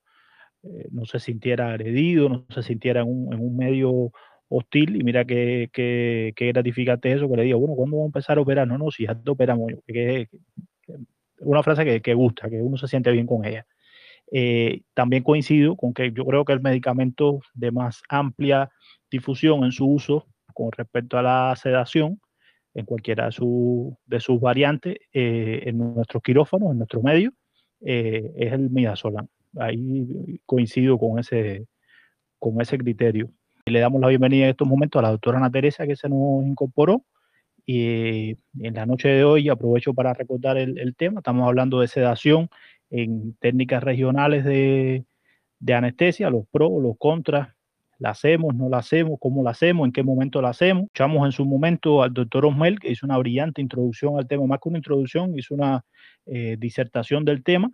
eh, 0.65 0.89
no 0.91 1.05
se 1.07 1.19
sintiera 1.19 1.71
agredido, 1.71 2.29
no 2.29 2.47
se 2.51 2.63
sintiera 2.63 3.03
en 3.03 3.09
un, 3.09 3.57
medio 3.57 4.13
hostil 4.49 4.97
y 4.97 5.05
mira 5.05 5.25
qué, 5.25 5.69
qué, 5.73 6.33
gratificante 6.53 7.11
es 7.11 7.17
eso 7.17 7.29
que 7.31 7.37
le 7.37 7.43
digo, 7.45 7.59
bueno, 7.59 7.75
¿cuándo 7.75 7.97
vamos 7.97 8.09
a 8.09 8.13
empezar 8.19 8.39
a 8.39 8.43
operar? 8.43 8.69
No, 8.69 8.79
no, 8.79 8.91
si 8.91 9.07
ya 9.07 9.15
te 9.15 9.31
operamos, 9.31 9.73
que, 9.87 10.29
una 11.45 11.63
frase 11.63 12.01
que, 12.01 12.15
gusta, 12.15 12.49
que 12.49 12.61
uno 12.61 12.77
se 12.77 12.89
siente 12.89 13.11
bien 13.11 13.27
con 13.27 13.45
ella. 13.45 13.67
Eh, 14.33 14.83
también 14.95 15.23
coincido 15.23 15.77
con 15.77 15.93
que 15.93 16.13
yo 16.13 16.25
creo 16.25 16.45
que 16.45 16.53
el 16.53 16.61
medicamento 16.61 17.41
de 17.55 17.71
más 17.71 18.03
amplia 18.09 18.71
difusión 19.11 19.65
en 19.65 19.73
su 19.73 19.87
uso 19.87 20.27
con 20.55 20.73
respecto 20.73 21.19
a 21.19 21.23
la 21.23 21.55
sedación, 21.57 22.21
en 22.75 22.87
cualquiera 22.87 23.27
de 23.27 24.21
sus 24.21 24.41
variantes, 24.41 24.97
eh, 25.13 25.63
en 25.67 25.79
nuestros 25.79 26.23
quirófanos, 26.23 26.73
en 26.73 26.79
nuestros 26.79 27.03
medios, 27.03 27.33
eh, 27.81 28.33
es 28.37 28.53
el 28.53 28.71
midazolam. 28.71 29.29
Ahí 29.57 30.41
coincido 30.47 30.99
con 30.99 31.19
ese, 31.19 31.67
con 32.39 32.61
ese 32.61 32.79
criterio. 32.79 33.31
Le 33.67 33.79
damos 33.79 34.01
la 34.01 34.09
bienvenida 34.09 34.45
en 34.45 34.51
estos 34.51 34.67
momentos 34.67 34.99
a 34.99 35.03
la 35.03 35.11
doctora 35.11 35.39
Ana 35.39 35.51
Teresa 35.51 35.87
que 35.87 35.97
se 35.97 36.09
nos 36.09 36.45
incorporó 36.45 37.05
y 37.67 38.37
en 38.61 38.75
la 38.75 38.87
noche 38.87 39.09
de 39.09 39.25
hoy 39.25 39.49
aprovecho 39.49 39.95
para 39.95 40.13
recordar 40.15 40.59
el, 40.59 40.95
tema. 40.97 41.21
Estamos 41.21 41.47
hablando 41.47 41.81
de 41.81 41.89
sedación 41.89 42.49
en 42.91 43.35
técnicas 43.41 43.83
regionales 43.83 44.45
de, 44.45 45.05
de 45.59 45.75
anestesia, 45.75 46.31
los 46.31 46.47
pros, 46.49 46.71
los 46.83 46.97
contras, 46.99 47.55
la 47.99 48.11
hacemos, 48.11 48.55
no 48.55 48.69
la 48.69 48.79
hacemos, 48.79 49.19
cómo 49.21 49.43
la 49.43 49.51
hacemos, 49.51 49.87
en 49.87 49.93
qué 49.93 50.03
momento 50.03 50.43
la 50.43 50.51
hacemos. 50.51 50.85
Escuchamos 50.85 51.25
en 51.25 51.33
su 51.33 51.45
momento 51.47 52.03
al 52.03 52.13
doctor 52.13 52.47
Osmel, 52.47 52.79
que 52.79 52.91
hizo 52.91 53.07
una 53.07 53.19
brillante 53.19 53.63
introducción 53.63 54.19
al 54.19 54.27
tema, 54.27 54.47
más 54.47 54.61
que 54.61 54.69
una 54.69 54.79
introducción, 54.79 55.39
hizo 55.39 55.55
una 55.55 55.85
eh, 56.27 56.57
disertación 56.59 57.25
del 57.25 57.43
tema. 57.43 57.71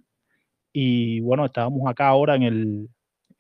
Y 0.73 1.21
bueno, 1.21 1.47
estábamos 1.47 1.89
acá 1.91 2.09
ahora 2.09 2.37
en 2.37 2.43
el, 2.45 2.89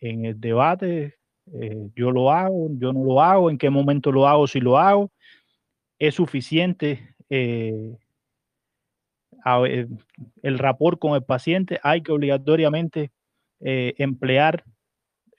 en 0.00 0.24
el 0.24 0.40
debate, 0.40 1.14
eh, 1.52 1.90
yo 1.94 2.10
lo 2.10 2.30
hago, 2.30 2.70
yo 2.78 2.92
no 2.92 3.04
lo 3.04 3.20
hago, 3.22 3.50
en 3.50 3.58
qué 3.58 3.70
momento 3.70 4.10
lo 4.10 4.26
hago, 4.26 4.46
si 4.46 4.60
lo 4.60 4.78
hago. 4.78 5.12
Es 6.00 6.16
suficiente 6.16 7.14
eh, 7.28 7.96
el 10.42 10.58
rapport 10.58 10.98
con 10.98 11.14
el 11.14 11.22
paciente, 11.22 11.78
hay 11.84 12.02
que 12.02 12.10
obligatoriamente 12.10 13.12
emplear 13.60 14.64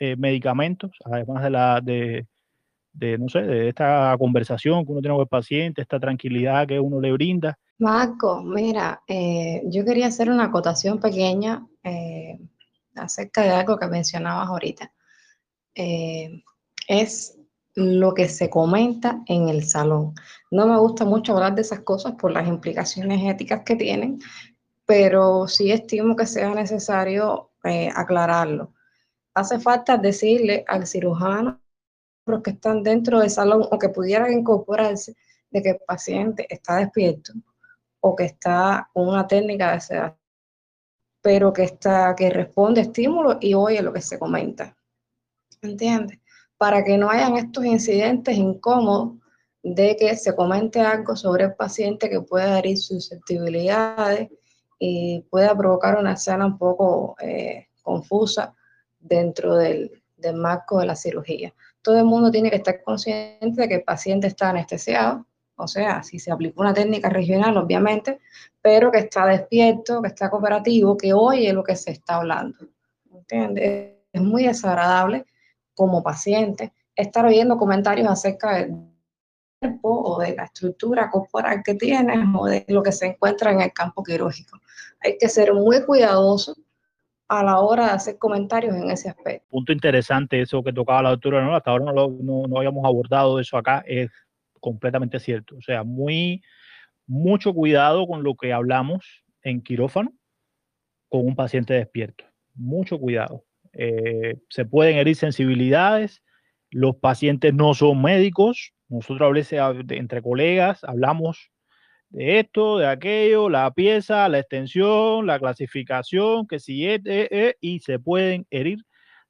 eh, 0.03 0.15
medicamentos, 0.15 0.89
además 1.05 1.43
de 1.43 1.49
la 1.51 1.79
de, 1.79 2.25
no 3.19 3.29
sé, 3.29 3.43
de 3.43 3.69
esta 3.69 4.15
conversación 4.17 4.83
que 4.83 4.93
uno 4.93 4.99
tiene 4.99 5.13
con 5.13 5.21
el 5.21 5.27
paciente, 5.27 5.79
esta 5.83 5.99
tranquilidad 5.99 6.67
que 6.67 6.79
uno 6.79 6.99
le 6.99 7.11
brinda. 7.11 7.59
Marco, 7.77 8.41
mira, 8.41 9.03
eh, 9.07 9.61
yo 9.65 9.85
quería 9.85 10.07
hacer 10.07 10.31
una 10.31 10.45
acotación 10.45 10.99
pequeña 10.99 11.67
eh, 11.83 12.39
acerca 12.95 13.43
de 13.43 13.51
algo 13.51 13.77
que 13.77 13.85
mencionabas 13.85 14.47
ahorita. 14.47 14.91
es 15.75 17.37
lo 17.75 18.13
que 18.13 18.27
se 18.27 18.49
comenta 18.49 19.21
en 19.27 19.49
el 19.49 19.63
salón. 19.63 20.13
No 20.51 20.67
me 20.67 20.77
gusta 20.77 21.05
mucho 21.05 21.33
hablar 21.33 21.55
de 21.55 21.61
esas 21.61 21.81
cosas 21.81 22.13
por 22.13 22.31
las 22.31 22.47
implicaciones 22.47 23.21
éticas 23.23 23.63
que 23.63 23.75
tienen, 23.75 24.19
pero 24.85 25.47
sí 25.47 25.71
estimo 25.71 26.15
que 26.15 26.25
sea 26.25 26.53
necesario 26.53 27.51
aclararlo 27.95 28.73
hace 29.33 29.59
falta 29.59 29.97
decirle 29.97 30.65
al 30.67 30.85
cirujano, 30.85 31.61
los 32.25 32.41
que 32.41 32.51
están 32.51 32.83
dentro 32.83 33.19
del 33.19 33.29
salón 33.29 33.67
o 33.69 33.79
que 33.79 33.89
pudieran 33.89 34.31
incorporarse, 34.31 35.15
de 35.49 35.61
que 35.61 35.69
el 35.71 35.79
paciente 35.85 36.47
está 36.49 36.77
despierto 36.77 37.33
o 37.99 38.15
que 38.15 38.25
está 38.25 38.89
con 38.93 39.07
una 39.07 39.27
técnica 39.27 39.73
de 39.73 39.81
sedación, 39.81 40.17
pero 41.21 41.51
que, 41.51 41.63
está, 41.63 42.15
que 42.15 42.29
responde 42.29 42.81
a 42.81 42.83
estímulos 42.83 43.37
y 43.41 43.53
oye 43.53 43.81
lo 43.81 43.91
que 43.93 44.01
se 44.01 44.17
comenta. 44.17 44.75
¿Entiendes? 45.61 46.19
Para 46.61 46.83
que 46.83 46.95
no 46.95 47.09
hayan 47.09 47.37
estos 47.37 47.65
incidentes 47.65 48.37
incómodos 48.37 49.13
de 49.63 49.95
que 49.95 50.15
se 50.15 50.35
comente 50.35 50.79
algo 50.79 51.15
sobre 51.15 51.45
el 51.45 51.55
paciente 51.55 52.07
que 52.07 52.21
pueda 52.21 52.59
herir 52.59 52.77
susceptibilidades 52.77 54.29
y 54.77 55.25
pueda 55.31 55.57
provocar 55.57 55.97
una 55.97 56.13
escena 56.13 56.45
un 56.45 56.59
poco 56.59 57.15
eh, 57.19 57.65
confusa 57.81 58.53
dentro 58.99 59.55
del, 59.55 60.03
marco 60.35 60.77
de 60.77 60.85
la 60.85 60.95
cirugía. 60.95 61.51
Todo 61.81 61.97
el 61.97 62.05
mundo 62.05 62.29
tiene 62.29 62.51
que 62.51 62.57
estar 62.57 62.83
consciente 62.83 63.59
de 63.59 63.67
que 63.67 63.75
el 63.77 63.83
paciente 63.83 64.27
está 64.27 64.51
anestesiado, 64.51 65.25
o 65.55 65.67
sea, 65.67 66.03
si 66.03 66.19
se 66.19 66.31
aplicó 66.31 66.61
una 66.61 66.75
técnica 66.75 67.09
regional, 67.09 67.57
obviamente, 67.57 68.19
pero 68.61 68.91
que 68.91 68.99
está 68.99 69.25
despierto, 69.25 69.99
que 69.99 70.09
está 70.09 70.29
cooperativo, 70.29 70.95
que 70.95 71.11
oye 71.11 71.53
lo 71.53 71.63
que 71.63 71.75
se 71.75 71.89
está 71.89 72.17
hablando. 72.17 72.67
¿Entiendes? 73.11 73.95
Es 74.13 74.21
muy 74.21 74.45
desagradable 74.45 75.25
como 75.75 76.03
paciente 76.03 76.73
estar 76.95 77.25
oyendo 77.25 77.57
comentarios 77.57 78.07
acerca 78.07 78.55
del 78.55 78.75
cuerpo 79.59 80.01
o 80.01 80.19
de 80.19 80.35
la 80.35 80.45
estructura 80.45 81.09
corporal 81.09 81.61
que 81.63 81.75
tienes 81.75 82.19
o 82.35 82.45
de 82.45 82.65
lo 82.67 82.83
que 82.83 82.91
se 82.91 83.07
encuentra 83.07 83.51
en 83.51 83.61
el 83.61 83.73
campo 83.73 84.03
quirúrgico. 84.03 84.59
Hay 85.01 85.17
que 85.17 85.29
ser 85.29 85.53
muy 85.53 85.83
cuidadoso 85.83 86.55
a 87.27 87.43
la 87.43 87.59
hora 87.59 87.85
de 87.85 87.91
hacer 87.91 88.17
comentarios 88.17 88.75
en 88.75 88.91
ese 88.91 89.09
aspecto. 89.09 89.47
Punto 89.49 89.71
interesante 89.71 90.41
eso 90.41 90.61
que 90.61 90.73
tocaba 90.73 91.03
la 91.03 91.09
doctora, 91.11 91.43
¿no? 91.43 91.55
Hasta 91.55 91.71
ahora 91.71 91.85
no, 91.85 92.09
no, 92.09 92.43
no 92.47 92.57
habíamos 92.57 92.83
abordado 92.83 93.39
eso 93.39 93.57
acá, 93.57 93.83
es 93.87 94.09
completamente 94.59 95.19
cierto. 95.19 95.55
O 95.55 95.61
sea, 95.61 95.83
muy, 95.83 96.41
mucho 97.07 97.53
cuidado 97.53 98.05
con 98.05 98.23
lo 98.23 98.35
que 98.35 98.51
hablamos 98.51 99.23
en 99.43 99.61
quirófano 99.61 100.13
con 101.09 101.25
un 101.25 101.35
paciente 101.35 101.73
despierto. 101.73 102.25
Mucho 102.53 102.99
cuidado. 102.99 103.45
Eh, 103.73 104.35
se 104.49 104.65
pueden 104.65 104.97
herir 104.97 105.15
sensibilidades, 105.15 106.23
los 106.69 106.95
pacientes 106.95 107.53
no 107.53 107.73
son 107.73 108.01
médicos, 108.01 108.73
nosotros 108.89 109.29
a 109.29 109.31
veces 109.31 109.59
entre 109.89 110.21
colegas 110.21 110.83
hablamos 110.83 111.51
de 112.09 112.39
esto, 112.39 112.77
de 112.77 112.87
aquello, 112.87 113.49
la 113.49 113.71
pieza, 113.71 114.27
la 114.27 114.39
extensión, 114.39 115.25
la 115.25 115.39
clasificación, 115.39 116.45
que 116.47 116.59
si 116.59 116.85
es, 116.85 117.01
y 117.61 117.79
se 117.79 117.99
pueden 117.99 118.45
herir 118.49 118.79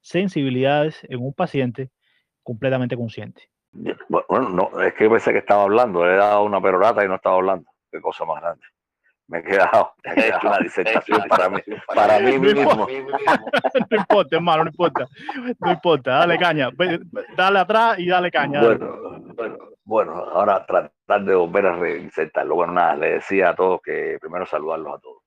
sensibilidades 0.00 0.98
en 1.08 1.20
un 1.20 1.32
paciente 1.32 1.90
completamente 2.42 2.96
consciente. 2.96 3.48
Bueno, 4.08 4.48
no, 4.50 4.82
es 4.82 4.94
que 4.94 5.08
pensé 5.08 5.32
que 5.32 5.38
estaba 5.38 5.62
hablando, 5.62 6.04
le 6.04 6.14
he 6.14 6.16
dado 6.16 6.44
una 6.44 6.60
perorata 6.60 7.04
y 7.04 7.08
no 7.08 7.14
estaba 7.14 7.36
hablando. 7.36 7.70
Qué 7.90 8.00
cosa 8.00 8.24
más 8.24 8.42
grande. 8.42 8.64
Me 9.32 9.38
he 9.38 9.42
quedado, 9.44 9.94
me 10.04 10.12
he 10.12 10.14
quedado 10.14 10.48
una 10.50 10.58
disertación 10.58 11.22
para 11.26 11.48
mí, 11.48 11.60
para 11.94 12.20
mí 12.20 12.38
mismo. 12.38 12.86
no 13.90 13.96
importa, 13.96 14.36
hermano, 14.36 14.64
no 14.64 14.70
importa. 14.70 15.08
No 15.58 15.72
importa, 15.72 16.10
dale 16.18 16.38
caña. 16.38 16.68
Dale 17.34 17.58
atrás 17.58 17.98
y 17.98 18.08
dale 18.08 18.30
caña. 18.30 18.60
Bueno, 18.60 19.22
bueno, 19.34 19.58
bueno, 19.84 20.12
ahora 20.12 20.66
tratar 20.66 21.24
de 21.24 21.34
volver 21.34 21.64
a 21.64 21.76
reinsertarlo. 21.76 22.56
Bueno, 22.56 22.74
nada, 22.74 22.94
le 22.94 23.12
decía 23.14 23.48
a 23.48 23.54
todos 23.54 23.80
que 23.80 24.18
primero 24.20 24.44
saludarlos 24.44 24.98
a 24.98 25.00
todos. 25.00 25.22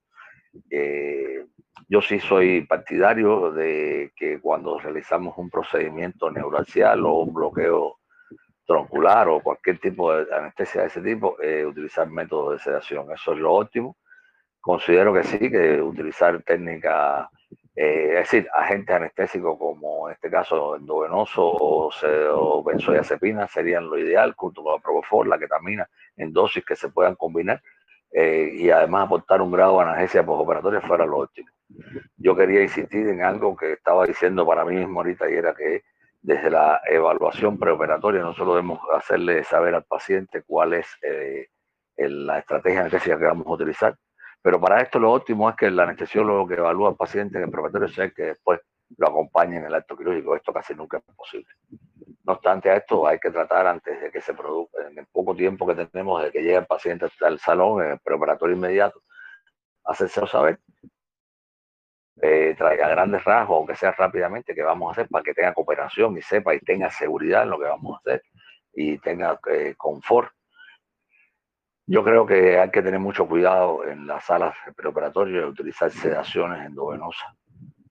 Eh, 0.70 1.44
yo 1.90 2.00
sí 2.00 2.20
soy 2.20 2.62
partidario 2.62 3.52
de 3.54 4.12
que 4.16 4.40
cuando 4.40 4.78
realizamos 4.78 5.36
un 5.40 5.50
procedimiento 5.50 6.30
neuracial 6.30 7.04
o 7.08 7.22
un 7.22 7.34
bloqueo 7.34 7.98
troncular 8.66 9.28
o 9.28 9.42
cualquier 9.42 9.80
tipo 9.80 10.14
de 10.14 10.34
anestesia 10.36 10.82
de 10.82 10.88
ese 10.88 11.02
tipo, 11.02 11.42
eh, 11.42 11.66
utilizar 11.66 12.10
métodos 12.10 12.54
de 12.54 12.60
sedación. 12.60 13.12
Eso 13.12 13.34
es 13.34 13.40
lo 13.40 13.54
óptimo. 13.54 13.98
Considero 14.60 15.14
que 15.14 15.24
sí, 15.24 15.38
que 15.52 15.82
utilizar 15.82 16.42
técnicas 16.44 17.28
eh, 17.76 18.20
es 18.22 18.32
decir, 18.32 18.48
agentes 18.54 18.96
anestésicos 18.96 19.58
como 19.60 20.08
en 20.08 20.14
este 20.14 20.30
caso 20.30 20.78
endovenoso 20.78 21.46
o, 21.46 21.88
o 21.88 22.64
serían 23.48 23.90
lo 23.90 23.98
ideal, 23.98 24.34
junto 24.38 24.64
con 24.64 24.76
la 24.76 24.80
propofol, 24.80 25.30
la 25.30 25.38
ketamina, 25.38 25.88
en 26.16 26.32
dosis 26.32 26.64
que 26.64 26.78
se 26.78 26.88
puedan 26.90 27.16
combinar 27.16 27.62
eh, 28.12 28.50
y 28.54 28.70
además 28.70 29.06
aportar 29.06 29.42
un 29.42 29.52
grado 29.52 29.78
de 29.78 29.84
analgesia 29.84 30.26
postoperatoria 30.26 30.80
fuera 30.80 31.06
lo 31.06 31.18
óptimo. 31.20 31.50
Yo 32.16 32.34
quería 32.34 32.62
insistir 32.62 33.10
en 33.10 33.22
algo 33.22 33.58
que 33.58 33.74
estaba 33.74 34.06
diciendo 34.06 34.46
para 34.46 34.64
mí 34.64 34.78
mismo 34.78 35.02
ahorita 35.02 35.30
y 35.30 35.34
era 35.34 35.54
que 35.54 35.84
desde 36.26 36.50
la 36.50 36.82
evaluación 36.88 37.58
preoperatoria 37.58 38.22
nosotros 38.22 38.56
debemos 38.56 38.80
hacerle 38.94 39.44
saber 39.44 39.76
al 39.76 39.84
paciente 39.84 40.44
cuál 40.44 40.74
es 40.74 40.88
eh, 41.02 41.48
la 41.98 42.40
estrategia 42.40 42.82
anestésica 42.82 43.18
que 43.18 43.26
vamos 43.26 43.48
a 43.48 43.52
utilizar 43.52 43.96
pero 44.46 44.62
para 44.62 44.80
esto 44.80 45.00
lo 45.00 45.12
óptimo 45.12 45.50
es 45.50 45.56
que 45.56 45.66
el 45.66 45.80
anestesiólogo 45.80 46.48
que 46.48 46.54
evalúa 46.54 46.90
al 46.90 46.96
paciente 46.96 47.40
en 47.40 47.46
el 47.46 47.50
preparatorio 47.50 47.88
sea 47.88 48.12
que 48.12 48.26
después 48.26 48.60
lo 48.98 49.08
acompañe 49.08 49.58
en 49.58 49.66
el 49.66 49.74
acto 49.74 49.98
quirúrgico. 49.98 50.36
Esto 50.36 50.54
casi 50.54 50.76
nunca 50.76 50.98
es 50.98 51.16
posible. 51.16 51.52
No 52.24 52.34
obstante 52.34 52.70
a 52.70 52.76
esto, 52.76 53.08
hay 53.08 53.18
que 53.18 53.32
tratar 53.32 53.66
antes 53.66 54.00
de 54.00 54.12
que 54.12 54.22
se 54.22 54.36
produzca, 54.36 54.88
en 54.88 55.00
el 55.00 55.08
poco 55.08 55.36
tiempo 55.36 55.66
que 55.66 55.74
tenemos 55.74 56.22
de 56.22 56.32
que 56.32 56.44
llegue 56.44 56.58
el 56.58 56.68
paciente 56.68 57.08
al 57.22 57.40
salón, 57.40 57.84
en 57.86 57.92
el 57.94 58.00
preparatorio 58.00 58.56
inmediato, 58.56 59.02
hacérselo 59.84 60.28
saber, 60.28 60.60
eh, 62.22 62.56
traiga 62.58 62.88
grandes 62.90 63.24
rasgos, 63.24 63.58
aunque 63.58 63.76
sea 63.76 63.92
rápidamente, 63.92 64.56
que 64.56 64.64
vamos 64.64 64.90
a 64.90 64.92
hacer 64.94 65.08
para 65.10 65.24
que 65.24 65.34
tenga 65.34 65.54
cooperación 65.54 66.18
y 66.18 66.22
sepa 66.22 66.56
y 66.56 66.60
tenga 66.60 66.90
seguridad 66.90 67.44
en 67.44 67.50
lo 67.50 67.60
que 67.60 67.66
vamos 67.66 67.96
a 67.96 67.98
hacer 68.00 68.24
y 68.74 68.98
tenga 68.98 69.40
eh, 69.50 69.74
confort 69.78 70.32
yo 71.88 72.04
creo 72.04 72.26
que 72.26 72.58
hay 72.58 72.72
que 72.72 72.82
tener 72.82 73.00
mucho 73.00 73.28
cuidado 73.28 73.86
en 73.86 74.08
las 74.08 74.26
salas 74.26 74.56
preoperatorias 74.76 75.44
de 75.44 75.50
utilizar 75.50 75.92
sedaciones 75.92 76.66
endovenosas, 76.66 77.30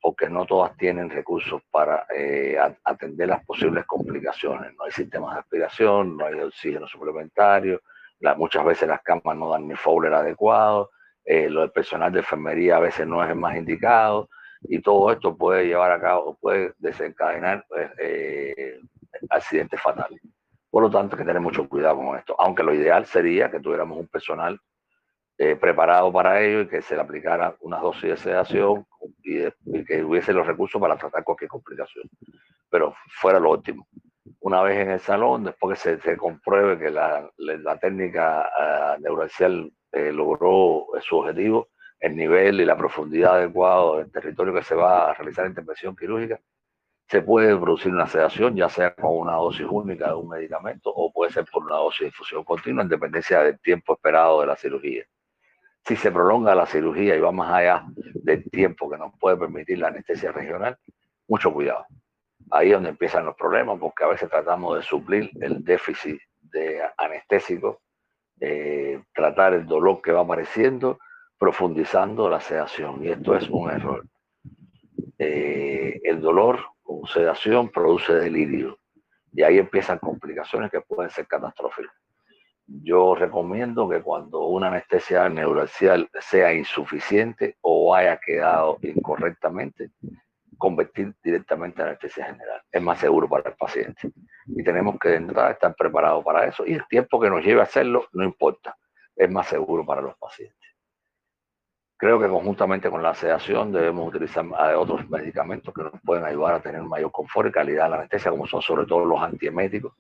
porque 0.01 0.29
no 0.29 0.45
todas 0.47 0.77
tienen 0.77 1.11
recursos 1.11 1.63
para 1.71 2.05
eh, 2.13 2.59
atender 2.83 3.29
las 3.29 3.45
posibles 3.45 3.85
complicaciones. 3.87 4.75
No 4.77 4.85
hay 4.85 4.91
sistemas 4.91 5.35
de 5.35 5.41
aspiración, 5.41 6.17
no 6.17 6.27
hay 6.27 6.41
oxígeno 6.41 6.89
suplementario, 6.89 7.83
muchas 8.37 8.65
veces 8.65 8.89
las 8.89 9.01
camas 9.03 9.37
no 9.37 9.51
dan 9.51 9.69
ni 9.69 9.77
Fowler 9.77 10.15
adecuado, 10.15 10.91
eh, 11.25 11.49
lo 11.49 11.61
del 11.61 11.71
personal 11.71 12.13
de 12.13 12.21
enfermería 12.21 12.77
a 12.77 12.81
veces 12.81 13.07
no 13.07 13.23
es 13.23 13.31
el 13.31 13.37
más 13.37 13.57
indicado, 13.57 14.29
y 14.63 14.81
todo 14.81 15.13
esto 15.13 15.37
puede 15.37 15.67
llevar 15.67 15.93
a 15.93 16.01
cabo, 16.01 16.37
puede 16.41 16.73
desencadenar 16.79 17.65
pues, 17.69 17.91
eh, 17.99 18.81
accidentes 19.31 19.81
fatales. 19.81 20.21
Por 20.71 20.83
lo 20.83 20.91
tanto, 20.91 21.15
hay 21.15 21.23
que 21.23 21.27
tener 21.27 21.41
mucho 21.41 21.69
cuidado 21.69 21.97
con 21.97 22.19
esto, 22.19 22.35
aunque 22.39 22.63
lo 22.63 22.75
ideal 22.75 23.07
sería 23.07 23.51
que 23.51 23.61
tuviéramos 23.61 23.99
un 23.99 24.09
personal 24.09 24.59
eh, 25.37 25.57
preparado 25.57 26.13
para 26.13 26.41
ello 26.41 26.63
y 26.63 26.69
que 26.69 26.81
se 26.81 26.95
le 26.95 27.03
aplicara 27.03 27.57
una 27.61 27.79
dosis 27.79 28.11
de 28.11 28.17
sedación 28.17 28.87
y, 29.23 29.85
que 29.85 30.05
hubiese 30.05 30.33
los 30.33 30.47
recursos 30.47 30.81
para 30.81 30.97
tratar 30.97 31.25
cualquier 31.25 31.51
complicación. 31.51 32.09
Pero 32.71 32.95
fuera 33.21 33.39
lo 33.39 33.51
óptimo. 33.51 33.87
Una 34.41 34.63
vez 34.63 34.79
en 34.79 34.91
el 34.93 35.01
salón, 35.01 35.45
después 35.45 35.83
que 35.83 35.99
se, 35.99 36.17
compruebe 36.17 36.79
que 36.79 36.91
la, 36.91 37.31
técnica 37.81 38.49
uh, 38.97 39.03
eh, 39.95 40.13
logró 40.13 40.87
su 41.01 41.17
objetivo, 41.19 41.69
el 42.01 42.17
nivel 42.17 42.61
y 42.61 42.65
la 42.65 42.77
profundidad 42.77 43.37
adecuado 43.37 43.99
del 43.99 44.11
territorio 44.11 44.53
que 44.53 44.63
se 44.63 44.75
va 44.75 45.11
a 45.11 45.15
realizar 45.15 45.45
la 45.45 45.51
intervención 45.51 45.97
quirúrgica, 45.97 46.41
se 47.09 47.23
puede 47.23 47.57
producir 47.57 47.93
una 47.93 48.07
sedación, 48.07 48.57
ya 48.57 48.69
sea 48.69 48.95
con 48.95 49.17
una 49.17 49.35
dosis 49.35 49.67
única 49.71 50.09
de 50.09 50.15
un 50.15 50.29
medicamento 50.29 50.91
o 50.91 51.13
puede 51.13 51.33
ser 51.33 51.45
por 51.45 51.65
una 51.65 51.77
dosis 51.77 52.01
de 52.01 52.07
infusión 52.07 52.45
continua 52.45 52.83
en 52.83 52.89
dependencia 52.89 53.43
del 53.43 53.61
tiempo 53.61 53.95
esperado 53.95 54.41
de 54.41 54.47
la 54.47 54.57
cirugía. 54.57 55.05
Si 55.87 55.97
se 55.97 56.11
prolonga 56.11 56.55
la 56.55 56.67
cirugía 56.67 57.15
y 57.15 57.21
va 57.21 57.31
más 57.31 57.53
allá 57.53 57.85
del 58.15 58.51
tiempo 58.51 58.91
que 58.91 58.97
nos 58.97 59.13
puede 59.19 59.37
permitir 59.37 59.79
la 59.79 59.89
anestesia 59.89 60.33
regional, 60.33 60.79
mucho 61.29 61.53
cuidado. 61.53 61.87
Ahí 62.51 62.69
es 62.69 62.75
donde 62.75 62.91
empiezan 62.91 63.27
los 63.27 63.37
problemas, 63.37 63.79
porque 63.79 64.05
a 64.05 64.09
veces 64.09 64.31
tratamos 64.31 64.77
de 64.77 64.83
suplir 64.83 65.31
el 65.41 65.63
déficit 65.63 66.19
de 66.41 66.81
anestésico, 66.97 67.83
tratar 69.13 69.55
el 69.55 69.67
dolor 69.67 70.01
que 70.03 70.13
va 70.13 70.21
apareciendo, 70.23 70.99
profundizando 71.39 72.29
la 72.29 72.41
sedación. 72.41 73.05
Y 73.05 73.09
esto 73.09 73.37
es 73.37 73.49
un 73.49 73.71
error. 73.71 74.07
Eh, 75.19 76.01
el 76.05 76.21
dolor 76.21 76.61
con 76.83 77.07
sedación 77.07 77.71
produce 77.71 78.15
delirio. 78.15 78.79
Y 79.33 79.43
ahí 79.43 79.59
empiezan 79.59 79.99
complicaciones 79.99 80.71
que 80.71 80.81
pueden 80.81 81.11
ser 81.11 81.27
catastróficas. 81.27 81.95
Yo 82.67 83.15
recomiendo 83.15 83.89
que 83.89 84.01
cuando 84.01 84.47
una 84.47 84.69
anestesia 84.69 85.29
neuralgial 85.29 86.09
sea 86.19 86.55
insuficiente 86.55 87.57
o 87.61 87.95
haya 87.95 88.19
quedado 88.19 88.79
incorrectamente, 88.81 89.91
convertir 90.59 91.15
directamente 91.23 91.83
a 91.83 91.87
anestesia 91.87 92.27
general. 92.27 92.63
Es 92.71 92.83
más 92.83 92.99
seguro 92.99 93.29
para 93.29 93.51
el 93.51 93.57
paciente. 93.57 94.11
Y 94.47 94.63
tenemos 94.63 94.99
que 94.99 95.17
estar 95.17 95.75
preparados 95.77 96.25
para 96.25 96.47
eso. 96.47 96.65
Y 96.67 96.75
el 96.75 96.87
tiempo 96.89 97.21
que 97.21 97.31
nos 97.31 97.45
lleve 97.45 97.61
a 97.61 97.65
hacerlo 97.65 98.09
no 98.13 98.25
importa. 98.25 98.77
Es 99.17 99.31
más 99.31 99.47
seguro 99.47 99.85
para 99.85 100.01
los 100.01 100.17
pacientes. 100.17 100.65
Creo 101.97 102.21
que 102.21 102.29
conjuntamente 102.29 102.91
con 102.91 103.03
la 103.03 103.15
sedación 103.15 103.73
debemos 103.73 104.09
utilizar 104.09 104.45
otros 104.77 105.09
medicamentos 105.09 105.73
que 105.73 105.85
nos 105.85 105.93
pueden 106.05 106.25
ayudar 106.25 106.55
a 106.55 106.61
tener 106.61 106.83
mayor 106.83 107.13
confort 107.13 107.49
y 107.49 107.53
calidad 107.53 107.85
de 107.85 107.91
la 107.91 107.97
anestesia, 107.97 108.31
como 108.31 108.47
son 108.47 108.61
sobre 108.61 108.85
todo 108.85 109.05
los 109.05 109.23
antieméticos, 109.23 109.95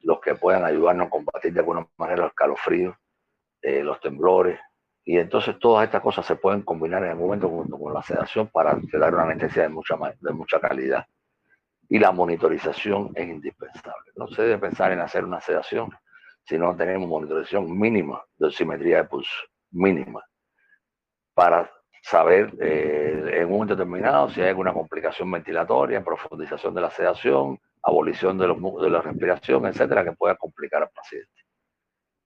los 0.00 0.20
que 0.20 0.34
puedan 0.34 0.64
ayudarnos 0.64 1.06
a 1.06 1.10
combatir 1.10 1.52
de 1.52 1.60
alguna 1.60 1.86
manera 1.96 2.24
los 2.24 2.34
calofríos, 2.34 2.96
eh, 3.60 3.84
los 3.84 4.00
temblores. 4.00 4.58
Y 5.04 5.18
entonces 5.18 5.58
todas 5.58 5.84
estas 5.84 6.00
cosas 6.00 6.24
se 6.24 6.36
pueden 6.36 6.62
combinar 6.62 7.02
en 7.04 7.10
el 7.10 7.16
momento 7.16 7.48
junto 7.48 7.78
con 7.78 7.92
la 7.92 8.02
sedación 8.02 8.48
para 8.48 8.78
dar 8.92 9.14
una 9.14 9.24
anestesia 9.24 9.64
de 9.64 9.68
mucha, 9.68 9.96
de 10.20 10.32
mucha 10.32 10.60
calidad. 10.60 11.06
Y 11.88 11.98
la 11.98 12.12
monitorización 12.12 13.10
es 13.14 13.28
indispensable. 13.28 14.12
No 14.16 14.28
se 14.28 14.42
debe 14.42 14.58
pensar 14.58 14.92
en 14.92 15.00
hacer 15.00 15.24
una 15.24 15.40
sedación 15.40 15.90
si 16.44 16.58
no 16.58 16.74
tenemos 16.76 17.08
monitorización 17.08 17.78
mínima 17.78 18.22
de 18.38 18.50
simetría 18.50 18.98
de 18.98 19.04
pulso, 19.04 19.34
mínima 19.70 20.24
para 21.34 21.70
saber 22.02 22.52
eh, 22.60 23.38
en 23.38 23.46
un 23.46 23.52
momento 23.52 23.76
determinado 23.76 24.28
si 24.30 24.40
hay 24.40 24.48
alguna 24.48 24.72
complicación 24.72 25.30
ventilatoria, 25.30 26.04
profundización 26.04 26.74
de 26.74 26.80
la 26.80 26.90
sedación, 26.90 27.58
abolición 27.82 28.38
de 28.38 28.90
la 28.90 29.00
respiración, 29.00 29.66
etcétera, 29.66 30.04
que 30.04 30.12
pueda 30.12 30.36
complicar 30.36 30.82
al 30.82 30.90
paciente. 30.90 31.41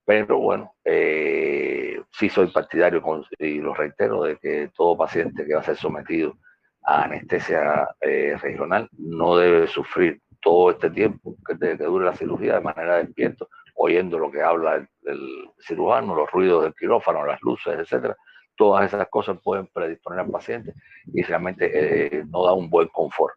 Pero 0.06 0.38
bueno, 0.38 0.72
eh, 0.84 2.00
sí 2.12 2.28
soy 2.28 2.46
partidario, 2.52 3.02
y 3.38 3.58
lo 3.58 3.74
reitero, 3.74 4.22
de 4.22 4.36
que 4.36 4.70
todo 4.74 4.96
paciente 4.96 5.44
que 5.44 5.54
va 5.54 5.60
a 5.60 5.64
ser 5.64 5.76
sometido 5.76 6.38
a 6.84 7.02
anestesia 7.04 7.88
eh, 8.00 8.36
regional 8.40 8.88
no 8.92 9.36
debe 9.36 9.66
sufrir 9.66 10.22
todo 10.40 10.70
este 10.70 10.90
tiempo 10.90 11.36
que, 11.44 11.54
dure 11.76 12.06
la 12.06 12.14
cirugía 12.14 12.54
de 12.54 12.60
manera 12.60 12.98
despierto, 12.98 13.48
oyendo 13.74 14.18
lo 14.18 14.30
que 14.30 14.42
habla 14.42 14.76
el, 14.76 14.88
el 15.06 15.50
cirujano, 15.58 16.14
los 16.14 16.30
ruidos 16.30 16.62
del 16.62 16.74
quirófano, 16.74 17.26
las 17.26 17.42
luces, 17.42 17.76
etcétera, 17.76 18.16
todas 18.56 18.86
esas 18.86 19.08
cosas 19.08 19.38
pueden 19.42 19.66
predisponer 19.66 20.20
al 20.20 20.30
paciente 20.30 20.74
y 21.12 21.22
realmente 21.22 21.70
eh, 21.74 22.24
no 22.30 22.44
da 22.44 22.52
un 22.52 22.70
buen 22.70 22.88
confort. 22.88 23.34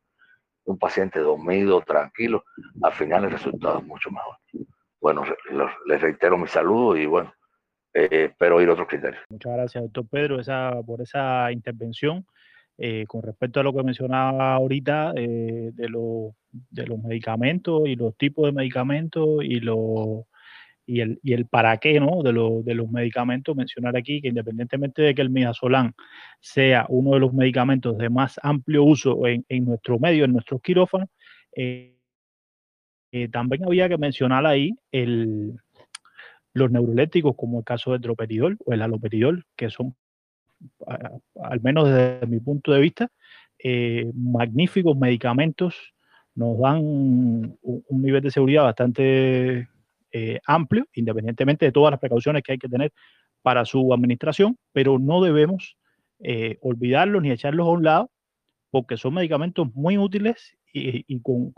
Un 0.65 0.78
paciente 0.78 1.20
dormido, 1.20 1.82
tranquilo, 1.82 2.43
al 2.84 2.93
final 2.93 3.26
el 3.26 3.32
resultado 3.32 3.80
es 3.80 3.86
mucho 3.86 4.11
mejor. 4.11 4.36
Bueno, 5.02 5.24
les 5.86 6.02
reitero 6.02 6.38
mi 6.38 6.47
saludo 6.47 6.97
y 6.97 7.06
bueno, 7.06 7.34
eh, 7.93 8.30
espero 8.32 8.58
oír 8.58 8.70
otros 8.70 8.88
criterios. 8.88 9.22
Muchas 9.30 9.54
gracias, 9.54 9.84
doctor 9.84 10.08
Pedro, 10.10 10.39
esa, 10.39 10.74
por 10.86 11.02
esa 11.02 11.52
intervención. 11.52 12.26
Eh, 12.82 13.06
con 13.08 13.22
respecto 13.22 13.60
a 13.60 13.64
lo 13.64 13.74
que 13.74 13.84
mencionaba 13.84 14.54
ahorita 14.54 15.12
de, 15.12 15.72
de 15.74 15.89
los 15.89 17.00
medicamentos 17.04 17.82
y 17.86 17.97
los 17.97 18.16
tipos 18.16 18.45
de 18.45 18.54
medicamentos 18.54 19.43
y 19.43 19.60
los 19.60 20.24
y 20.89 21.02
el, 21.02 21.20
y 21.22 21.34
el 21.34 21.45
para 21.45 21.78
qué 21.78 22.00
¿no? 22.00 22.24
de, 22.24 22.34
de, 22.64 22.74
los 22.74 22.89
medicamentos, 22.89 23.56
mencionar 23.56 23.95
aquí 23.95 24.22
que 24.22 24.30
independientemente 24.30 25.04
de 25.04 25.14
que 25.14 25.22
el 25.22 25.30
midazolam 25.30 25.93
sea 26.39 26.88
uno 26.89 27.12
de 27.12 27.20
los 27.20 27.32
medicamentos 27.32 27.95
de 28.00 28.10
más 28.10 28.39
amplio 28.41 28.84
uso 28.84 29.28
en, 29.28 29.45
en 29.50 29.66
nuestro 29.66 30.00
medio, 30.00 30.26
en 30.26 30.34
nuestros 30.34 30.60
quirófanos, 30.64 31.08
eh, 31.56 31.99
eh, 33.12 33.28
también 33.28 33.66
había 33.66 33.89
que 33.89 33.97
mencionar 33.97 34.45
ahí 34.45 34.76
los 36.53 36.72
neuroléticos, 36.72 37.36
como 37.36 37.60
el 37.60 37.66
caso 37.66 37.91
del 37.91 38.01
droperidol 38.01 38.57
o 38.66 38.74
el 38.74 38.82
aloperidol, 38.82 39.45
que 39.55 39.70
son, 39.70 39.95
al 41.41 41.62
menos 41.62 41.88
desde 41.88 42.28
mi 42.28 42.39
punto 42.39 42.72
de 42.72 42.80
vista, 42.80 43.10
eh, 43.57 44.12
magníficos 44.14 44.97
medicamentos, 44.97 45.93
nos 46.36 46.60
dan 46.60 46.78
un, 46.84 47.57
nivel 47.89 48.22
de 48.22 48.32
seguridad 48.32 48.64
bastante 48.64 49.68
eh, 50.12 50.39
amplio, 50.45 50.86
independientemente 50.93 51.66
de 51.66 51.72
todas 51.72 51.91
las 51.91 51.99
precauciones 51.99 52.43
que 52.43 52.53
hay 52.53 52.57
que 52.57 52.70
tener 52.70 52.91
para 53.41 53.66
su 53.66 53.93
administración, 53.93 54.57
pero 54.72 54.99
no 54.99 55.22
debemos 55.22 55.76
olvidarlos 56.62 57.22
ni 57.22 57.32
echarlos 57.32 57.66
a 57.66 57.72
un 57.72 57.84
lado, 57.84 58.12
porque 58.72 58.97
son 58.97 59.14
medicamentos 59.14 59.74
muy 59.74 59.97
útiles 59.97 60.59
y, 60.74 61.22
con, 61.22 61.53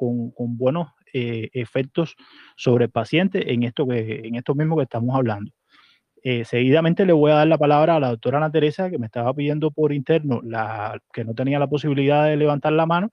buenos 0.57 0.89
eh, 1.13 1.49
efectos 1.53 2.15
sobre 2.55 2.85
el 2.85 2.91
paciente 2.91 3.53
en 3.53 3.63
esto, 3.63 3.87
que, 3.87 4.21
en 4.23 4.35
esto 4.35 4.55
mismo 4.55 4.77
que 4.77 4.83
estamos 4.83 5.15
hablando. 5.15 5.51
seguidamente 6.43 7.05
le 7.05 7.13
voy 7.13 7.31
a 7.31 7.35
dar 7.35 7.47
la 7.47 7.57
palabra 7.57 7.95
a 7.95 7.99
la 7.99 8.09
doctora 8.09 8.37
Ana 8.37 8.51
Teresa, 8.51 8.89
que 8.89 8.97
me 8.97 9.07
estaba 9.07 9.33
pidiendo 9.33 9.71
por 9.71 9.93
interno 9.93 10.41
la, 10.43 10.99
que 11.13 11.23
no 11.23 11.33
tenía 11.33 11.59
la 11.59 11.67
posibilidad 11.67 12.25
de 12.25 12.37
levantar 12.37 12.73
la 12.73 12.85
mano. 12.85 13.11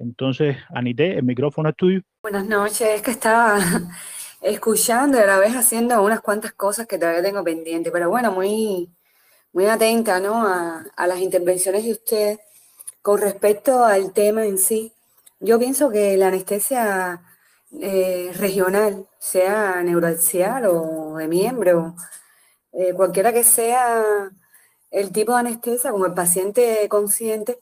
Entonces, 0.00 0.56
Anité, 0.70 1.18
el 1.18 1.24
micrófono 1.24 1.68
es 1.68 1.76
tuyo. 1.76 2.00
Buenas 2.22 2.46
noches, 2.46 2.88
es 2.88 3.02
que 3.02 3.10
estaba 3.10 3.58
escuchando 4.40 5.18
y 5.18 5.20
a 5.20 5.26
la 5.26 5.38
vez 5.38 5.54
haciendo 5.54 6.02
unas 6.02 6.20
cuantas 6.20 6.52
cosas 6.52 6.86
que 6.86 6.98
todavía 6.98 7.22
tengo 7.22 7.44
pendiente, 7.44 7.90
pero 7.90 8.08
bueno, 8.08 8.32
muy, 8.32 8.88
muy 9.52 9.66
atenta 9.66 10.18
¿no? 10.18 10.46
a, 10.46 10.84
a 10.96 11.06
las 11.06 11.18
intervenciones 11.20 11.84
de 11.84 11.92
usted 11.92 12.38
con 13.02 13.20
respecto 13.20 13.84
al 13.84 14.12
tema 14.12 14.46
en 14.46 14.58
sí. 14.58 14.92
Yo 15.40 15.58
pienso 15.58 15.90
que 15.90 16.16
la 16.18 16.28
anestesia 16.28 17.22
eh, 17.80 18.32
regional, 18.36 19.08
sea 19.18 19.82
neuroaxial 19.82 20.66
o 20.66 21.16
de 21.16 21.28
miembro, 21.28 21.94
eh, 22.72 22.94
cualquiera 22.94 23.32
que 23.32 23.44
sea 23.44 24.04
el 24.90 25.12
tipo 25.12 25.32
de 25.32 25.40
anestesia, 25.40 25.92
como 25.92 26.06
el 26.06 26.14
paciente 26.14 26.88
consciente, 26.88 27.60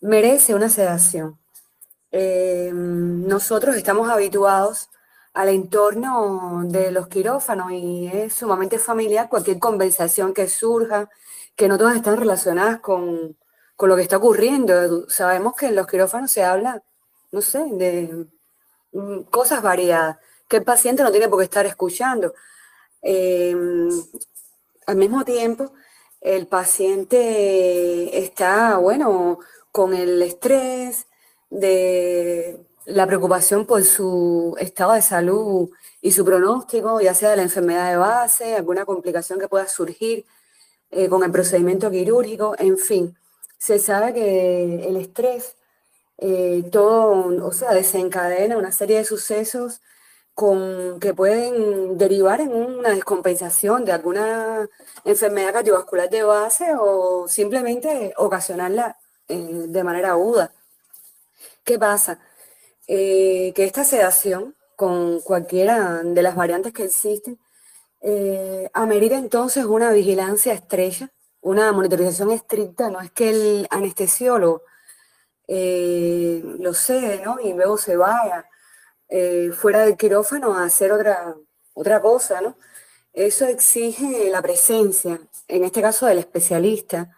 merece 0.00 0.54
una 0.54 0.68
sedación. 0.68 1.38
Eh, 2.12 2.70
nosotros 2.74 3.76
estamos 3.76 4.10
habituados 4.10 4.90
al 5.34 5.48
entorno 5.50 6.62
de 6.66 6.92
los 6.92 7.08
quirófanos 7.08 7.72
y 7.72 8.08
es 8.08 8.34
sumamente 8.34 8.78
familiar 8.78 9.28
cualquier 9.28 9.58
conversación 9.58 10.34
que 10.34 10.48
surja, 10.48 11.10
que 11.56 11.68
no 11.68 11.78
todas 11.78 11.96
están 11.96 12.16
relacionadas 12.18 12.80
con, 12.80 13.36
con 13.76 13.88
lo 13.88 13.96
que 13.96 14.02
está 14.02 14.18
ocurriendo. 14.18 15.08
Sabemos 15.10 15.54
que 15.56 15.66
en 15.66 15.76
los 15.76 15.86
quirófanos 15.86 16.30
se 16.30 16.44
habla, 16.44 16.82
no 17.32 17.40
sé, 17.42 17.58
de 17.72 18.26
mm, 18.92 19.22
cosas 19.30 19.62
variadas, 19.62 20.18
que 20.48 20.58
el 20.58 20.64
paciente 20.64 21.02
no 21.02 21.10
tiene 21.10 21.28
por 21.28 21.38
qué 21.38 21.44
estar 21.44 21.66
escuchando. 21.66 22.34
Em, 23.02 23.88
al 24.86 24.96
mismo 24.96 25.24
tiempo, 25.24 25.72
el 26.20 26.46
paciente 26.46 28.18
está, 28.18 28.78
bueno, 28.78 29.38
con 29.72 29.94
el 29.94 30.22
estrés 30.22 31.06
de 31.50 32.60
la 32.86 33.06
preocupación 33.06 33.66
por 33.66 33.84
su 33.84 34.56
estado 34.58 34.92
de 34.92 35.02
salud 35.02 35.70
y 36.00 36.12
su 36.12 36.24
pronóstico, 36.24 37.00
ya 37.00 37.14
sea 37.14 37.30
de 37.30 37.36
la 37.36 37.42
enfermedad 37.42 37.90
de 37.90 37.96
base, 37.96 38.56
alguna 38.56 38.84
complicación 38.84 39.38
que 39.38 39.48
pueda 39.48 39.68
surgir 39.68 40.24
eh, 40.90 41.08
con 41.08 41.22
el 41.24 41.32
procedimiento 41.32 41.90
quirúrgico, 41.90 42.54
en 42.58 42.78
fin. 42.78 43.16
Se 43.58 43.78
sabe 43.78 44.14
que 44.14 44.88
el 44.88 44.96
estrés, 44.96 45.56
eh, 46.18 46.64
todo, 46.72 47.46
o 47.46 47.52
sea, 47.52 47.72
desencadena 47.72 48.56
una 48.56 48.72
serie 48.72 48.98
de 48.98 49.04
sucesos 49.04 49.80
con, 50.34 51.00
que 51.00 51.14
pueden 51.14 51.98
derivar 51.98 52.40
en 52.40 52.52
una 52.54 52.90
descompensación 52.90 53.84
de 53.84 53.92
alguna 53.92 54.68
enfermedad 55.04 55.54
cardiovascular 55.54 56.10
de 56.10 56.22
base 56.24 56.74
o 56.78 57.26
simplemente 57.28 58.14
ocasionarla 58.16 58.98
eh, 59.28 59.64
de 59.68 59.84
manera 59.84 60.10
aguda. 60.10 60.52
¿Qué 61.64 61.78
pasa? 61.78 62.20
Eh, 62.86 63.52
que 63.56 63.64
esta 63.64 63.84
sedación, 63.84 64.54
con 64.76 65.20
cualquiera 65.20 66.02
de 66.04 66.22
las 66.22 66.36
variantes 66.36 66.72
que 66.72 66.84
existen, 66.84 67.38
eh, 68.00 68.70
amerita 68.74 69.16
entonces 69.16 69.64
una 69.64 69.90
vigilancia 69.90 70.52
estrecha, 70.52 71.10
una 71.40 71.72
monitorización 71.72 72.30
estricta, 72.30 72.90
no 72.90 73.00
es 73.00 73.10
que 73.10 73.30
el 73.30 73.68
anestesiólogo 73.70 74.62
eh, 75.48 76.42
lo 76.58 76.74
cede, 76.74 77.22
¿no? 77.24 77.38
Y 77.40 77.52
luego 77.52 77.78
se 77.78 77.96
vaya 77.96 78.46
eh, 79.08 79.50
fuera 79.52 79.80
del 79.80 79.96
quirófano 79.96 80.54
a 80.54 80.64
hacer 80.64 80.92
otra, 80.92 81.36
otra 81.74 82.00
cosa, 82.00 82.40
¿no? 82.40 82.56
Eso 83.12 83.46
exige 83.46 84.30
la 84.30 84.42
presencia, 84.42 85.20
en 85.48 85.64
este 85.64 85.80
caso 85.82 86.06
del 86.06 86.18
especialista 86.18 87.16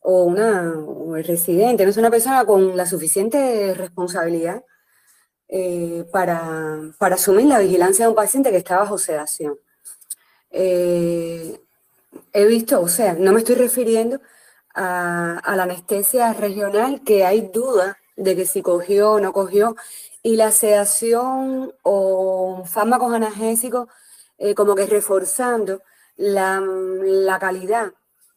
o, 0.00 0.24
una, 0.24 0.74
el 1.16 1.24
residente, 1.24 1.84
no 1.84 1.90
es 1.90 1.96
una 1.96 2.10
persona 2.10 2.44
con 2.44 2.76
la 2.76 2.86
suficiente 2.86 3.74
responsabilidad 3.74 4.64
eh, 5.48 6.04
para, 6.12 6.80
para, 6.98 7.16
asumir 7.16 7.46
la 7.46 7.58
vigilancia 7.60 8.04
de 8.06 8.10
un 8.10 8.14
paciente 8.16 8.50
que 8.50 8.58
está 8.58 8.78
bajo 8.78 8.98
sedación. 8.98 9.58
He 12.32 12.46
visto, 12.46 12.80
o 12.80 12.88
sea, 12.88 13.14
no 13.14 13.32
me 13.32 13.38
estoy 13.40 13.56
refiriendo 13.56 14.20
a, 14.78 15.56
la 15.56 15.64
anestesia 15.64 16.32
regional, 16.32 17.02
que 17.04 17.24
hay 17.24 17.42
duda 17.52 17.98
de 18.16 18.36
que 18.36 18.46
si 18.46 18.62
cogió 18.62 19.12
o 19.12 19.20
no 19.20 19.32
cogió, 19.32 19.76
y 20.22 20.36
la 20.36 20.52
sedación 20.52 21.72
o 21.82 22.64
fármacos 22.66 23.12
analgésicos 23.12 23.88
eh, 24.38 24.54
como 24.54 24.74
que 24.74 24.86
reforzando 24.86 25.82
la, 26.16 26.60
la, 26.60 27.38
calidad 27.38 27.92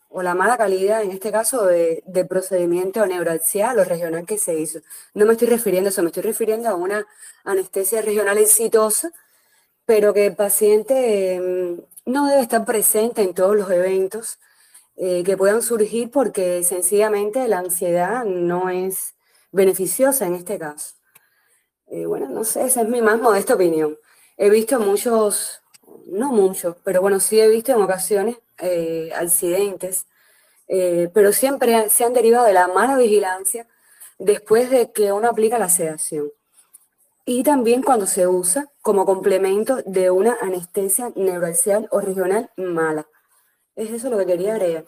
o 0.09 0.21
la 0.23 0.35
mala 0.35 0.57
calidad, 0.57 1.03
en 1.03 1.11
este 1.11 1.31
caso, 1.31 1.65
de, 1.65 2.03
de 2.05 2.25
procedimiento 2.25 3.05
neuraxial 3.05 3.79
o 3.79 3.83
regional 3.83 4.25
que 4.25 4.37
se 4.37 4.55
hizo. 4.59 4.79
No 5.13 5.25
me 5.25 5.33
estoy 5.33 5.47
refiriendo 5.47 5.89
a 5.89 5.91
eso, 5.91 6.01
me 6.01 6.09
estoy 6.09 6.23
refiriendo 6.23 6.69
a 6.69 6.75
una 6.75 7.05
anestesia 7.43 8.01
regional 8.01 8.37
exitosa, 8.37 9.11
pero 9.85 10.13
que 10.13 10.27
el 10.27 10.35
paciente 10.35 11.35
em, 11.35 11.81
no 12.05 12.27
debe 12.27 12.41
estar 12.41 12.65
presente 12.65 13.21
en 13.21 13.33
todos 13.33 13.55
los 13.55 13.69
eventos 13.71 14.39
eh, 15.03 15.23
que 15.23 15.35
puedan 15.35 15.63
surgir 15.63 16.11
porque 16.11 16.63
sencillamente 16.63 17.47
la 17.47 17.57
ansiedad 17.57 18.23
no 18.23 18.69
es 18.69 19.15
beneficiosa 19.51 20.27
en 20.27 20.35
este 20.35 20.59
caso. 20.59 20.93
Eh, 21.87 22.05
bueno, 22.05 22.29
no 22.29 22.43
sé, 22.43 22.67
esa 22.67 22.81
es 22.83 22.87
mi 22.87 23.01
más 23.01 23.19
modesta 23.19 23.55
opinión. 23.55 23.97
He 24.37 24.51
visto 24.51 24.79
muchos, 24.79 25.63
no 26.05 26.31
muchos, 26.31 26.75
pero 26.83 27.01
bueno, 27.01 27.19
sí 27.19 27.39
he 27.39 27.47
visto 27.47 27.71
en 27.71 27.81
ocasiones 27.81 28.37
eh, 28.59 29.11
accidentes, 29.15 30.05
pero 30.67 31.33
siempre 31.33 31.89
se 31.89 32.03
han 32.05 32.13
derivado 32.13 32.45
de 32.45 32.53
la 32.53 32.67
mala 32.67 32.95
vigilancia 32.95 33.67
después 34.19 34.69
de 34.69 34.91
que 34.91 35.11
uno 35.11 35.29
aplica 35.29 35.57
la 35.57 35.69
sedación. 35.69 36.31
Y 37.25 37.41
también 37.41 37.81
cuando 37.81 38.05
se 38.05 38.27
usa 38.27 38.69
como 38.83 39.05
complemento 39.07 39.81
de 39.83 40.11
una 40.11 40.37
anestesia 40.41 41.11
neuroaxial 41.15 41.87
o 41.89 42.01
regional 42.01 42.51
mala. 42.55 43.07
Es 43.75 43.89
eso 43.89 44.09
lo 44.09 44.17
que 44.17 44.25
quería 44.25 44.55
agregar. 44.55 44.85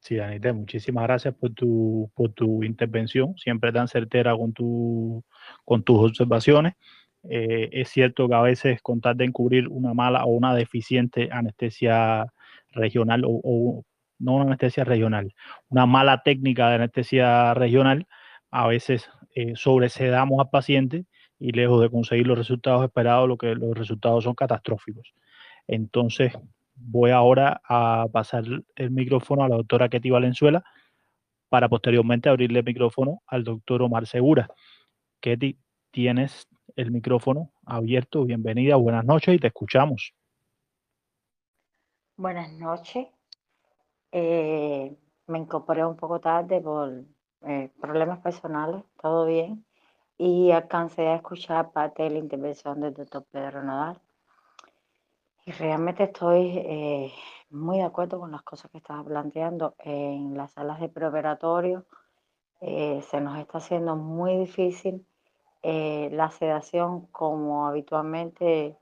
Sí, 0.00 0.18
Anita, 0.18 0.52
muchísimas 0.54 1.04
gracias 1.04 1.34
por 1.34 1.52
tu, 1.52 2.10
por 2.14 2.32
tu 2.32 2.64
intervención, 2.64 3.36
siempre 3.36 3.72
tan 3.72 3.88
certera 3.88 4.34
con, 4.34 4.52
tu, 4.54 5.22
con 5.64 5.82
tus 5.82 5.98
observaciones. 5.98 6.74
Eh, 7.24 7.68
es 7.72 7.90
cierto 7.90 8.28
que 8.28 8.34
a 8.34 8.40
veces 8.40 8.80
con 8.80 9.00
tal 9.00 9.16
de 9.16 9.26
encubrir 9.26 9.68
una 9.68 9.92
mala 9.92 10.24
o 10.24 10.28
una 10.28 10.54
deficiente 10.54 11.28
anestesia 11.30 12.32
regional 12.70 13.22
o, 13.26 13.84
no 14.18 14.34
una 14.34 14.44
anestesia 14.44 14.84
regional, 14.84 15.34
una 15.68 15.86
mala 15.86 16.22
técnica 16.22 16.68
de 16.70 16.76
anestesia 16.76 17.54
regional, 17.54 18.06
a 18.50 18.66
veces 18.66 19.10
eh, 19.34 19.52
sobresedamos 19.56 20.40
al 20.40 20.50
paciente 20.50 21.04
y 21.38 21.52
lejos 21.52 21.82
de 21.82 21.90
conseguir 21.90 22.26
los 22.26 22.38
resultados 22.38 22.84
esperados, 22.84 23.28
lo 23.28 23.36
que 23.36 23.54
los 23.54 23.76
resultados 23.76 24.24
son 24.24 24.34
catastróficos. 24.34 25.12
Entonces, 25.68 26.32
voy 26.74 27.12
ahora 27.12 27.60
a 27.68 28.06
pasar 28.10 28.44
el 28.74 28.90
micrófono 28.90 29.44
a 29.44 29.48
la 29.48 29.56
doctora 29.56 29.88
Ketty 29.88 30.10
Valenzuela 30.10 30.64
para 31.48 31.68
posteriormente 31.68 32.28
abrirle 32.28 32.60
el 32.60 32.64
micrófono 32.64 33.22
al 33.26 33.44
doctor 33.44 33.82
Omar 33.82 34.06
Segura. 34.06 34.48
Ketty, 35.20 35.58
tienes 35.90 36.48
el 36.76 36.90
micrófono 36.90 37.52
abierto. 37.64 38.24
Bienvenida, 38.24 38.76
buenas 38.76 39.04
noches 39.04 39.34
y 39.34 39.38
te 39.38 39.48
escuchamos. 39.48 40.14
Buenas 42.16 42.52
noches. 42.52 43.06
Eh, 44.10 44.96
me 45.26 45.38
incorporé 45.38 45.84
un 45.84 45.96
poco 45.96 46.20
tarde 46.20 46.60
por 46.60 47.04
eh, 47.46 47.70
problemas 47.80 48.20
personales, 48.20 48.82
todo 49.00 49.26
bien, 49.26 49.64
y 50.16 50.50
alcancé 50.50 51.06
a 51.08 51.16
escuchar 51.16 51.72
parte 51.72 52.02
de 52.04 52.10
la 52.10 52.18
intervención 52.18 52.80
del 52.80 52.94
doctor 52.94 53.24
Pedro 53.30 53.62
Nadal. 53.62 54.00
Realmente 55.56 56.04
estoy 56.04 56.58
eh, 56.58 57.12
muy 57.48 57.78
de 57.78 57.84
acuerdo 57.84 58.20
con 58.20 58.30
las 58.30 58.42
cosas 58.42 58.70
que 58.70 58.78
estaba 58.78 59.02
planteando. 59.02 59.74
En 59.78 60.36
las 60.36 60.52
salas 60.52 60.78
de 60.78 60.90
preoperatorio 60.90 61.86
eh, 62.60 63.00
se 63.08 63.22
nos 63.22 63.38
está 63.38 63.56
haciendo 63.56 63.96
muy 63.96 64.36
difícil 64.36 65.06
eh, 65.62 66.10
la 66.12 66.30
sedación 66.30 67.06
como 67.06 67.66
habitualmente 67.66 68.76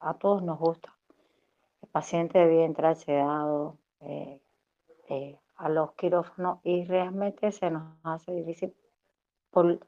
a 0.00 0.14
todos 0.14 0.42
nos 0.42 0.58
gusta. 0.58 0.96
El 1.82 1.90
paciente 1.90 2.38
debía 2.38 2.64
entrar 2.64 2.96
sedado 2.96 3.76
a 5.56 5.68
los 5.68 5.92
quirófanos 5.92 6.60
y 6.64 6.86
realmente 6.86 7.52
se 7.52 7.70
nos 7.70 7.98
hace 8.02 8.32
difícil 8.32 8.74
por, 9.50 9.78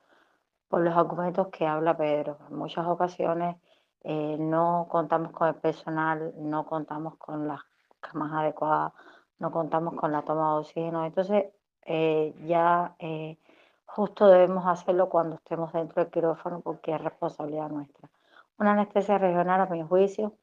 por 0.68 0.82
los 0.82 0.94
argumentos 0.94 1.48
que 1.48 1.66
habla 1.66 1.96
Pedro. 1.96 2.36
En 2.50 2.56
muchas 2.56 2.86
ocasiones 2.86 3.56
eh, 4.04 4.36
no 4.38 4.86
contamos 4.90 5.32
con 5.32 5.48
el 5.48 5.54
personal, 5.54 6.34
no 6.36 6.66
contamos 6.66 7.16
con 7.16 7.48
las 7.48 7.60
camas 8.00 8.32
adecuadas, 8.32 8.92
no 9.38 9.50
contamos 9.50 9.94
con 9.94 10.12
la 10.12 10.22
toma 10.22 10.52
de 10.52 10.60
oxígeno. 10.60 11.04
Entonces, 11.06 11.46
eh, 11.86 12.34
ya 12.46 12.94
eh, 12.98 13.38
justo 13.86 14.26
debemos 14.28 14.66
hacerlo 14.66 15.08
cuando 15.08 15.36
estemos 15.36 15.72
dentro 15.72 16.02
del 16.02 16.12
quirófano 16.12 16.60
porque 16.60 16.94
es 16.94 17.00
responsabilidad 17.00 17.70
nuestra. 17.70 18.10
Una 18.58 18.72
anestesia 18.72 19.16
regional, 19.16 19.62
a 19.62 19.66
mi 19.66 19.82
juicio, 19.82 20.34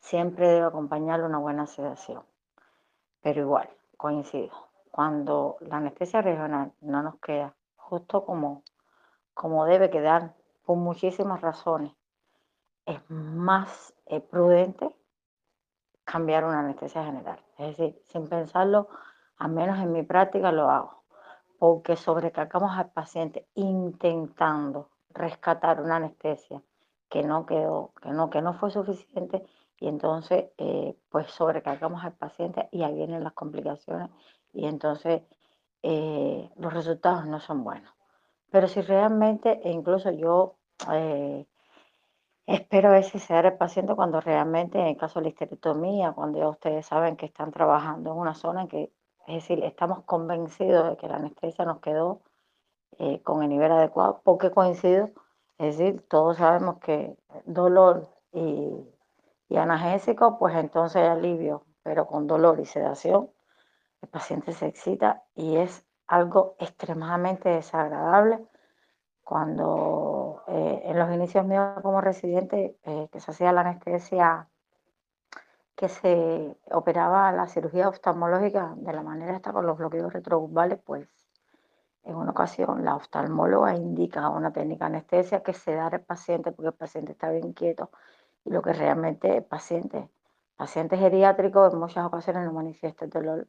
siempre 0.00 0.48
debe 0.48 0.66
acompañarle 0.66 1.26
una 1.26 1.38
buena 1.38 1.66
sedación. 1.66 2.24
Pero 3.22 3.40
igual, 3.40 3.70
coincido, 3.96 4.50
cuando 4.90 5.56
la 5.60 5.76
anestesia 5.76 6.22
regional 6.22 6.72
no 6.80 7.02
nos 7.02 7.16
queda 7.20 7.54
justo 7.76 8.24
como, 8.24 8.62
como 9.32 9.64
debe 9.64 9.90
quedar, 9.90 10.34
por 10.66 10.76
muchísimas 10.76 11.40
razones, 11.40 11.92
es 12.88 13.10
más 13.10 13.94
eh, 14.06 14.20
prudente 14.20 14.94
cambiar 16.04 16.44
una 16.44 16.60
anestesia 16.60 17.04
general. 17.04 17.38
Es 17.58 17.76
decir, 17.76 18.00
sin 18.04 18.26
pensarlo, 18.28 18.88
al 19.36 19.50
menos 19.50 19.78
en 19.78 19.92
mi 19.92 20.02
práctica 20.02 20.50
lo 20.52 20.70
hago, 20.70 21.04
porque 21.58 21.96
sobrecargamos 21.96 22.76
al 22.76 22.90
paciente 22.90 23.46
intentando 23.54 24.88
rescatar 25.10 25.82
una 25.82 25.96
anestesia 25.96 26.62
que 27.10 27.22
no 27.22 27.44
quedó, 27.44 27.92
que 28.00 28.10
no, 28.10 28.30
que 28.30 28.40
no 28.40 28.54
fue 28.54 28.70
suficiente, 28.70 29.44
y 29.80 29.88
entonces 29.88 30.46
eh, 30.56 30.96
pues 31.10 31.30
sobrecargamos 31.30 32.02
al 32.04 32.14
paciente 32.14 32.68
y 32.72 32.82
ahí 32.82 32.94
vienen 32.94 33.22
las 33.22 33.32
complicaciones 33.34 34.10
y 34.52 34.66
entonces 34.66 35.22
eh, 35.82 36.50
los 36.56 36.72
resultados 36.72 37.26
no 37.26 37.38
son 37.38 37.62
buenos. 37.62 37.92
Pero 38.50 38.66
si 38.66 38.80
realmente, 38.80 39.60
e 39.62 39.70
incluso 39.70 40.10
yo 40.10 40.56
eh, 40.92 41.46
Espero 42.48 42.88
a 42.88 42.92
veces 42.92 43.22
ser 43.24 43.44
el 43.44 43.58
paciente 43.58 43.94
cuando 43.94 44.22
realmente, 44.22 44.80
en 44.80 44.86
el 44.86 44.96
caso 44.96 45.18
de 45.18 45.24
la 45.24 45.28
histerectomía, 45.28 46.12
cuando 46.12 46.38
ya 46.38 46.48
ustedes 46.48 46.86
saben 46.86 47.14
que 47.14 47.26
están 47.26 47.50
trabajando 47.50 48.10
en 48.10 48.16
una 48.16 48.32
zona 48.32 48.62
en 48.62 48.68
que, 48.68 48.92
es 49.26 49.34
decir, 49.34 49.62
estamos 49.62 50.04
convencidos 50.04 50.88
de 50.88 50.96
que 50.96 51.08
la 51.08 51.16
anestesia 51.16 51.66
nos 51.66 51.80
quedó 51.80 52.22
eh, 52.98 53.20
con 53.22 53.42
el 53.42 53.50
nivel 53.50 53.70
adecuado, 53.70 54.22
porque 54.24 54.50
coincido, 54.50 55.10
es 55.58 55.76
decir, 55.76 56.00
todos 56.08 56.38
sabemos 56.38 56.78
que 56.78 57.18
dolor 57.44 58.08
y, 58.32 58.72
y 59.50 59.56
analgésico, 59.58 60.38
pues 60.38 60.54
entonces 60.56 61.02
hay 61.02 61.08
alivio, 61.08 61.66
pero 61.82 62.06
con 62.06 62.26
dolor 62.26 62.60
y 62.60 62.64
sedación, 62.64 63.30
el 64.00 64.08
paciente 64.08 64.52
se 64.52 64.68
excita 64.68 65.22
y 65.34 65.56
es 65.56 65.84
algo 66.06 66.56
extremadamente 66.58 67.50
desagradable 67.50 68.38
cuando 69.28 70.42
eh, 70.46 70.80
en 70.84 70.98
los 70.98 71.12
inicios 71.12 71.44
míos 71.44 71.74
como 71.82 72.00
residente, 72.00 72.78
eh, 72.82 73.08
que 73.12 73.20
se 73.20 73.30
hacía 73.30 73.52
la 73.52 73.60
anestesia, 73.60 74.48
que 75.76 75.90
se 75.90 76.56
operaba 76.70 77.30
la 77.32 77.46
cirugía 77.46 77.90
oftalmológica 77.90 78.72
de 78.78 78.90
la 78.90 79.02
manera 79.02 79.36
esta 79.36 79.52
con 79.52 79.66
los 79.66 79.76
bloqueos 79.76 80.14
retroburbales, 80.14 80.78
pues 80.82 81.06
en 82.04 82.14
una 82.14 82.30
ocasión 82.30 82.86
la 82.86 82.94
oftalmóloga 82.96 83.76
indica 83.76 84.30
una 84.30 84.50
técnica 84.50 84.86
anestesia 84.86 85.42
que 85.42 85.52
se 85.52 85.74
da 85.74 85.88
al 85.88 86.00
paciente 86.00 86.50
porque 86.50 86.68
el 86.68 86.74
paciente 86.74 87.12
está 87.12 87.28
bien 87.30 87.52
quieto 87.52 87.90
y 88.46 88.50
lo 88.50 88.62
que 88.62 88.72
realmente 88.72 89.36
el 89.36 89.44
paciente, 89.44 90.08
paciente 90.56 90.96
geriátrico 90.96 91.66
en 91.66 91.78
muchas 91.78 92.06
ocasiones 92.06 92.46
no 92.46 92.54
manifiesta 92.54 93.04
el 93.04 93.10
dolor 93.10 93.46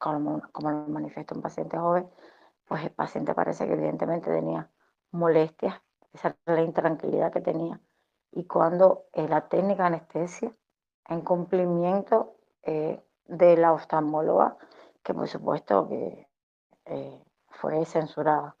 como, 0.00 0.42
como 0.50 0.72
lo 0.72 0.88
manifiesta 0.88 1.36
un 1.36 1.40
paciente 1.40 1.78
joven, 1.78 2.10
pues 2.66 2.82
el 2.82 2.90
paciente 2.90 3.32
parece 3.32 3.68
que 3.68 3.74
evidentemente 3.74 4.28
tenía 4.28 4.68
molestias, 5.12 5.80
esa 6.12 6.36
la 6.46 6.62
intranquilidad 6.62 7.32
que 7.32 7.40
tenía. 7.40 7.80
Y 8.32 8.44
cuando 8.44 9.06
eh, 9.12 9.28
la 9.28 9.48
técnica 9.48 9.86
anestesia, 9.86 10.52
en 11.08 11.22
cumplimiento 11.22 12.36
eh, 12.62 13.02
de 13.26 13.56
la 13.56 13.72
oftalmóloga, 13.72 14.56
que 15.02 15.14
por 15.14 15.26
supuesto 15.26 15.88
que 15.88 16.28
eh, 16.86 17.24
fue 17.48 17.84
censurada. 17.84 18.56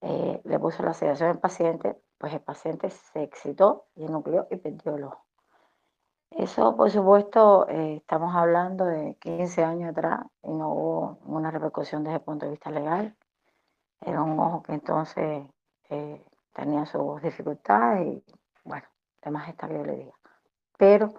Le 0.00 0.58
puso 0.60 0.84
la 0.84 0.94
sedación 0.94 1.30
al 1.30 1.40
paciente, 1.40 2.00
pues 2.18 2.32
el 2.32 2.40
paciente 2.40 2.88
se 2.88 3.22
excitó 3.22 3.86
y 3.96 4.06
nucleó 4.06 4.46
y 4.48 4.56
perdió 4.56 4.94
el 4.94 5.04
ojo. 5.04 5.24
Eso, 6.30 6.76
por 6.76 6.88
supuesto, 6.90 7.66
estamos 7.66 8.34
hablando 8.34 8.84
de 8.84 9.16
15 9.16 9.64
años 9.64 9.90
atrás 9.90 10.20
y 10.42 10.52
no 10.52 10.68
hubo 10.72 11.18
una 11.24 11.50
repercusión 11.50 12.04
desde 12.04 12.18
el 12.18 12.22
punto 12.22 12.46
de 12.46 12.52
vista 12.52 12.70
legal. 12.70 13.16
Era 14.00 14.22
un 14.22 14.38
ojo 14.38 14.62
que 14.62 14.72
entonces 14.74 15.44
tenía 16.54 16.86
sus 16.86 17.20
dificultades 17.22 18.06
y, 18.06 18.24
bueno, 18.64 18.86
demás 19.22 19.48
está 19.48 19.68
que 19.68 19.74
yo 19.74 19.84
le 19.84 19.96
diga. 19.96 20.14
Pero 20.76 21.12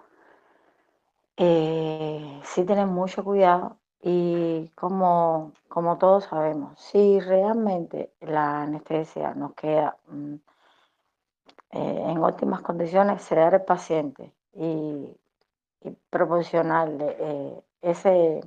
eh, 1.36 2.40
sí 2.44 2.64
tener 2.64 2.86
mucho 2.86 3.24
cuidado 3.24 3.78
y 4.02 4.68
como, 4.74 5.52
como 5.68 5.98
todos 5.98 6.24
sabemos, 6.24 6.80
si 6.80 7.20
realmente 7.20 8.12
la 8.20 8.62
anestesia 8.62 9.34
nos 9.34 9.54
queda 9.54 9.96
mm, 10.08 10.34
eh, 11.72 12.04
en 12.08 12.18
óptimas 12.18 12.62
condiciones, 12.62 13.22
sedar 13.22 13.54
al 13.54 13.64
paciente 13.64 14.32
y, 14.54 15.16
proporcionarle 16.10 17.16
eh, 17.18 17.62
ese, 17.80 18.40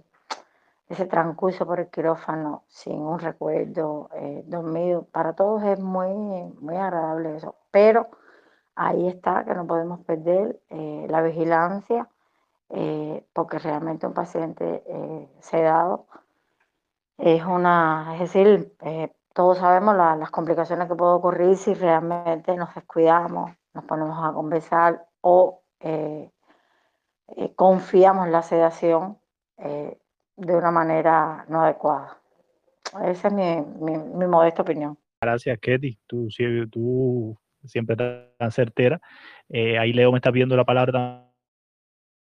ese 0.87 1.05
transcurso 1.05 1.65
por 1.65 1.79
el 1.79 1.89
quirófano 1.89 2.63
sin 2.67 2.99
un 2.99 3.19
recuerdo 3.19 4.09
dormido, 4.45 5.05
para 5.05 5.33
todos 5.33 5.63
es 5.63 5.79
muy, 5.79 6.13
muy 6.59 6.75
agradable 6.75 7.37
eso. 7.37 7.55
Pero 7.71 8.09
ahí 8.75 9.07
está 9.07 9.45
que 9.45 9.55
no 9.55 9.65
podemos 9.65 10.01
perder 10.01 10.59
la 10.69 11.21
vigilancia 11.21 12.07
eh, 12.75 13.23
porque 13.33 13.59
realmente 13.59 14.07
un 14.07 14.15
paciente 14.15 14.83
eh, 14.87 15.29
sedado 15.41 16.07
es 17.19 17.45
una, 17.45 18.13
es 18.15 18.21
decir, 18.21 18.75
eh, 18.81 19.13
todos 19.31 19.59
sabemos 19.59 19.95
las 19.95 20.31
complicaciones 20.31 20.87
que 20.87 20.95
pueden 20.95 21.13
ocurrir 21.13 21.55
si 21.55 21.75
realmente 21.75 22.55
nos 22.55 22.73
descuidamos, 22.73 23.51
nos 23.75 23.83
ponemos 23.85 24.17
a 24.27 24.33
conversar 24.33 25.05
o 25.21 25.61
confiamos 27.55 28.25
en 28.25 28.31
la 28.31 28.41
sedación 28.41 29.19
de 30.45 30.55
una 30.55 30.71
manera 30.71 31.45
no 31.47 31.63
adecuada. 31.63 32.17
Esa 33.05 33.27
es 33.27 33.33
mi, 33.33 33.57
mi, 33.57 34.27
modesta 34.27 34.61
opinión. 34.61 34.97
Gracias, 35.21 35.57
Ketty. 35.59 35.97
Tú, 36.05 36.27
tú 36.69 37.37
siempre 37.63 37.95
tan 37.95 38.51
certera. 38.51 38.99
ahí 39.49 39.93
Leo 39.93 40.11
me 40.11 40.17
está 40.17 40.31
pidiendo 40.31 40.55
la 40.55 40.65
palabra 40.65 41.23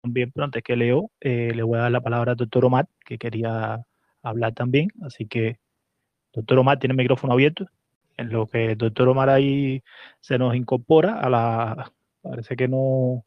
también, 0.02 0.32
pero 0.32 0.44
antes 0.44 0.62
que 0.62 0.76
leo, 0.76 1.10
eh, 1.20 1.52
le 1.54 1.62
voy 1.62 1.78
a 1.78 1.82
dar 1.82 1.92
la 1.92 2.00
palabra 2.00 2.32
al 2.32 2.36
doctor 2.36 2.64
Omar, 2.64 2.88
que 3.04 3.18
quería 3.18 3.84
hablar 4.22 4.52
también. 4.52 4.88
Así 5.02 5.26
que, 5.26 5.58
doctor 6.32 6.58
Omar, 6.58 6.78
tiene 6.78 6.92
el 6.92 6.98
micrófono 6.98 7.32
abierto. 7.32 7.66
En 8.16 8.30
lo 8.30 8.46
que 8.46 8.72
el 8.72 8.78
doctor 8.78 9.08
Omar 9.08 9.30
ahí 9.30 9.82
se 10.20 10.38
nos 10.38 10.54
incorpora 10.54 11.20
a 11.20 11.30
la... 11.30 11.92
Parece 12.20 12.56
que 12.56 12.68
no... 12.68 13.24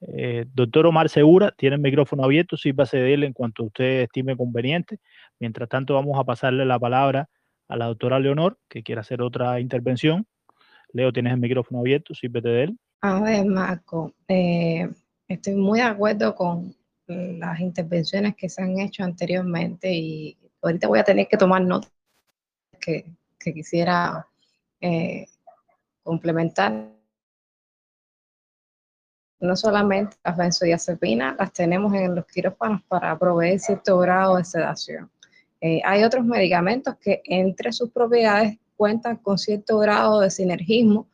Eh, 0.00 0.44
doctor 0.52 0.86
Omar 0.86 1.08
Segura, 1.08 1.52
tiene 1.56 1.76
el 1.76 1.82
micrófono 1.82 2.24
abierto, 2.24 2.56
sírvase 2.56 2.98
de 2.98 3.14
él 3.14 3.24
en 3.24 3.32
cuanto 3.32 3.64
usted 3.64 4.02
estime 4.02 4.36
conveniente. 4.36 4.98
Mientras 5.38 5.68
tanto, 5.68 5.94
vamos 5.94 6.18
a 6.18 6.24
pasarle 6.24 6.64
la 6.64 6.78
palabra 6.78 7.28
a 7.68 7.76
la 7.76 7.86
doctora 7.86 8.18
Leonor, 8.18 8.58
que 8.68 8.82
quiere 8.82 9.00
hacer 9.00 9.22
otra 9.22 9.60
intervención. 9.60 10.26
Leo, 10.92 11.12
tienes 11.12 11.32
el 11.32 11.40
micrófono 11.40 11.80
abierto, 11.80 12.14
sírvete 12.14 12.48
de 12.48 12.62
él. 12.64 12.78
A 13.00 13.20
ver, 13.20 13.44
Marco, 13.46 14.14
eh, 14.28 14.88
Estoy 15.26 15.54
muy 15.54 15.78
de 15.78 15.86
acuerdo 15.86 16.34
con 16.34 16.74
las 17.06 17.60
intervenciones 17.60 18.34
que 18.36 18.48
se 18.48 18.62
han 18.62 18.78
hecho 18.78 19.04
anteriormente 19.04 19.92
y 19.92 20.36
ahorita 20.62 20.88
voy 20.88 20.98
a 20.98 21.04
tener 21.04 21.28
que 21.28 21.36
tomar 21.36 21.62
notas 21.62 21.90
que, 22.80 23.04
quisiera 23.38 24.26
eh, 24.80 25.26
complementar. 26.02 26.88
No 29.44 29.56
solamente 29.56 30.16
las 30.24 30.36
benzodiazepinas 30.36 31.36
las 31.38 31.52
tenemos 31.52 31.92
en 31.94 32.14
los 32.14 32.26
quirófanos 32.26 32.82
para 32.88 33.18
proveer 33.18 33.60
cierto 33.60 33.98
grado 33.98 34.36
de 34.36 34.44
sedación. 34.44 35.10
Eh, 35.60 35.80
hay 35.84 36.02
otros 36.02 36.24
medicamentos 36.24 36.96
que 36.96 37.22
entre 37.24 37.72
sus 37.72 37.90
propiedades 37.90 38.58
cuentan 38.76 39.16
con 39.18 39.38
cierto 39.38 39.78
grado 39.78 40.20
de 40.20 40.30
sinergismo 40.30 41.08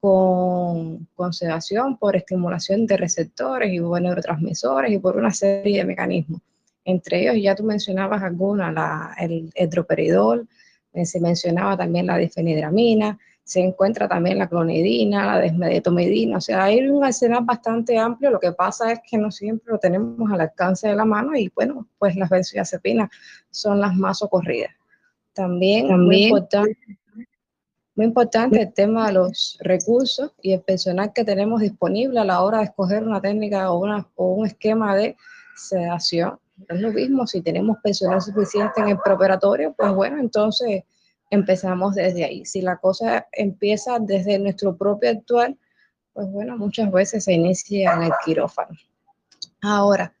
con, 0.00 1.06
con 1.14 1.32
sedación 1.32 1.96
por 1.98 2.16
estimulación 2.16 2.86
de 2.86 2.96
receptores 2.96 3.72
y 3.72 3.80
neurotransmisores 3.80 4.92
y 4.92 4.98
por 4.98 5.16
una 5.16 5.32
serie 5.32 5.78
de 5.78 5.84
mecanismos. 5.84 6.40
Entre 6.84 7.20
ellos, 7.20 7.36
ya 7.42 7.54
tú 7.54 7.64
mencionabas 7.64 8.22
alguna, 8.22 9.14
el, 9.18 9.52
droperidol, 9.68 10.48
eh, 10.94 11.04
se 11.04 11.20
mencionaba 11.20 11.76
también 11.76 12.06
la 12.06 12.16
difenidramina, 12.16 13.18
se 13.48 13.60
encuentra 13.60 14.06
también 14.06 14.36
la 14.36 14.46
clonidina, 14.46 15.24
la 15.24 15.40
desmedetomidina, 15.40 16.36
o 16.36 16.40
sea, 16.40 16.64
hay 16.64 16.86
un 16.86 17.02
arsenal 17.02 17.44
bastante 17.44 17.96
amplio, 17.96 18.30
lo 18.30 18.38
que 18.38 18.52
pasa 18.52 18.92
es 18.92 19.00
que 19.08 19.16
no 19.16 19.30
siempre 19.30 19.72
lo 19.72 19.78
tenemos 19.78 20.30
al 20.30 20.42
alcance 20.42 20.86
de 20.86 20.94
la 20.94 21.06
mano 21.06 21.34
y 21.34 21.50
bueno, 21.54 21.88
pues 21.98 22.14
las 22.14 22.28
benzodiazepinas 22.28 23.08
son 23.50 23.80
las 23.80 23.94
más 23.94 24.18
socorridas. 24.18 24.70
También, 25.32 25.88
también 25.88 26.04
muy 26.04 26.24
importante 26.24 26.76
muy 27.96 28.04
importante 28.04 28.60
el 28.60 28.72
tema 28.74 29.06
de 29.06 29.14
los 29.14 29.58
recursos 29.62 30.30
y 30.42 30.52
el 30.52 30.60
personal 30.60 31.12
que 31.14 31.24
tenemos 31.24 31.62
disponible 31.62 32.20
a 32.20 32.24
la 32.24 32.42
hora 32.42 32.58
de 32.58 32.64
escoger 32.64 33.02
una 33.02 33.20
técnica 33.20 33.72
o, 33.72 33.78
una, 33.78 34.06
o 34.14 34.34
un 34.34 34.46
esquema 34.46 34.94
de 34.94 35.16
sedación. 35.56 36.38
Es 36.68 36.80
lo 36.80 36.92
mismo, 36.92 37.26
si 37.26 37.40
tenemos 37.40 37.78
personal 37.82 38.20
suficiente 38.20 38.82
en 38.82 38.90
el 38.90 38.98
preoperatorio, 39.02 39.72
pues 39.72 39.92
bueno, 39.94 40.20
entonces 40.20 40.84
empezamos 41.30 41.94
desde 41.94 42.24
ahí. 42.24 42.44
Si 42.44 42.60
la 42.62 42.76
cosa 42.76 43.26
empieza 43.32 43.98
desde 43.98 44.38
nuestro 44.38 44.76
propio 44.76 45.10
actual, 45.10 45.58
pues 46.12 46.30
bueno, 46.30 46.56
muchas 46.56 46.90
veces 46.90 47.24
se 47.24 47.32
inicia 47.32 47.92
en 47.94 48.04
el 48.04 48.12
quirófano. 48.24 48.76
Ahora, 49.62 50.12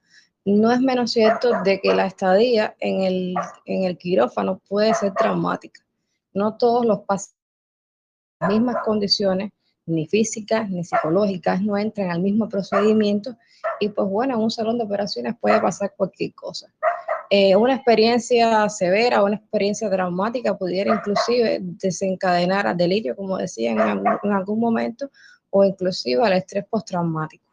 no 0.44 0.72
es 0.72 0.80
menos 0.80 1.12
cierto 1.12 1.62
de 1.62 1.80
que 1.80 1.94
la 1.94 2.06
estadía 2.06 2.74
en 2.80 3.02
el, 3.02 3.34
en 3.66 3.84
el 3.84 3.98
quirófano 3.98 4.60
puede 4.68 4.94
ser 4.94 5.12
traumática. 5.14 5.82
No 6.32 6.56
todos 6.56 6.86
los 6.86 7.00
pacientes 7.00 7.38
mismas 8.48 8.76
condiciones, 8.84 9.50
ni 9.86 10.06
físicas 10.06 10.70
ni 10.70 10.84
psicológicas, 10.84 11.60
no 11.62 11.76
entran 11.76 12.10
al 12.10 12.20
mismo 12.20 12.48
procedimiento 12.48 13.36
y 13.80 13.88
pues 13.88 14.08
bueno, 14.08 14.34
en 14.34 14.40
un 14.40 14.50
salón 14.50 14.78
de 14.78 14.84
operaciones 14.84 15.34
puede 15.40 15.60
pasar 15.60 15.94
cualquier 15.96 16.34
cosa. 16.34 16.72
Eh, 17.30 17.54
una 17.56 17.74
experiencia 17.74 18.68
severa, 18.68 19.22
una 19.22 19.36
experiencia 19.36 19.90
traumática 19.90 20.56
pudiera 20.56 20.94
inclusive 20.94 21.58
desencadenar 21.60 22.66
al 22.66 22.76
delirio, 22.76 23.14
como 23.14 23.36
decía 23.36 23.72
en 23.72 23.80
algún, 23.80 24.60
momento, 24.60 25.10
o 25.50 25.64
inclusive 25.64 26.24
al 26.24 26.32
estrés 26.32 26.64
postraumático. 26.64 27.44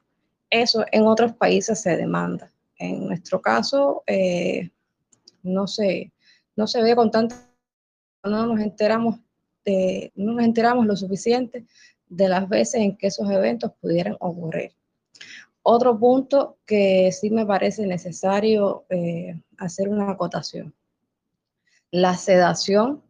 Eso 0.49 0.85
en 0.91 1.05
otros 1.05 1.33
países 1.33 1.81
se 1.81 1.97
demanda. 1.97 2.51
En 2.77 3.07
nuestro 3.07 3.41
caso, 3.41 4.03
eh, 4.07 4.69
no, 5.43 5.67
se, 5.67 6.11
no 6.55 6.67
se 6.67 6.81
ve 6.81 6.95
con 6.95 7.11
tanta... 7.11 7.35
No 8.23 8.47
nos 8.47 8.59
enteramos 8.59 9.19
no 10.15 10.33
nos 10.33 10.43
enteramos 10.43 10.85
lo 10.85 10.95
suficiente 10.95 11.65
de 12.07 12.29
las 12.29 12.47
veces 12.47 12.81
en 12.81 12.97
que 12.97 13.07
esos 13.07 13.29
eventos 13.29 13.71
pudieran 13.81 14.15
ocurrir. 14.19 14.71
Otro 15.67 15.97
punto 15.97 16.57
que 16.65 17.11
sí 17.11 17.29
me 17.29 17.45
parece 17.45 17.87
necesario 17.87 18.85
eh, 18.89 19.41
hacer 19.57 19.89
una 19.89 20.11
acotación. 20.11 20.73
La 21.91 22.15
sedación 22.15 23.01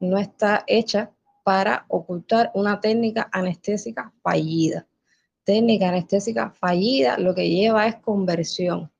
no 0.00 0.18
está 0.18 0.64
hecha 0.66 1.10
para 1.42 1.84
ocultar 1.88 2.50
una 2.54 2.80
técnica 2.80 3.28
anestésica 3.32 4.12
fallida. 4.22 4.86
Técnica 5.44 5.88
anestésica 5.88 6.50
fallida 6.50 7.18
lo 7.18 7.34
que 7.34 7.50
lleva 7.50 7.86
es 7.86 7.96
conversión 7.96 8.90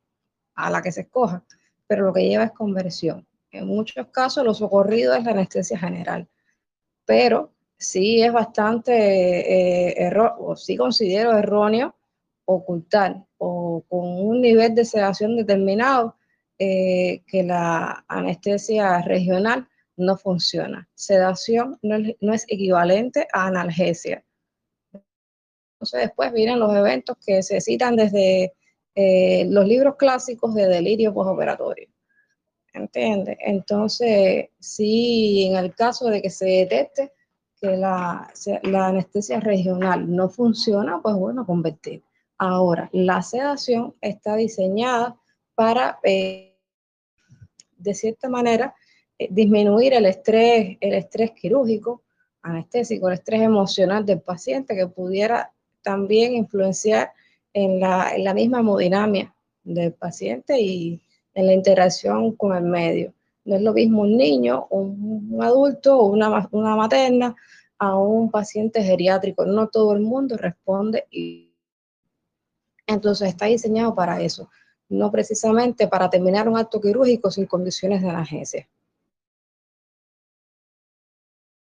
a 0.55 0.71
la 0.71 0.83
que 0.83 0.93
se 0.93 1.03
escoja, 1.03 1.45
pero 1.87 2.07
lo 2.07 2.13
que 2.13 2.29
lleva 2.29 2.45
es 2.45 2.53
conversión. 2.53 3.27
En 3.51 3.67
muchos 3.67 4.09
casos 4.09 4.45
lo 4.45 4.55
socorrido 4.55 5.15
es 5.15 5.25
la 5.25 5.31
anestesia 5.31 5.79
general 5.79 6.29
pero 7.05 7.53
sí 7.77 8.23
es 8.23 8.33
bastante 8.33 8.93
eh, 8.93 9.95
error, 9.99 10.35
o 10.39 10.57
sí 10.57 10.77
considero 10.77 11.37
erróneo 11.37 11.95
ocultar 12.45 13.25
o 13.39 13.85
con 13.89 14.05
un 14.05 14.41
nivel 14.41 14.75
de 14.75 14.85
sedación 14.85 15.37
determinado 15.37 16.17
eh, 16.59 17.23
que 17.27 17.43
la 17.43 18.05
anestesia 18.09 19.03
regional 19.03 19.69
no 19.97 20.17
funciona. 20.17 20.89
Sedación 20.95 21.79
no 21.83 22.33
es, 22.33 22.45
equivalente 22.49 23.27
a 23.33 23.47
analgesia. 23.47 24.25
Entonces 24.93 26.03
después 26.03 26.33
vienen 26.33 26.61
los 26.61 26.75
eventos 26.75 27.17
que 27.25 27.43
se 27.43 27.61
citan 27.61 27.97
desde 27.97 28.55
eh, 28.95 29.47
los 29.49 29.67
libros 29.67 29.97
clásicos 29.97 30.55
de 30.55 30.69
delirio 30.69 31.13
postoperatorio. 31.13 31.89
¿entiendes? 32.75 33.39
Entonces, 33.41 34.49
si 34.59 35.47
en 35.47 35.57
el 35.57 35.75
caso 35.75 36.09
de 36.09 36.21
que 36.21 36.31
se 36.31 36.45
detecte 36.45 37.13
que 37.61 37.77
la, 37.77 38.31
anestesia 38.63 39.41
regional 39.41 40.15
no 40.15 40.29
funciona, 40.29 41.01
pues 41.01 41.15
bueno, 41.15 41.47
convertir. 41.47 42.03
Ahora, 42.47 42.91
la 42.93 43.23
sedación 43.23 43.95
está 44.03 44.37
diseñada 44.37 45.17
para, 45.55 45.99
eh, 46.03 46.59
de 47.79 47.95
cierta 47.95 48.29
manera, 48.29 48.75
eh, 49.19 49.29
disminuir 49.31 49.95
el 49.95 50.05
estrés, 50.05 50.77
el 50.83 50.93
estrés 50.93 51.31
quirúrgico, 51.31 52.03
anestésico, 52.43 53.09
el 53.09 53.15
estrés 53.15 53.41
emocional 53.41 54.05
del 54.05 54.21
paciente 54.21 54.77
que 54.77 54.87
pudiera 54.87 55.55
también 55.81 56.35
influenciar 56.35 57.13
en 57.55 57.81
la, 57.81 58.35
misma 58.35 58.61
hemodinamia 58.61 59.35
del 59.63 59.95
paciente 59.95 60.61
y 60.61 61.01
en 61.33 61.47
la 61.47 61.55
interacción 61.55 62.37
con 62.37 62.55
el 62.55 62.65
medio. 62.65 63.15
No 63.47 63.57
es 63.57 63.63
lo 63.63 63.73
mismo 63.73 64.03
un 64.03 64.19
niño, 64.19 64.67
un, 64.69 65.39
adulto 65.41 66.03
una, 66.03 66.47
una 66.51 66.77
materna 66.77 67.35
a 67.79 67.97
un 67.97 68.31
paciente 68.31 68.83
geriátrico. 68.83 69.47
No 69.47 69.69
todo 69.69 69.95
el 69.95 70.01
mundo 70.01 70.37
responde 70.37 71.07
y 71.11 71.44
entonces 72.87 73.29
está 73.29 73.47
diseñado 73.47 73.95
para 73.95 74.21
eso, 74.21 74.51
no 74.89 75.11
precisamente 75.11 75.89
para 75.89 76.11
terminar 76.11 76.49
un 76.49 76.57
acto 76.57 76.81
quirúrgico 76.81 77.31
sin 77.31 77.47
condiciones 77.47 78.03
de 78.03 78.11
analgesia. 78.11 78.69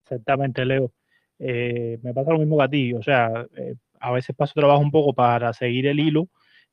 Exactamente, 0.04 0.64
Leo. 0.64 0.92
Eh, 1.38 1.98
me 2.02 2.14
pasa 2.14 2.32
lo 2.32 2.38
mismo 2.38 2.56
que 2.58 2.64
a 2.64 2.68
ti, 2.68 2.94
o 2.94 3.02
sea, 3.02 3.46
eh, 3.56 3.74
a 4.00 4.12
veces 4.12 4.34
paso 4.36 4.54
trabajo 4.54 4.80
un 4.80 4.90
poco 4.90 5.12
para 5.12 5.52
seguir 5.52 5.86
el 5.86 6.00
hilo 6.00 6.28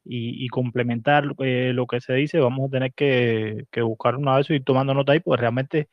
y, 0.05 0.47
complementar 0.49 1.23
eh, 1.39 1.71
lo 1.73 1.88
que 1.88 2.01
se 2.01 2.13
dice, 2.13 2.39
vamos 2.39 2.67
a 2.67 2.71
tener 2.71 2.93
que, 2.93 3.65
buscar 3.84 4.17
una 4.17 4.38
vez 4.38 4.49
y 4.49 4.55
ir 4.55 4.63
tomando 4.63 4.93
nota 4.93 5.13
ahí, 5.13 5.19
pues 5.19 5.39
realmente 5.39 5.88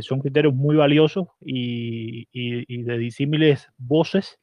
son 0.00 0.20
criterios 0.20 0.54
muy 0.54 0.76
valiosos 0.76 1.28
y, 1.40 2.26
de 2.82 2.98
disímiles 2.98 3.68
voces 3.78 4.38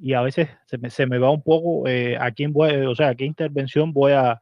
y 0.00 0.14
a 0.14 0.22
veces 0.22 0.48
se 0.66 0.78
me, 0.78 0.90
se 0.90 1.06
me 1.06 1.18
va 1.18 1.30
un 1.30 1.42
poco 1.42 1.84
a 1.86 2.30
quién 2.32 2.52
voy, 2.52 2.70
o 2.86 2.94
sea, 2.94 3.10
a 3.10 3.14
qué 3.14 3.24
intervención 3.24 3.92
voy 3.92 4.12
a, 4.12 4.40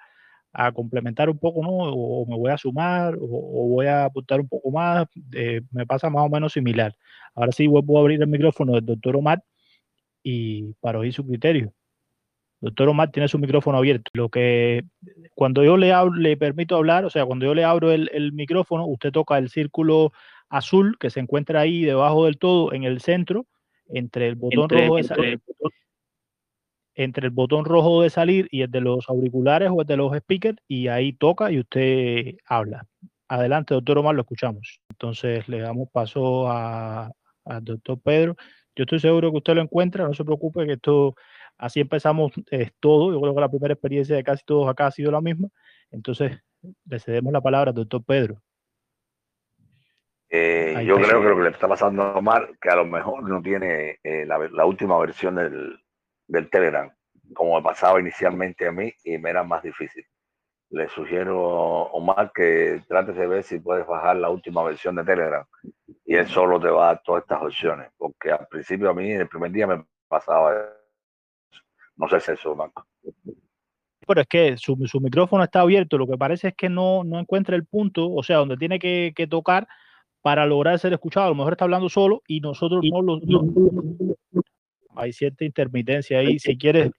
complementar 0.75 1.31
un 1.31 1.39
poco, 1.39 1.63
¿no? 1.63 1.71
O, 1.71 2.27
me 2.27 2.37
voy 2.37 2.51
a 2.51 2.59
sumar 2.59 3.15
o, 3.21 3.69
voy 3.69 3.87
a 3.87 4.07
apuntar 4.07 4.41
un 4.41 4.49
poco 4.49 4.71
más, 4.73 5.07
me 5.71 5.87
pasa 5.87 6.11
más 6.11 6.25
o 6.25 6.29
menos 6.29 6.53
similar. 6.53 6.97
Ahora 7.35 7.53
sí 7.53 7.67
vuelvo 7.69 7.99
a 7.99 8.01
abrir 8.01 8.21
el 8.21 8.29
micrófono 8.29 8.73
del 8.75 8.87
doctor 8.87 9.17
Omar 9.17 9.43
y 10.23 10.75
para 10.81 10.99
oír 10.99 11.13
su 11.13 11.27
criterio. 11.27 11.73
Doctor 12.61 12.89
Omar 12.89 13.11
tiene 13.11 13.29
su 13.29 13.39
micrófono 13.39 13.79
abierto. 13.79 14.11
Lo 14.15 14.29
que 14.29 14.85
cuando 15.35 15.63
yo 15.63 15.77
le, 15.77 15.93
le 16.17 16.37
permito 16.37 16.77
hablar, 16.77 17.05
o 17.05 17.11
sea, 17.11 17.25
cuando 17.25 17.47
yo 17.47 17.55
le 17.55 17.65
abro 17.65 17.93
el, 17.93 18.33
micrófono, 18.33 18.87
usted 18.87 19.13
toca 19.13 19.39
el 19.39 19.49
círculo 19.49 20.13
azul 20.49 20.97
que 20.99 21.11
se 21.11 21.21
encuentra 21.21 21.61
ahí 21.61 21.85
debajo 21.85 22.25
del 22.25 22.39
todo, 22.39 22.73
en 22.73 22.85
el 22.85 23.01
centro, 23.01 23.47
entre 23.89 24.29
el 24.29 24.35
botón 24.37 24.69
rojo 24.69 24.97
de 24.97 25.03
salir, 25.05 25.41
entre 26.95 27.27
el 27.27 27.31
botón 27.31 27.65
rojo 27.65 28.03
de 28.03 28.11
salir 28.11 28.49
y 28.51 28.63
el 28.63 28.71
de 28.71 28.81
los 28.81 29.09
auriculares 29.09 29.71
o 29.73 29.81
el 29.81 29.87
de 29.87 29.97
los 29.97 30.17
speakers, 30.17 30.59
y 30.67 30.89
ahí 30.89 31.13
toca 31.13 31.51
y 31.51 31.61
usted 31.61 32.37
habla. 32.45 32.87
Adelante, 33.29 33.75
doctor 33.75 33.99
Omar, 33.99 34.15
lo 34.15 34.23
escuchamos. 34.23 34.81
Entonces 34.91 35.49
le 35.49 35.61
damos 35.61 35.89
paso 35.91 36.51
al 36.51 37.13
doctor 37.65 38.01
Pedro 38.01 38.37
yo 38.79 38.85
estoy 38.85 39.01
seguro 39.01 39.33
que 39.33 39.39
usted 39.39 39.55
lo 39.57 39.63
encuentra, 39.63 40.07
no 40.07 40.15
se 40.15 40.25
preocupe 40.25 40.65
que 40.65 40.75
esto, 40.75 41.17
así 41.59 41.81
empezamos 41.81 42.31
eh, 42.53 42.71
todo. 42.79 43.13
Yo 43.13 43.21
creo 43.21 43.35
que 43.35 43.41
la 43.41 43.51
primera 43.51 43.75
experiencia 43.75 44.15
de 44.15 44.23
casi 44.23 44.45
todos 44.45 44.69
acá 44.69 44.87
ha 44.87 44.93
sido 44.93 45.11
la 45.11 45.21
misma. 45.21 45.49
Entonces, 45.91 46.39
le 46.87 47.01
cedemos 47.01 47.33
la 47.33 47.41
palabra 47.41 47.71
al 47.71 47.75
doctor 47.75 48.05
Pedro. 48.05 48.41
Eh, 50.31 50.85
yo 50.87 50.97
creo 50.97 51.23
que 51.23 51.29
lo 51.29 51.37
que 51.37 51.43
le 51.43 51.51
está 51.51 51.69
pasando 51.69 52.03
a 52.03 52.17
Omar, 52.17 52.51
que 52.61 52.69
a 52.69 52.77
lo 52.77 52.85
mejor 52.85 53.29
no 53.29 53.41
tiene 53.41 53.99
eh, 54.03 54.27
la, 54.27 54.65
última 54.67 54.99
versión 54.99 55.37
del, 55.37 55.79
del 56.27 56.51
Telegram, 56.51 56.91
como 57.35 57.57
me 57.57 57.63
pasaba 57.63 58.01
inicialmente 58.01 58.67
a 58.67 58.73
mí 58.73 58.93
y 59.05 59.17
me 59.19 59.31
era 59.31 59.43
más 59.43 59.63
difícil 59.63 60.05
le 60.71 60.89
sugiero, 60.89 61.41
Omar, 61.93 62.31
que 62.35 62.83
trates 62.87 63.17
de 63.17 63.27
ver 63.27 63.43
si 63.43 63.59
puedes 63.59 63.87
bajar 63.87 64.17
la 64.17 64.29
última 64.29 64.63
versión 64.63 64.97
de 64.97 65.05
Telegram 65.05 65.45
y 66.05 66.15
él 66.15 66.27
solo 66.29 66.61
te 66.61 66.69
va 66.69 66.85
a 66.85 66.87
dar 66.95 67.03
todas 67.03 67.23
estas 67.23 67.43
opciones, 67.43 67.91
porque 67.97 68.31
al 68.31 68.47
principio 68.49 68.91
a 68.91 68.95
mí, 68.95 69.11
el 69.11 69.29
primer 69.29 69.51
día 69.51 69.67
me 69.67 69.85
pasaba 70.09 70.53
eso. 70.53 71.63
No 71.97 72.09
sé 72.09 72.21
si 72.21 72.33
es 72.33 72.39
eso, 72.39 72.55
Marco. 72.55 72.87
Pero 74.07 74.21
es 74.21 74.27
que 74.27 74.57
su, 74.57 74.77
su, 74.87 75.01
micrófono 75.01 75.45
está 75.45 75.61
abierto, 75.61 75.99
lo 75.99 76.07
que 76.07 76.17
parece 76.17 76.49
es 76.49 76.55
que 76.55 76.69
no, 76.69 77.03
no 77.05 77.19
encuentra 77.19 77.57
el 77.57 77.67
punto, 77.67 78.11
o 78.11 78.23
sea, 78.23 78.39
donde 78.39 78.57
tiene 78.57 78.79
que, 78.79 79.13
que, 79.15 79.27
tocar 79.27 79.67
para 80.29 80.45
lograr 80.45 80.79
ser 80.79 80.93
escuchado. 80.93 81.25
A 81.25 81.29
lo 81.31 81.35
mejor 81.37 81.55
está 81.55 81.65
hablando 81.65 81.89
solo 81.89 82.23
y 82.29 82.41
nosotros 82.41 82.85
no 82.85 83.01
lo... 83.01 83.19
hay 84.95 85.11
cierta 85.11 85.47
intermitencia 85.47 86.19
ahí. 86.19 86.39
Si 86.39 86.59
quieres, 86.59 86.91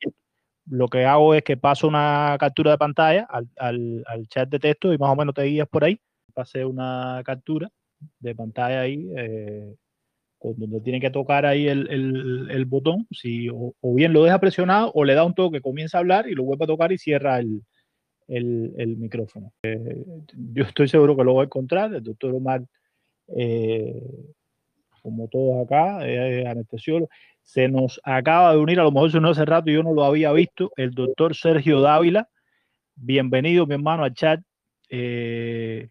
lo 0.65 0.87
que 0.87 1.05
hago 1.05 1.35
es 1.35 1.43
que 1.43 1.55
paso 1.55 1.87
una 1.87 2.35
captura 2.39 2.71
de 2.71 2.79
pantalla 2.79 3.27
al, 3.55 4.03
chat 4.29 4.49
de 4.49 4.57
texto 4.57 4.91
y 4.91 4.97
más 4.97 5.11
o 5.11 5.15
menos 5.15 5.35
te 5.35 5.43
guías 5.43 5.67
por 5.67 5.83
ahí. 5.83 6.01
Pasé 6.33 6.65
una 6.65 7.21
captura 7.23 7.69
de 8.19 8.33
pantalla 8.33 8.81
ahí, 8.81 9.07
eh, 9.15 9.75
donde 10.41 10.81
tiene 10.81 10.99
que 10.99 11.11
tocar 11.11 11.45
ahí 11.45 11.67
el, 11.67 12.65
botón, 12.65 13.05
si, 13.11 13.47
o, 13.47 13.75
bien 13.93 14.11
lo 14.11 14.23
deja 14.23 14.39
presionado 14.39 14.91
o 14.95 15.05
le 15.05 15.13
da 15.13 15.23
un 15.23 15.35
toque, 15.35 15.61
comienza 15.61 15.99
a 15.99 16.01
hablar 16.01 16.27
y 16.27 16.33
lo 16.33 16.45
vuelve 16.45 16.63
a 16.63 16.67
tocar 16.67 16.91
y 16.91 16.97
cierra 16.97 17.37
el, 17.37 17.61
micrófono. 18.97 19.53
Eh, 19.61 20.03
yo 20.33 20.63
estoy 20.63 20.87
seguro 20.87 21.15
que 21.15 21.23
lo 21.23 21.33
voy 21.33 21.41
a 21.41 21.45
encontrar. 21.45 21.93
El 21.93 22.01
doctor 22.01 22.33
Omar, 22.33 22.63
como 25.01 25.27
todos 25.29 25.65
acá, 25.65 26.07
es 26.07 26.45
anestesiólogo. 26.45 27.09
Se 27.41 27.67
nos 27.67 27.99
acaba 28.03 28.51
de 28.51 28.59
unir, 28.59 28.79
a 28.79 28.83
lo 28.83 28.91
mejor 28.91 29.11
se 29.11 29.19
no 29.19 29.29
hace 29.29 29.45
rato 29.45 29.69
y 29.69 29.73
yo 29.73 29.83
no 29.83 29.93
lo 29.93 30.03
había 30.03 30.31
visto, 30.31 30.71
el 30.75 30.91
doctor 30.91 31.35
Sergio 31.35 31.81
Dávila. 31.81 32.29
Bienvenido, 32.95 33.65
mi 33.65 33.75
hermano, 33.75 34.03
al 34.03 34.13
chat. 34.13 34.41
Eh, 34.89 35.89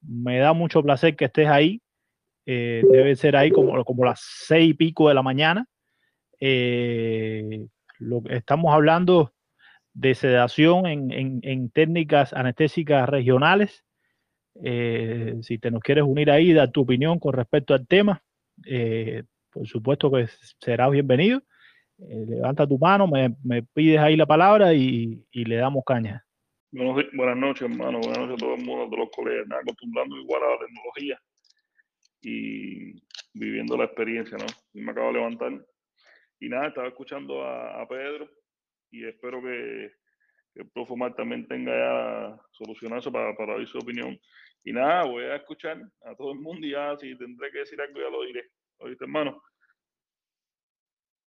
me 0.00 0.38
da 0.38 0.52
mucho 0.52 0.82
placer 0.82 1.14
que 1.14 1.26
estés 1.26 1.48
ahí. 1.48 1.80
Eh, 2.46 2.82
debe 2.90 3.14
ser 3.14 3.36
ahí 3.36 3.50
como, 3.50 3.84
como 3.84 4.04
las 4.04 4.20
seis 4.20 4.70
y 4.70 4.74
pico 4.74 5.08
de 5.08 5.14
la 5.14 5.22
mañana. 5.22 5.66
Eh, 6.40 7.66
estamos 8.30 8.74
hablando 8.74 9.32
de 9.94 10.14
sedación 10.14 10.86
en, 10.86 11.70
técnicas 11.70 12.32
anestésicas 12.32 13.08
regionales. 13.08 13.84
Si 14.54 15.58
te 15.58 15.70
nos 15.70 15.80
quieres 15.80 16.04
unir 16.04 16.30
ahí, 16.30 16.52
dar 16.52 16.70
tu 16.70 16.82
opinión 16.82 17.18
con 17.18 17.32
respecto 17.32 17.74
al 17.74 17.86
tema 17.86 18.22
por 19.52 19.66
supuesto 19.66 20.10
que 20.10 20.26
serás 20.60 20.90
bienvenido. 20.90 21.42
Eh, 21.98 22.24
levanta 22.26 22.66
tu 22.66 22.78
mano, 22.78 23.06
me, 23.06 23.62
pides 23.74 24.00
ahí 24.00 24.16
la 24.16 24.26
palabra 24.26 24.74
y, 24.74 25.24
le 25.32 25.56
damos 25.56 25.84
caña. 25.84 26.24
buenas 26.70 27.36
noches, 27.36 27.70
hermano. 27.70 28.00
Buenas 28.00 28.18
noches 28.18 28.34
a 28.34 28.38
todo 28.38 28.54
el 28.54 28.64
mundo, 28.64 28.84
a 28.84 28.86
todos 28.86 28.98
los 28.98 29.10
colegas. 29.10 29.46
acostumbrando 29.60 30.16
igual 30.16 30.42
a 30.42 30.50
la 30.50 30.66
tecnología 30.66 31.22
y 32.22 32.94
viviendo 33.34 33.76
la 33.76 33.84
experiencia, 33.84 34.38
¿no? 34.38 34.46
Me 34.72 34.90
acabo 34.90 35.08
de 35.08 35.14
levantar. 35.14 35.66
Y 36.40 36.48
nada, 36.48 36.68
estaba 36.68 36.88
escuchando 36.88 37.44
a 37.44 37.86
Pedro 37.88 38.28
y 38.90 39.04
espero 39.04 39.40
que, 39.42 39.92
que 40.54 40.62
el 40.62 40.70
profe 40.70 40.92
Omar 40.92 41.14
también 41.14 41.46
tenga 41.46 41.72
ya 41.72 42.40
solucionado 42.52 43.00
eso 43.00 43.12
para, 43.12 43.34
para 43.36 43.56
oír 43.56 43.68
su 43.68 43.78
opinión. 43.78 44.18
Y 44.64 44.72
nada, 44.72 45.04
voy 45.04 45.24
a 45.24 45.36
escuchar 45.36 45.80
a 46.04 46.14
todo 46.14 46.32
el 46.32 46.38
mundo 46.38 46.66
y 46.66 46.70
ya 46.70 46.96
si 46.96 47.16
tendré 47.16 47.50
que 47.50 47.60
decir 47.60 47.80
algo 47.80 48.00
ya 48.00 48.10
lo 48.10 48.24
diré 48.24 48.44
hermano. 49.00 49.42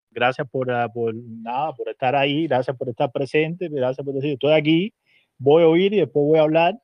Gracias 0.09 0.47
por, 0.49 0.69
ah, 0.71 0.89
por, 0.89 1.13
nada, 1.15 1.73
por 1.73 1.87
estar 1.87 2.15
ahí, 2.15 2.47
gracias 2.47 2.75
por 2.75 2.89
estar 2.89 3.11
presente, 3.11 3.69
gracias 3.69 4.05
por 4.05 4.13
decir, 4.13 4.33
estoy 4.33 4.53
aquí, 4.53 4.93
voy 5.37 5.63
a 5.63 5.67
oír 5.67 5.93
y 5.93 5.99
después 5.99 6.25
voy 6.25 6.39
a 6.39 6.43
hablar. 6.43 6.75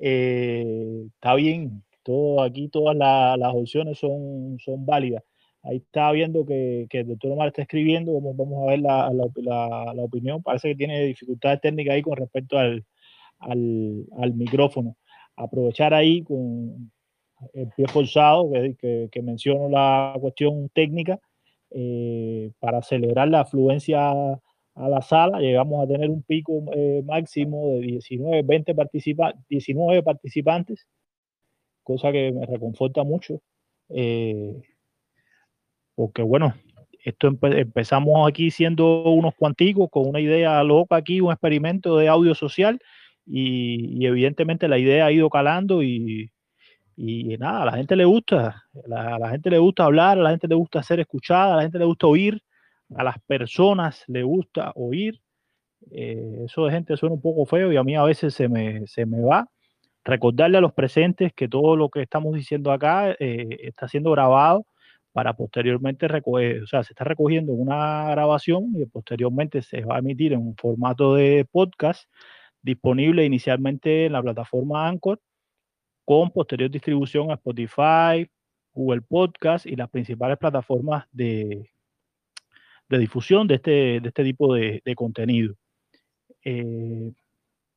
Eh, 0.00 1.06
está 1.14 1.36
bien, 1.36 1.84
todo 2.02 2.42
aquí, 2.42 2.68
todas 2.68 2.96
las 2.96 3.54
opciones 3.54 3.98
son, 3.98 4.58
son 4.58 4.84
válidas. 4.84 5.22
Ahí 5.64 5.78
está 5.78 6.12
viendo 6.12 6.44
que, 6.44 6.86
el 6.90 7.08
doctor 7.08 7.32
Omar 7.32 7.48
está 7.48 7.62
escribiendo, 7.62 8.20
vamos, 8.20 8.62
a 8.62 8.70
ver 8.70 8.80
la, 8.80 9.08
opinión. 9.98 10.42
Parece 10.42 10.68
que 10.68 10.76
tiene 10.76 11.04
dificultades 11.04 11.60
técnicas 11.60 11.94
ahí 11.94 12.02
con 12.02 12.16
respecto 12.16 12.58
al, 12.58 12.84
micrófono. 14.34 14.96
Aprovechar 15.36 15.94
ahí 15.94 16.22
con, 16.22 16.92
el 17.54 17.68
pie 17.76 17.86
forzado, 17.88 18.50
que, 18.52 19.08
que, 19.10 19.22
menciono 19.22 19.68
la 19.68 20.14
cuestión 20.20 20.68
técnica, 20.70 21.18
eh, 21.70 22.52
para 22.60 22.78
acelerar 22.78 23.28
la 23.28 23.40
afluencia 23.40 24.10
a 24.10 24.88
la 24.88 25.02
sala, 25.02 25.40
llegamos 25.40 25.82
a 25.82 25.88
tener 25.88 26.08
un 26.08 26.22
pico 26.22 26.64
eh, 26.72 27.02
máximo 27.04 27.68
de 27.68 27.80
19, 27.80 28.42
20 28.42 28.74
participa 28.74 29.34
19 29.48 30.02
participantes, 30.02 30.86
cosa 31.82 32.12
que 32.12 32.30
me 32.32 32.46
reconforta 32.46 33.02
mucho, 33.02 33.40
eh, 33.88 34.60
porque 35.94 36.22
bueno, 36.22 36.54
esto 37.04 37.28
empezamos 37.28 38.28
aquí 38.28 38.50
siendo 38.50 39.04
unos 39.04 39.34
cuanticos 39.34 39.88
con 39.90 40.08
una 40.08 40.20
idea 40.20 40.62
loca 40.64 40.96
aquí, 40.96 41.20
un 41.20 41.32
experimento 41.32 41.98
de 41.98 42.08
audio 42.08 42.34
social 42.34 42.80
y, 43.26 44.06
evidentemente 44.06 44.68
la 44.68 44.78
idea 44.78 45.06
ha 45.06 45.12
ido 45.12 45.28
calando 45.28 45.82
y, 45.82 46.30
nada, 46.96 47.62
a 47.62 47.66
la 47.66 47.72
gente 47.72 47.94
le 47.96 48.06
gusta, 48.06 48.64
a 48.90 49.18
la 49.18 49.30
gente 49.30 49.50
le 49.50 49.58
gusta 49.58 49.84
hablar, 49.84 50.18
a 50.18 50.22
la 50.22 50.30
gente 50.30 50.48
le 50.48 50.54
gusta 50.54 50.82
ser 50.82 51.00
escuchada, 51.00 51.54
a 51.54 51.56
la 51.56 51.62
gente 51.62 51.78
le 51.78 51.84
gusta 51.84 52.06
oír, 52.06 52.40
a 52.96 53.04
las 53.04 53.18
personas 53.26 54.04
le 54.06 54.22
gusta 54.22 54.72
oír. 54.74 55.20
Eh, 55.90 56.44
eso 56.46 56.64
de 56.64 56.72
gente 56.72 56.96
suena 56.96 57.14
un 57.14 57.20
poco 57.20 57.44
feo 57.44 57.70
y 57.70 57.76
a 57.76 57.84
mí 57.84 57.94
a 57.94 58.04
veces 58.04 58.32
se 58.32 58.48
me, 58.48 58.86
se 58.86 59.04
me 59.04 59.20
va. 59.20 59.46
Recordarle 60.04 60.58
a 60.58 60.60
los 60.62 60.72
presentes 60.72 61.32
que 61.34 61.48
todo 61.48 61.76
lo 61.76 61.90
que 61.90 62.02
estamos 62.02 62.34
diciendo 62.34 62.72
acá 62.72 63.12
eh, 63.18 63.58
está 63.60 63.88
siendo 63.88 64.10
grabado 64.12 64.66
para 65.14 65.34
posteriormente 65.34 66.08
recoger, 66.08 66.64
o 66.64 66.66
sea, 66.66 66.82
se 66.82 66.92
está 66.92 67.04
recogiendo 67.04 67.52
una 67.52 68.10
grabación 68.10 68.72
y 68.74 68.84
posteriormente 68.86 69.62
se 69.62 69.82
va 69.84 69.94
a 69.94 69.98
emitir 70.00 70.32
en 70.32 70.40
un 70.40 70.56
formato 70.56 71.14
de 71.14 71.46
podcast 71.48 72.10
disponible 72.62 73.24
inicialmente 73.24 74.06
en 74.06 74.12
la 74.12 74.22
plataforma 74.22 74.88
Anchor 74.88 75.20
con 76.04 76.32
posterior 76.32 76.68
distribución 76.68 77.30
a 77.30 77.34
Spotify, 77.34 78.28
Google 78.72 79.02
Podcast 79.02 79.66
y 79.66 79.76
las 79.76 79.88
principales 79.88 80.36
plataformas 80.36 81.06
de, 81.12 81.70
de 82.88 82.98
difusión 82.98 83.46
de 83.46 83.54
este, 83.54 83.70
de 84.00 84.08
este 84.08 84.24
tipo 84.24 84.52
de, 84.52 84.82
contenido. 84.96 85.54
Eh, 86.44 87.12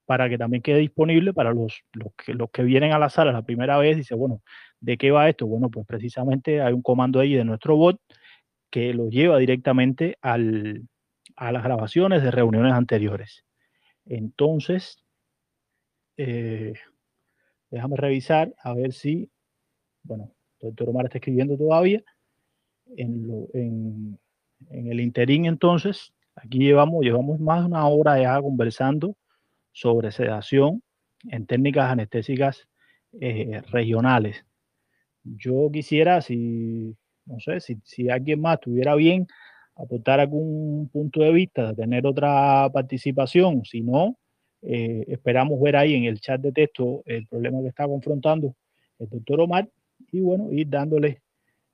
para 0.08 0.30
que 0.30 0.38
también 0.38 0.64
quede 0.64 0.80
disponible 0.80 1.34
para 1.34 1.54
los, 1.54 1.84
los, 1.92 2.14
que, 2.16 2.34
los 2.34 2.50
que 2.50 2.64
vienen 2.64 2.94
a 2.94 2.98
la 2.98 3.10
sala 3.10 3.34
la 3.34 3.42
primera 3.42 3.78
vez, 3.78 3.98
dice, 3.98 4.16
bueno, 4.16 4.42
¿de 4.80 4.98
qué 4.98 5.12
va 5.12 5.28
esto? 5.28 5.46
Bueno, 5.46 5.70
pues 5.70 5.86
precisamente 5.86 6.62
hay 6.62 6.74
un 6.74 6.82
comando 6.82 7.20
ahí 7.20 7.34
de 7.36 7.44
nuestro 7.44 7.76
bot 7.76 8.00
que 8.72 8.94
lo 8.94 9.10
lleva 9.10 9.38
directamente 9.38 10.18
al, 10.22 10.88
a 11.36 11.52
las 11.52 11.62
grabaciones 11.62 12.24
de 12.24 12.32
reuniones 12.32 12.72
anteriores. 12.72 13.44
Entonces, 14.06 15.04
eh, 16.16 16.74
déjame 17.70 17.98
revisar 17.98 18.56
a 18.64 18.74
ver 18.74 18.94
si, 18.94 19.30
bueno, 20.04 20.32
el 20.62 20.70
doctor 20.70 20.90
Omar 20.90 21.06
está 21.06 21.18
escribiendo 21.18 21.58
todavía. 21.58 22.02
En, 22.96 23.28
lo, 23.28 23.50
en, 23.54 24.18
en 24.70 24.90
el 24.90 25.02
interín, 25.02 25.48
entonces, 25.48 26.14
aquí 26.34 26.60
llevamos, 26.60 27.04
llevamos 27.04 27.42
más 27.42 27.60
de 27.60 27.66
una 27.66 27.86
hora 27.90 28.22
ya 28.22 28.42
conversando 28.42 29.18
sobre 29.78 30.12
sedación 30.12 30.82
en 31.30 31.46
técnicas 31.46 31.92
anestésicas 31.92 32.68
eh, 33.22 33.62
regionales. 33.70 34.44
Yo 35.24 35.70
quisiera, 35.72 36.22
si, 36.22 36.96
no 37.26 37.40
sé, 37.40 37.60
si, 37.60 38.10
alguien 38.10 38.42
más 38.42 38.60
tuviera 38.60 38.96
bien 38.96 39.28
aportar 39.76 40.20
algún 40.20 40.90
punto 40.92 41.22
de 41.22 41.32
vista, 41.32 41.76
tener 41.76 42.08
otra 42.08 42.68
participación, 42.74 43.66
si 43.66 43.82
no, 43.82 44.18
eh, 44.64 45.06
esperamos 45.10 45.62
ver 45.62 45.76
ahí 45.76 45.94
en 45.94 46.06
el 46.06 46.20
chat 46.22 46.42
de 46.42 46.52
texto 46.52 47.04
el 47.06 47.28
problema 47.28 47.62
que 47.62 47.68
está 47.68 47.86
confrontando 47.86 48.56
el 48.98 49.10
doctor 49.10 49.42
Omar 49.42 49.70
y 50.12 50.22
bueno, 50.22 50.52
ir 50.52 50.70
dándole 50.70 51.22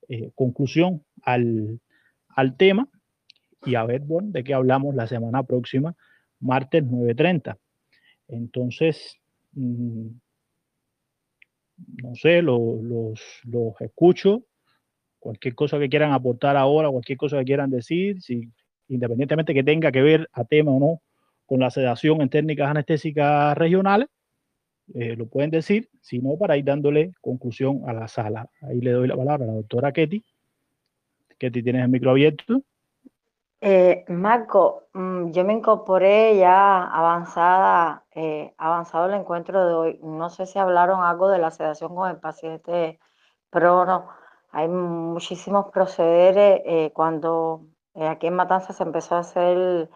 eh, 0.09 0.31
conclusión 0.35 1.05
al, 1.21 1.79
al, 2.27 2.57
tema 2.57 2.89
y 3.65 3.75
a 3.75 3.85
ver 3.85 4.01
bueno, 4.01 4.27
de 4.31 4.43
qué 4.43 4.53
hablamos 4.53 4.93
la 4.93 5.07
semana 5.07 5.43
próxima, 5.43 5.95
martes 6.41 6.83
9.30. 6.83 7.57
Entonces, 8.27 9.17
mmm, 9.53 10.07
no 12.01 12.15
sé, 12.15 12.41
lo, 12.41 12.81
los, 12.81 13.21
los 13.43 13.79
escucho. 13.81 14.43
Cualquier 15.19 15.55
cosa 15.55 15.79
que 15.79 15.89
quieran 15.89 16.11
aportar 16.11 16.57
ahora, 16.57 16.89
cualquier 16.89 17.17
cosa 17.17 17.39
que 17.39 17.45
quieran 17.45 17.69
decir, 17.69 18.21
si, 18.21 18.49
independientemente 18.89 19.53
que 19.53 19.63
tenga 19.63 19.91
que 19.91 20.01
ver 20.01 20.29
a 20.33 20.43
tema 20.43 20.71
o 20.71 20.79
no 20.79 21.01
con 21.45 21.59
la 21.59 21.69
sedación 21.69 22.21
en 22.21 22.29
técnicas 22.29 22.69
anestésicas 22.69 23.57
regionales, 23.57 24.09
eh, 24.93 25.15
lo 25.15 25.27
pueden 25.27 25.49
decir, 25.49 25.89
si 26.01 26.19
no, 26.19 26.37
para 26.37 26.57
ir 26.57 26.65
dándole 26.65 27.13
conclusión 27.21 27.81
a 27.87 27.93
la 27.93 28.07
sala. 28.07 28.49
Ahí 28.61 28.81
le 28.81 28.91
doy 28.91 29.07
la 29.07 29.15
palabra 29.15 29.45
a 29.45 29.47
la 29.47 29.53
doctora 29.53 29.93
Ketty. 29.93 30.23
Ketty, 31.37 31.63
tienes 31.63 31.83
el 31.83 31.89
micro 31.89 32.11
abierto. 32.11 32.63
Eh, 33.65 34.03
Marco, 34.09 34.87
mm, 34.93 35.31
yo 35.31 35.45
me 35.45 35.53
incorporé 35.53 36.37
ya 36.37 36.83
avanzada, 36.83 38.05
eh, 38.13 38.53
avanzado 38.57 39.05
el 39.07 39.13
encuentro 39.13 39.65
de 39.65 39.73
hoy. 39.73 39.99
No 40.03 40.29
sé 40.29 40.45
si 40.45 40.59
hablaron 40.59 41.01
algo 41.01 41.29
de 41.29 41.39
la 41.39 41.49
sedación 41.51 41.95
con 41.95 42.09
el 42.09 42.19
paciente 42.19 42.99
prono. 43.49 44.09
Hay 44.51 44.67
muchísimos 44.67 45.71
procederes. 45.71 46.61
Eh, 46.65 46.91
cuando 46.93 47.61
aquí 47.95 48.27
en 48.27 48.35
Matanza 48.35 48.73
se 48.73 48.83
empezó 48.83 49.15
a 49.15 49.19
hacer 49.19 49.89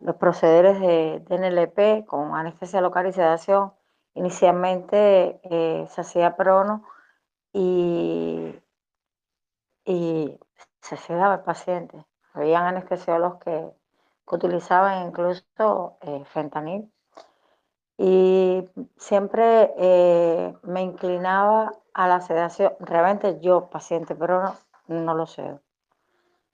los 0.00 0.16
procederes 0.16 0.80
de, 0.80 1.20
de 1.28 1.34
NLP 1.36 2.06
con 2.06 2.34
anestesia 2.36 2.80
local 2.80 3.06
y 3.08 3.12
sedación, 3.12 3.72
inicialmente 4.14 5.40
se 5.88 6.00
hacía 6.00 6.36
prono 6.36 6.84
y, 7.52 8.54
y 9.84 10.38
se 10.80 10.96
sedaba 10.96 11.34
el 11.34 11.40
paciente. 11.42 12.07
Habían 12.38 12.64
anestesiólogos 12.64 13.38
que, 13.40 13.70
utilizaban 14.30 15.06
incluso 15.06 15.96
eh, 16.02 16.22
fentanil. 16.26 16.92
Y 17.96 18.68
siempre 18.98 19.72
eh, 19.78 20.54
me 20.62 20.82
inclinaba 20.82 21.72
a 21.94 22.08
la 22.08 22.20
sedación. 22.20 22.74
Realmente 22.80 23.40
yo, 23.40 23.70
paciente, 23.70 24.14
pero 24.14 24.42
no, 24.42 24.56
no 24.88 25.14
lo 25.14 25.26
sé. 25.26 25.58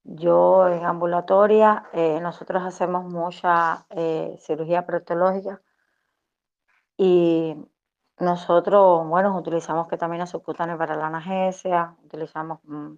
Yo 0.05 0.68
en 0.68 0.85
ambulatoria, 0.85 1.87
eh, 1.95 2.20
nosotros 2.20 2.62
hacemos 2.62 3.05
mucha 3.07 3.87
eh, 3.91 4.37
cirugía 4.39 4.85
proctológica 4.85 5.62
y 6.99 7.57
nosotros, 8.18 9.09
bueno, 9.09 9.37
utilizamos 9.37 9.89
ketamina 9.89 10.26
subcutánea 10.26 10.76
para 10.76 10.95
la 10.95 11.07
analgesia, 11.07 11.97
utilizamos 12.05 12.61
mm, 12.64 12.95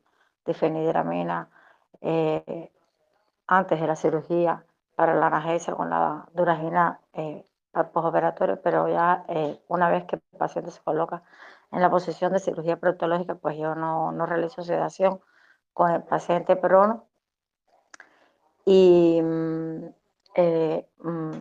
eh, 2.01 2.71
antes 3.47 3.81
de 3.81 3.87
la 3.87 3.97
cirugía 3.97 4.65
para 4.95 5.15
la 5.15 5.27
analgesia 5.29 5.75
con 5.75 5.91
la 5.91 6.29
duragina 6.35 7.01
eh, 7.13 7.45
postoperatorio, 7.73 8.61
pero 8.63 8.89
ya 8.89 9.25
eh, 9.29 9.61
una 9.69 9.91
vez 9.91 10.05
que 10.05 10.17
el 10.17 10.23
paciente 10.39 10.71
se 10.71 10.83
coloca 10.83 11.23
en 11.73 11.83
la 11.83 11.91
posición 11.91 12.33
de 12.33 12.41
cirugía 12.41 12.79
proctológica, 12.79 13.35
pues 13.35 13.59
yo 13.59 13.75
no, 13.75 14.13
no 14.13 14.27
realizo 14.27 14.63
sedación 14.63 15.21
con 15.73 15.91
el 15.91 16.03
paciente 16.03 16.57
prono 16.57 17.05
y 18.65 19.21
mm, 19.23 19.85
eh, 20.37 20.89
mm, 20.99 21.39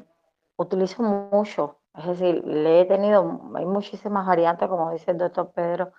utilizo 0.57 1.03
mucho, 1.03 1.79
es 1.97 2.05
decir, 2.05 2.43
le 2.45 2.81
he 2.81 2.85
tenido, 2.85 3.41
hay 3.55 3.65
muchísimas 3.65 4.27
variantes, 4.27 4.67
como 4.67 4.91
dice 4.91 5.11
el 5.11 5.17
doctor 5.17 5.51
Pedro, 5.51 5.93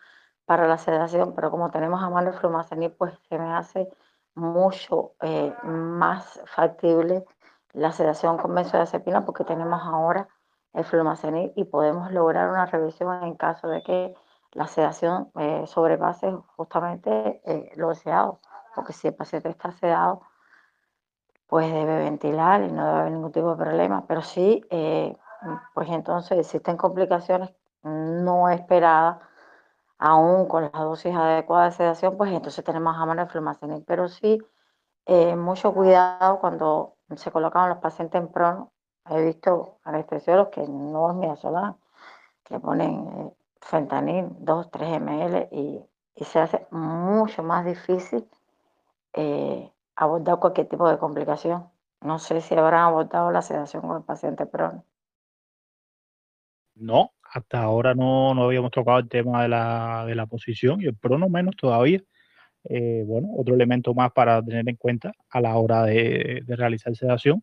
para 0.44 0.68
la 0.68 0.78
sedación, 0.78 1.34
pero 1.34 1.50
como 1.50 1.70
tenemos 1.70 2.02
a 2.02 2.10
mano 2.10 2.30
el 2.30 2.90
pues 2.92 3.14
se 3.28 3.38
me 3.38 3.54
hace 3.54 3.88
mucho 4.36 5.14
eh, 5.22 5.52
más 5.64 6.40
factible 6.46 7.24
la 7.72 7.90
sedación 7.90 8.36
con 8.36 8.54
benzodiazepina 8.54 9.24
porque 9.24 9.44
tenemos 9.44 9.82
ahora 9.82 10.28
el 10.72 10.84
flumacenil 10.84 11.52
y 11.56 11.64
podemos 11.64 12.12
lograr 12.12 12.50
una 12.50 12.66
revisión 12.66 13.24
en 13.24 13.34
caso 13.34 13.66
de 13.68 13.82
que 13.82 14.14
la 14.52 14.66
sedación 14.66 15.30
eh, 15.38 15.64
sobrepase 15.66 16.32
justamente 16.54 17.40
eh, 17.44 17.72
lo 17.76 17.88
deseado, 17.88 18.40
porque 18.74 18.92
si 18.92 19.08
el 19.08 19.14
paciente 19.14 19.48
está 19.48 19.72
sedado, 19.72 20.22
pues 21.46 21.72
debe 21.72 21.96
ventilar 21.98 22.62
y 22.62 22.72
no 22.72 22.86
debe 22.86 22.98
haber 23.00 23.12
ningún 23.12 23.32
tipo 23.32 23.50
de 23.50 23.64
problema, 23.64 24.04
pero 24.06 24.20
sí, 24.20 24.64
pues 25.74 25.88
entonces 25.90 26.38
existen 26.38 26.76
complicaciones 26.76 27.50
no 27.82 28.48
esperadas 28.48 29.18
aún 29.98 30.46
con 30.48 30.64
las 30.64 30.72
dosis 30.72 31.14
adecuadas 31.14 31.74
de 31.74 31.84
sedación, 31.84 32.16
pues 32.16 32.32
entonces 32.32 32.64
tenemos 32.64 32.96
el 32.96 33.28
flumacenil. 33.28 33.84
Pero 33.86 34.08
sí, 34.08 34.38
eh, 35.06 35.36
mucho 35.36 35.72
cuidado 35.72 36.40
cuando 36.40 36.96
se 37.16 37.30
colocan 37.30 37.68
los 37.68 37.78
pacientes 37.78 38.20
en 38.20 38.28
prono. 38.28 38.72
He 39.08 39.22
visto 39.24 39.78
anestesiólogos 39.84 40.50
que 40.52 40.66
no 40.66 41.10
es 41.10 41.16
midazolam, 41.16 41.76
que 42.44 42.58
ponen 42.58 43.06
eh, 43.08 43.32
fentanil 43.60 44.28
2, 44.40 44.70
3 44.70 45.00
ml 45.00 45.48
y, 45.52 45.84
se 46.24 46.40
hace 46.40 46.66
mucho 46.70 47.42
más 47.42 47.64
difícil 47.66 48.26
eh, 49.12 49.70
abordar 49.96 50.38
cualquier 50.38 50.68
tipo 50.68 50.88
de 50.88 50.98
complicación. 50.98 51.70
No 52.00 52.18
sé 52.18 52.40
si 52.40 52.54
habrán 52.54 52.84
abordado 52.84 53.30
la 53.30 53.42
sedación 53.42 53.82
con 53.82 53.98
el 53.98 54.02
paciente 54.02 54.46
prono. 54.46 54.84
No, 56.74 57.12
hasta 57.32 57.60
ahora 57.60 57.94
no, 57.94 58.34
no 58.34 58.44
habíamos 58.44 58.70
tocado 58.70 58.98
el 58.98 59.08
tema 59.08 59.42
de 59.42 59.48
la, 59.48 60.04
de 60.06 60.14
la 60.14 60.26
posición 60.26 60.80
y 60.80 60.86
el 60.86 60.94
prono 60.94 61.28
menos 61.28 61.56
todavía. 61.56 62.02
Eh, 62.68 63.04
bueno, 63.06 63.28
otro 63.36 63.54
elemento 63.54 63.94
más 63.94 64.12
para 64.12 64.42
tener 64.42 64.68
en 64.68 64.76
cuenta 64.76 65.12
a 65.30 65.40
la 65.40 65.56
hora 65.56 65.84
de, 65.84 66.42
de 66.44 66.56
realizar 66.56 66.94
sedación 66.96 67.42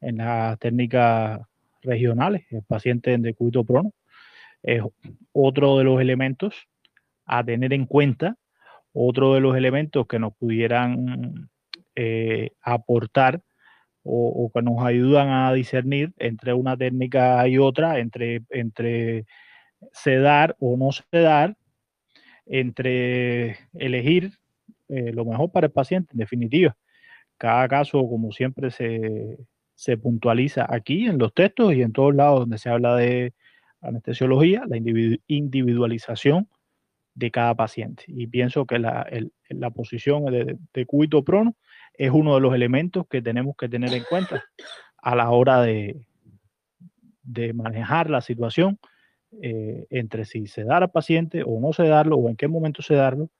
en 0.00 0.18
las 0.18 0.58
técnicas 0.58 1.40
regionales, 1.82 2.44
el 2.50 2.62
paciente 2.62 3.12
en 3.12 3.22
decúbito 3.22 3.64
prono 3.64 3.92
es 4.62 4.82
otro 5.32 5.78
de 5.78 5.84
los 5.84 6.00
elementos 6.00 6.68
a 7.24 7.44
tener 7.44 7.72
en 7.72 7.86
cuenta, 7.86 8.36
otro 8.92 9.34
de 9.34 9.40
los 9.40 9.56
elementos 9.56 10.06
que 10.06 10.18
nos 10.18 10.34
pudieran 10.34 11.48
eh, 11.94 12.50
aportar 12.62 13.42
o, 14.06 14.50
que 14.54 14.62
nos 14.62 14.84
ayudan 14.84 15.28
a 15.28 15.52
discernir 15.52 16.12
entre 16.18 16.52
una 16.52 16.76
técnica 16.76 17.46
y 17.48 17.58
otra, 17.58 17.98
entre, 17.98 18.42
entre 18.50 19.26
sedar 19.92 20.56
o 20.60 20.76
no 20.76 20.90
sedar, 20.92 21.56
entre 22.46 23.56
elegir 23.74 24.38
eh, 24.88 25.12
lo 25.12 25.24
mejor 25.24 25.50
para 25.50 25.66
el 25.66 25.72
paciente, 25.72 26.12
en 26.12 26.18
definitiva. 26.18 26.76
Cada 27.38 27.68
caso, 27.68 27.98
como 28.08 28.32
siempre 28.32 28.70
se, 28.70 29.38
se 29.74 29.96
puntualiza 29.96 30.66
aquí 30.68 31.06
en 31.06 31.18
los 31.18 31.34
textos 31.34 31.74
y 31.74 31.82
en 31.82 31.92
todos 31.92 32.14
lados 32.14 32.40
donde 32.40 32.58
se 32.58 32.70
habla 32.70 32.96
de 32.96 33.34
anestesiología, 33.80 34.64
la 34.66 34.76
individualización 34.76 36.48
de 37.14 37.30
cada 37.30 37.54
paciente. 37.54 38.04
Y 38.06 38.26
pienso 38.26 38.66
que 38.66 38.78
la, 38.78 39.06
la 39.48 39.70
posición 39.70 40.26
de, 40.26 40.56
de 40.72 40.86
cúbito 40.86 41.24
prono 41.24 41.56
es 41.98 42.10
uno 42.10 42.34
de 42.34 42.40
los 42.40 42.54
elementos 42.54 43.06
que 43.08 43.22
tenemos 43.22 43.56
que 43.56 43.68
tener 43.68 43.92
en 43.92 44.04
cuenta 44.04 44.44
a 44.98 45.14
la 45.14 45.30
hora 45.30 45.62
de, 45.62 46.06
de 47.22 47.52
manejar 47.52 48.10
la 48.10 48.20
situación 48.20 48.78
eh, 49.42 49.86
entre 49.90 50.24
si 50.24 50.46
se 50.46 50.64
da 50.64 50.78
al 50.78 50.90
paciente 50.90 51.42
o 51.44 51.60
no 51.60 51.72
se 51.72 51.86
darlo, 51.86 52.16
o 52.16 52.28
en 52.28 52.36
qué 52.36 52.48
momento 52.48 52.82
se 52.82 52.94
darlo, 52.94 53.30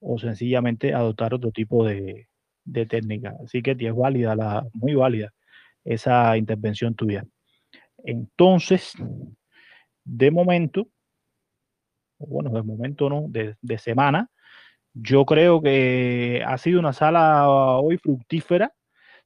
o 0.00 0.18
sencillamente 0.18 0.94
adoptar 0.94 1.34
otro 1.34 1.50
tipo 1.50 1.84
de, 1.84 2.28
de 2.64 2.86
técnica. 2.86 3.34
Así 3.44 3.62
que 3.62 3.76
es 3.78 3.94
válida, 3.94 4.36
la, 4.36 4.66
muy 4.72 4.94
válida 4.94 5.32
esa 5.84 6.36
intervención 6.36 6.94
tuya. 6.94 7.26
Entonces, 8.04 8.94
de 10.04 10.30
momento, 10.30 10.88
bueno, 12.18 12.50
de 12.50 12.62
momento 12.62 13.08
no, 13.10 13.26
de, 13.28 13.56
de 13.60 13.78
semana, 13.78 14.30
yo 14.94 15.26
creo 15.26 15.60
que 15.60 16.42
ha 16.46 16.56
sido 16.58 16.80
una 16.80 16.92
sala 16.92 17.48
hoy 17.48 17.98
fructífera. 17.98 18.72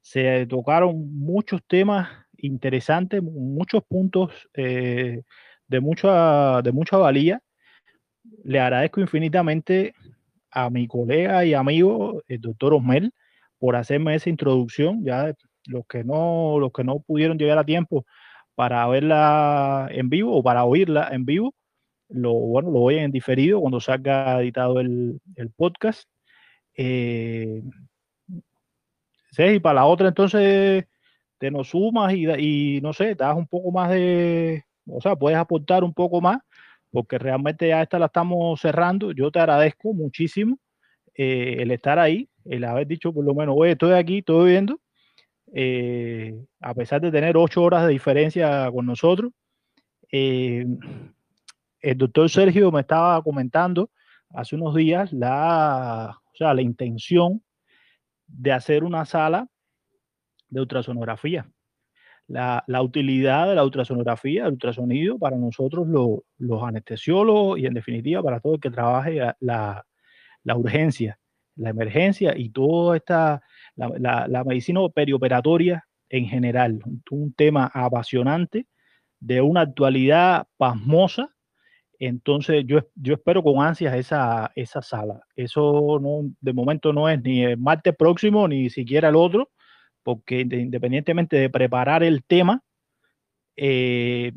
Se 0.01 0.47
tocaron 0.47 1.15
muchos 1.15 1.61
temas 1.67 2.09
interesantes, 2.39 3.23
muchos 3.23 3.83
puntos 3.85 4.49
eh, 4.55 5.23
de, 5.67 5.81
mucha, 5.81 6.63
de 6.63 6.73
mucha 6.73 6.97
valía. 6.97 7.41
Le 8.45 8.61
agradezco 8.61 9.01
infinitamente 9.01 9.95
a 10.51 10.71
mi 10.71 10.89
colega 10.89 11.45
y 11.45 11.55
amigo, 11.55 12.23
el 12.29 12.41
doctor 12.41 12.75
Osmel, 12.75 13.13
por 13.59 13.77
hacerme 13.77 14.15
esa 14.15 14.31
introducción. 14.31 15.05
Ya 15.05 15.35
los 15.67 15.87
que 15.87 16.05
no, 16.05 16.59
los 16.59 16.73
que 16.73 16.85
no 16.85 17.01
pudieron 17.01 17.39
llegar 17.39 17.59
a 17.59 17.65
tiempo 17.65 18.07
para 18.55 18.87
verla 18.89 19.89
en 19.91 20.09
vivo 20.09 20.37
o 20.37 20.43
para 20.43 20.65
oírla 20.65 21.09
en 21.13 21.27
vivo, 21.27 21.55
lo, 22.09 22.33
bueno, 22.33 22.71
lo 22.71 22.81
oyen 22.81 23.05
en 23.05 23.13
diferido 23.13 23.61
cuando 23.61 23.81
salga 23.81 24.41
editado 24.41 24.81
el, 24.81 25.21
el 25.37 25.51
podcast. 25.51 26.09
Eh, 26.77 27.63
sí, 29.31 29.43
y 29.43 29.61
para 29.61 29.77
la 29.77 29.87
otra 29.87 30.09
entonces 30.09 30.87
te 31.39 31.51
nos 31.51 31.69
sumas 31.69 32.15
y, 32.15 32.27
y 32.27 32.81
no 32.81 32.93
sé, 32.93 33.15
das 33.15 33.37
un 33.37 33.47
poco 33.47 33.71
más 33.71 33.91
de, 33.91 34.65
o 34.87 35.01
sea, 35.01 35.17
puedes 35.17 35.39
aportar 35.39 35.85
un 35.85 35.95
poco 35.95 36.21
más, 36.21 36.39
porque 36.91 37.19
realmente 37.19 37.69
ya 37.69 37.83
esta 37.83 37.99
la 37.99 38.07
estamos 38.07 38.61
cerrando. 38.61 39.13
Yo 39.13 39.31
te 39.31 39.39
agradezco 39.39 39.93
muchísimo 39.93 40.59
eh, 41.15 41.57
el 41.61 41.71
estar 41.71 41.99
ahí, 41.99 42.29
el 42.45 42.65
haber 42.65 42.87
dicho 42.87 43.13
por 43.13 43.25
lo 43.25 43.35
menos, 43.35 43.55
oye, 43.59 43.73
estoy 43.73 43.93
aquí, 43.93 44.19
estoy 44.19 44.51
viendo, 44.51 44.81
eh, 45.55 46.45
a 46.61 46.75
pesar 46.75 47.01
de 47.01 47.11
tener 47.11 47.37
ocho 47.37 47.63
horas 47.63 47.87
de 47.87 47.93
diferencia 47.93 48.71
con 48.73 48.87
nosotros. 48.87 49.33
Eh, 50.11 50.67
el 51.81 51.99
doctor 51.99 52.29
Sergio 52.31 52.71
me 52.73 52.81
estaba 52.81 53.23
comentando 53.23 53.91
hace 54.31 54.57
unos 54.57 54.75
días 54.75 55.13
la, 55.13 56.19
o 56.25 56.37
sea, 56.37 56.55
la 56.55 56.63
intención 56.63 57.43
de 58.27 58.53
hacer 58.53 58.85
una 58.85 59.05
sala 59.05 59.49
de 60.49 60.61
ultrasonografía. 60.61 61.51
La, 62.27 62.63
la, 62.67 62.83
utilidad 62.83 63.49
de 63.49 63.55
la 63.55 63.65
ultrasonografía, 63.65 64.45
el 64.45 64.53
ultrasonido 64.53 65.19
para 65.19 65.37
nosotros 65.37 65.89
los 65.89 66.63
anestesiólogos 66.63 67.59
y 67.59 67.65
en 67.65 67.73
definitiva 67.73 68.23
para 68.23 68.39
todo 68.41 68.57
el 68.57 68.61
que 68.61 68.71
trabaje 68.71 69.19
la, 69.41 69.87
la 70.45 70.57
urgencia, 70.57 71.19
la 71.57 71.71
emergencia 71.71 72.37
y 72.37 72.51
toda 72.51 72.97
esta, 72.97 73.43
la, 73.77 74.27
la, 74.29 74.45
medicina 74.45 74.81
perioperatoria 74.95 75.87
en 76.09 76.27
general. 76.27 76.81
Un 77.11 77.33
tema 77.33 77.71
apasionante 77.73 78.67
de 79.21 79.41
una 79.41 79.63
actualidad 79.63 80.47
pasmosa. 80.57 81.35
Entonces 81.99 82.65
yo, 82.67 82.81
yo 82.95 83.15
espero 83.15 83.43
con 83.43 83.61
ansias 83.63 83.95
esa, 83.95 84.53
esa 84.55 84.83
sala. 84.83 85.21
Eso 85.35 85.99
no, 86.01 86.31
de 86.41 86.53
momento 86.53 86.93
no 86.93 87.09
es 87.09 87.21
ni 87.23 87.43
el 87.45 87.59
martes 87.59 87.95
próximo 87.97 88.47
ni 88.47 88.71
siquiera 88.71 89.09
el 89.09 89.17
otro, 89.17 89.51
porque 90.03 90.41
independientemente 90.41 91.37
de 91.37 91.51
preparar 91.51 92.03
el 92.03 92.25
tema, 92.25 92.63
eh, 93.57 94.33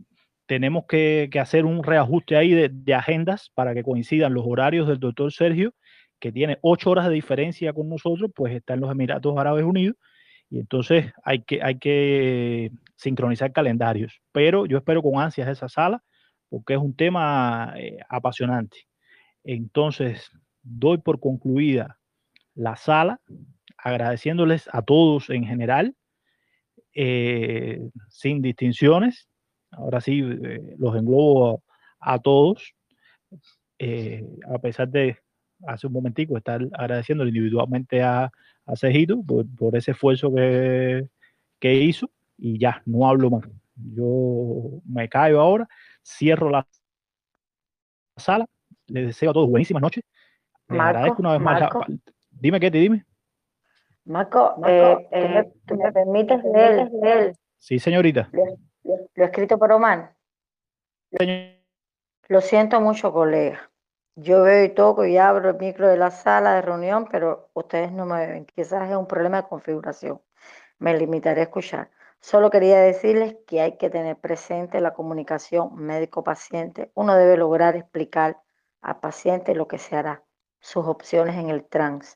tenemos 0.47 0.85
que, 0.87 1.29
hacer 1.39 1.65
un 1.65 1.83
reajuste 1.83 2.35
ahí 2.35 2.51
de, 2.51 2.69
de, 2.69 2.93
agendas 2.93 3.51
para 3.53 3.73
que 3.73 3.83
coincidan 3.83 4.33
los 4.33 4.43
horarios 4.45 4.87
del 4.87 4.99
doctor 4.99 5.31
Sergio, 5.31 5.73
que 6.19 6.31
tiene 6.31 6.57
ocho 6.61 6.91
horas 6.91 7.07
de 7.07 7.13
diferencia 7.13 7.73
con 7.73 7.87
nosotros, 7.89 8.31
pues 8.35 8.53
está 8.53 8.73
en 8.73 8.81
los 8.81 8.91
Emiratos 8.91 9.37
Árabes 9.37 9.63
Unidos, 9.63 9.95
y 10.49 10.59
entonces 10.59 11.13
hay 11.23 11.43
que, 11.43 11.63
hay 11.63 11.79
que 11.79 12.71
sincronizar 12.95 13.53
calendarios. 13.53 14.19
Pero 14.33 14.65
yo 14.65 14.77
espero 14.77 15.01
con 15.01 15.21
ansias 15.21 15.47
esa 15.47 15.69
sala, 15.69 16.03
porque 16.51 16.73
es 16.73 16.79
un 16.79 16.93
tema 16.93 17.73
eh, 17.77 17.97
apasionante. 18.09 18.85
Entonces, 19.45 20.29
doy 20.61 20.97
por 20.97 21.21
concluida 21.21 21.97
la 22.53 22.75
sala 22.75 23.21
agradeciéndoles 23.77 24.69
a 24.73 24.81
todos 24.81 25.29
en 25.29 25.45
general, 25.45 25.95
eh, 26.93 27.89
sin 28.09 28.41
distinciones. 28.41 29.29
Ahora 29.71 30.01
sí, 30.01 30.19
eh, 30.19 30.75
los 30.77 30.93
englobo 30.97 31.63
a, 32.01 32.19
todos, 32.19 32.75
a 33.79 34.59
pesar 34.59 34.89
de 34.89 35.17
hace 35.65 35.87
un 35.87 35.93
momentico 35.93 36.37
estar 36.37 36.61
agradeciéndole 36.73 37.29
individualmente 37.29 38.03
a, 38.03 38.29
a 38.65 38.75
Cejito 38.75 39.23
por, 39.23 39.45
por, 39.55 39.77
ese 39.77 39.91
esfuerzo 39.91 40.33
que, 40.35 41.07
que 41.61 41.75
hizo 41.75 42.11
y 42.37 42.59
ya, 42.59 42.83
no 42.85 43.07
hablo 43.07 43.29
más. 43.29 43.47
Yo 43.75 44.81
me 44.85 45.07
callo 45.07 45.39
ahora, 45.39 45.67
cierro 46.03 46.49
la 46.49 46.67
sala, 48.17 48.45
les 48.87 49.07
deseo 49.07 49.31
a 49.31 49.33
todos 49.33 49.49
buenísimas 49.49 49.81
noches. 49.81 50.03
Les 50.69 50.77
Marco, 50.77 50.97
agradezco 50.97 51.21
una 51.21 51.31
vez 51.33 51.41
Marco. 51.41 51.79
más. 51.79 51.89
La, 51.89 51.97
dime, 52.31 52.59
Ketty, 52.59 52.79
dime. 52.79 53.05
Marco, 54.05 54.55
eh, 54.67 55.07
eh, 55.11 55.51
¿tú 55.65 55.75
me 55.75 55.91
permites 55.91 56.43
leer, 56.43 56.89
leer 56.91 57.35
Sí, 57.57 57.79
señorita. 57.79 58.29
lo, 58.31 58.45
lo- 58.83 59.07
lo 59.13 59.25
escrito 59.25 59.57
por 59.59 59.71
Omar? 59.71 60.15
Señor- 61.11 61.61
Lo 62.29 62.41
siento 62.41 62.81
mucho, 62.81 63.11
colega. 63.13 63.69
Yo 64.15 64.43
veo 64.43 64.63
y 64.65 64.69
toco 64.69 65.05
y 65.05 65.17
abro 65.17 65.49
el 65.51 65.57
micro 65.57 65.87
de 65.87 65.97
la 65.97 66.11
sala 66.11 66.55
de 66.55 66.61
reunión, 66.61 67.07
pero 67.11 67.49
ustedes 67.53 67.91
no 67.91 68.05
me 68.05 68.25
ven. 68.27 68.45
Quizás 68.45 68.89
es 68.89 68.95
un 68.95 69.07
problema 69.07 69.41
de 69.41 69.47
configuración. 69.47 70.21
Me 70.79 70.97
limitaré 70.97 71.41
a 71.41 71.43
escuchar. 71.45 71.89
Solo 72.23 72.51
quería 72.51 72.79
decirles 72.79 73.35
que 73.47 73.61
hay 73.61 73.77
que 73.77 73.89
tener 73.89 74.15
presente 74.15 74.79
la 74.79 74.93
comunicación 74.93 75.75
médico-paciente. 75.75 76.91
Uno 76.93 77.15
debe 77.15 77.35
lograr 77.35 77.75
explicar 77.75 78.39
al 78.81 78.99
paciente 78.99 79.55
lo 79.55 79.67
que 79.67 79.79
se 79.79 79.95
hará, 79.95 80.23
sus 80.59 80.85
opciones 80.85 81.35
en 81.37 81.49
el 81.49 81.65
trance, 81.65 82.15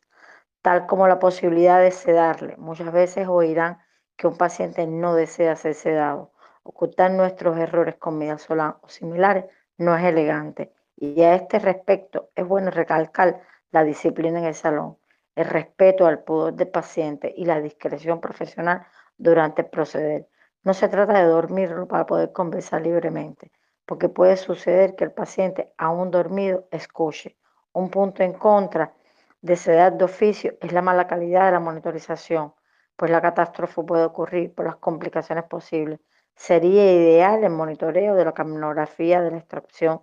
tal 0.61 0.86
como 0.86 1.07
la 1.07 1.18
posibilidad 1.18 1.82
de 1.82 1.90
sedarle. 1.90 2.56
Muchas 2.57 2.91
veces 2.91 3.27
oirán 3.27 3.80
que 4.15 4.27
un 4.27 4.38
paciente 4.38 4.86
no 4.86 5.15
desea 5.15 5.56
ser 5.56 5.73
sedado. 5.73 6.32
Ocultar 6.61 7.10
nuestros 7.10 7.57
errores 7.57 7.95
con 7.95 8.19
midazolam 8.19 8.77
o 8.82 8.88
similares 8.88 9.45
no 9.80 9.98
es 9.98 10.03
elegante. 10.03 10.72
Y 10.95 11.23
a 11.23 11.34
este 11.34 11.57
respecto 11.57 12.30
es 12.36 12.48
bueno 12.48 12.69
recalcar 12.69 13.41
la 13.72 13.84
disciplina 13.84 14.38
en 14.38 14.45
el 14.45 14.56
salón, 14.56 14.99
el 15.34 15.45
respeto 15.45 16.06
al 16.06 16.23
pudor 16.23 16.53
del 16.53 16.69
paciente 16.69 17.34
y 17.36 17.45
la 17.45 17.60
discreción 17.60 18.22
profesional 18.22 18.86
durante 19.18 19.64
el 19.64 19.70
proceder. 19.70 20.28
No 20.64 20.74
se 20.74 20.88
trata 20.90 21.14
de 21.14 21.26
dormirlo 21.26 21.88
para 21.88 22.06
poder 22.06 22.32
conversar 22.32 22.82
libremente, 22.82 23.52
porque 23.86 24.10
puede 24.10 24.38
suceder 24.38 24.96
que 24.96 25.04
el 25.04 25.12
paciente, 25.12 25.74
aún 25.78 26.12
dormido, 26.12 26.68
escuche. 26.72 27.38
Un 27.74 27.90
punto 27.90 28.24
en 28.24 28.34
contra 28.34 28.94
de 29.42 29.56
sedar 29.56 29.98
de 29.98 30.06
oficio 30.06 30.56
es 30.62 30.72
la 30.72 30.82
mala 30.82 31.08
calidad 31.08 31.46
de 31.46 31.52
la 31.52 31.60
monitorización, 31.60 32.54
pues 32.96 33.12
la 33.12 33.22
catástrofe 33.22 33.84
puede 33.84 34.06
ocurrir 34.06 34.54
por 34.54 34.66
las 34.66 34.78
complicaciones 34.78 35.44
posibles. 35.46 36.00
Sería 36.36 36.92
ideal 36.92 37.44
el 37.44 37.52
monitoreo 37.52 38.16
de 38.16 38.26
la 38.26 38.34
caminografía 38.34 39.22
de 39.22 39.32
la 39.32 39.38
extracción 39.38 40.02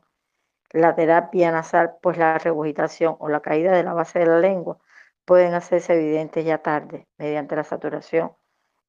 la 0.73 0.95
terapia 0.95 1.51
nasal, 1.53 1.97
pues 2.01 2.17
la 2.17 2.39
regurgitación 2.39 3.17
o 3.19 3.29
la 3.29 3.41
caída 3.41 3.73
de 3.73 3.83
la 3.83 3.93
base 3.93 4.19
de 4.21 4.27
la 4.27 4.41
lengua 4.41 4.79
pueden 5.25 5.55
hacerse 5.55 5.95
evidentes 5.95 6.45
ya 6.45 6.59
tarde 6.59 7.07
mediante 7.19 7.57
la 7.57 7.65
saturación 7.65 8.33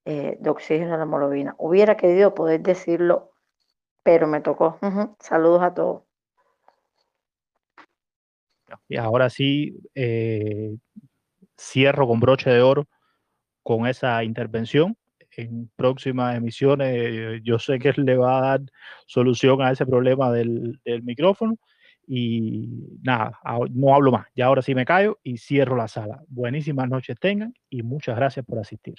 eh, 0.04 0.36
de 0.38 0.50
oxígeno 0.50 0.92
de 0.92 0.96
la 0.98 1.04
hemoglobina. 1.04 1.54
Hubiera 1.58 1.96
querido 1.96 2.34
poder 2.34 2.60
decirlo, 2.62 3.32
pero 4.02 4.26
me 4.26 4.40
tocó. 4.40 4.78
Saludos 5.18 5.62
a 5.62 5.74
todos. 5.74 6.02
Y 8.88 8.96
ahora 8.96 9.30
sí, 9.30 9.76
eh, 9.94 10.76
cierro 11.58 12.06
con 12.06 12.20
broche 12.20 12.50
de 12.50 12.62
oro 12.62 12.86
con 13.62 13.86
esa 13.86 14.22
intervención. 14.24 14.96
En 15.36 15.68
próximas 15.74 16.36
emisiones, 16.36 16.94
eh, 16.96 17.40
yo 17.42 17.58
sé 17.58 17.78
que 17.78 17.92
le 17.96 18.16
va 18.16 18.38
a 18.38 18.50
dar 18.50 18.60
solución 19.06 19.62
a 19.62 19.72
ese 19.72 19.86
problema 19.86 20.30
del, 20.30 20.80
micrófono. 21.02 21.56
Y 22.06 22.68
nada, 23.02 23.38
ahora- 23.42 23.70
no 23.74 23.94
hablo 23.94 24.12
más. 24.12 24.26
Ya 24.34 24.46
ahora 24.46 24.62
sí 24.62 24.74
me 24.74 24.84
callo 24.84 25.18
y 25.22 25.38
cierro 25.38 25.76
la 25.76 25.88
sala. 25.88 26.22
Buenísimas 26.28 26.88
noches 26.88 27.16
tengan 27.18 27.54
y 27.70 27.82
muchas 27.82 28.16
gracias 28.16 28.44
por 28.44 28.58
asistir. 28.58 28.94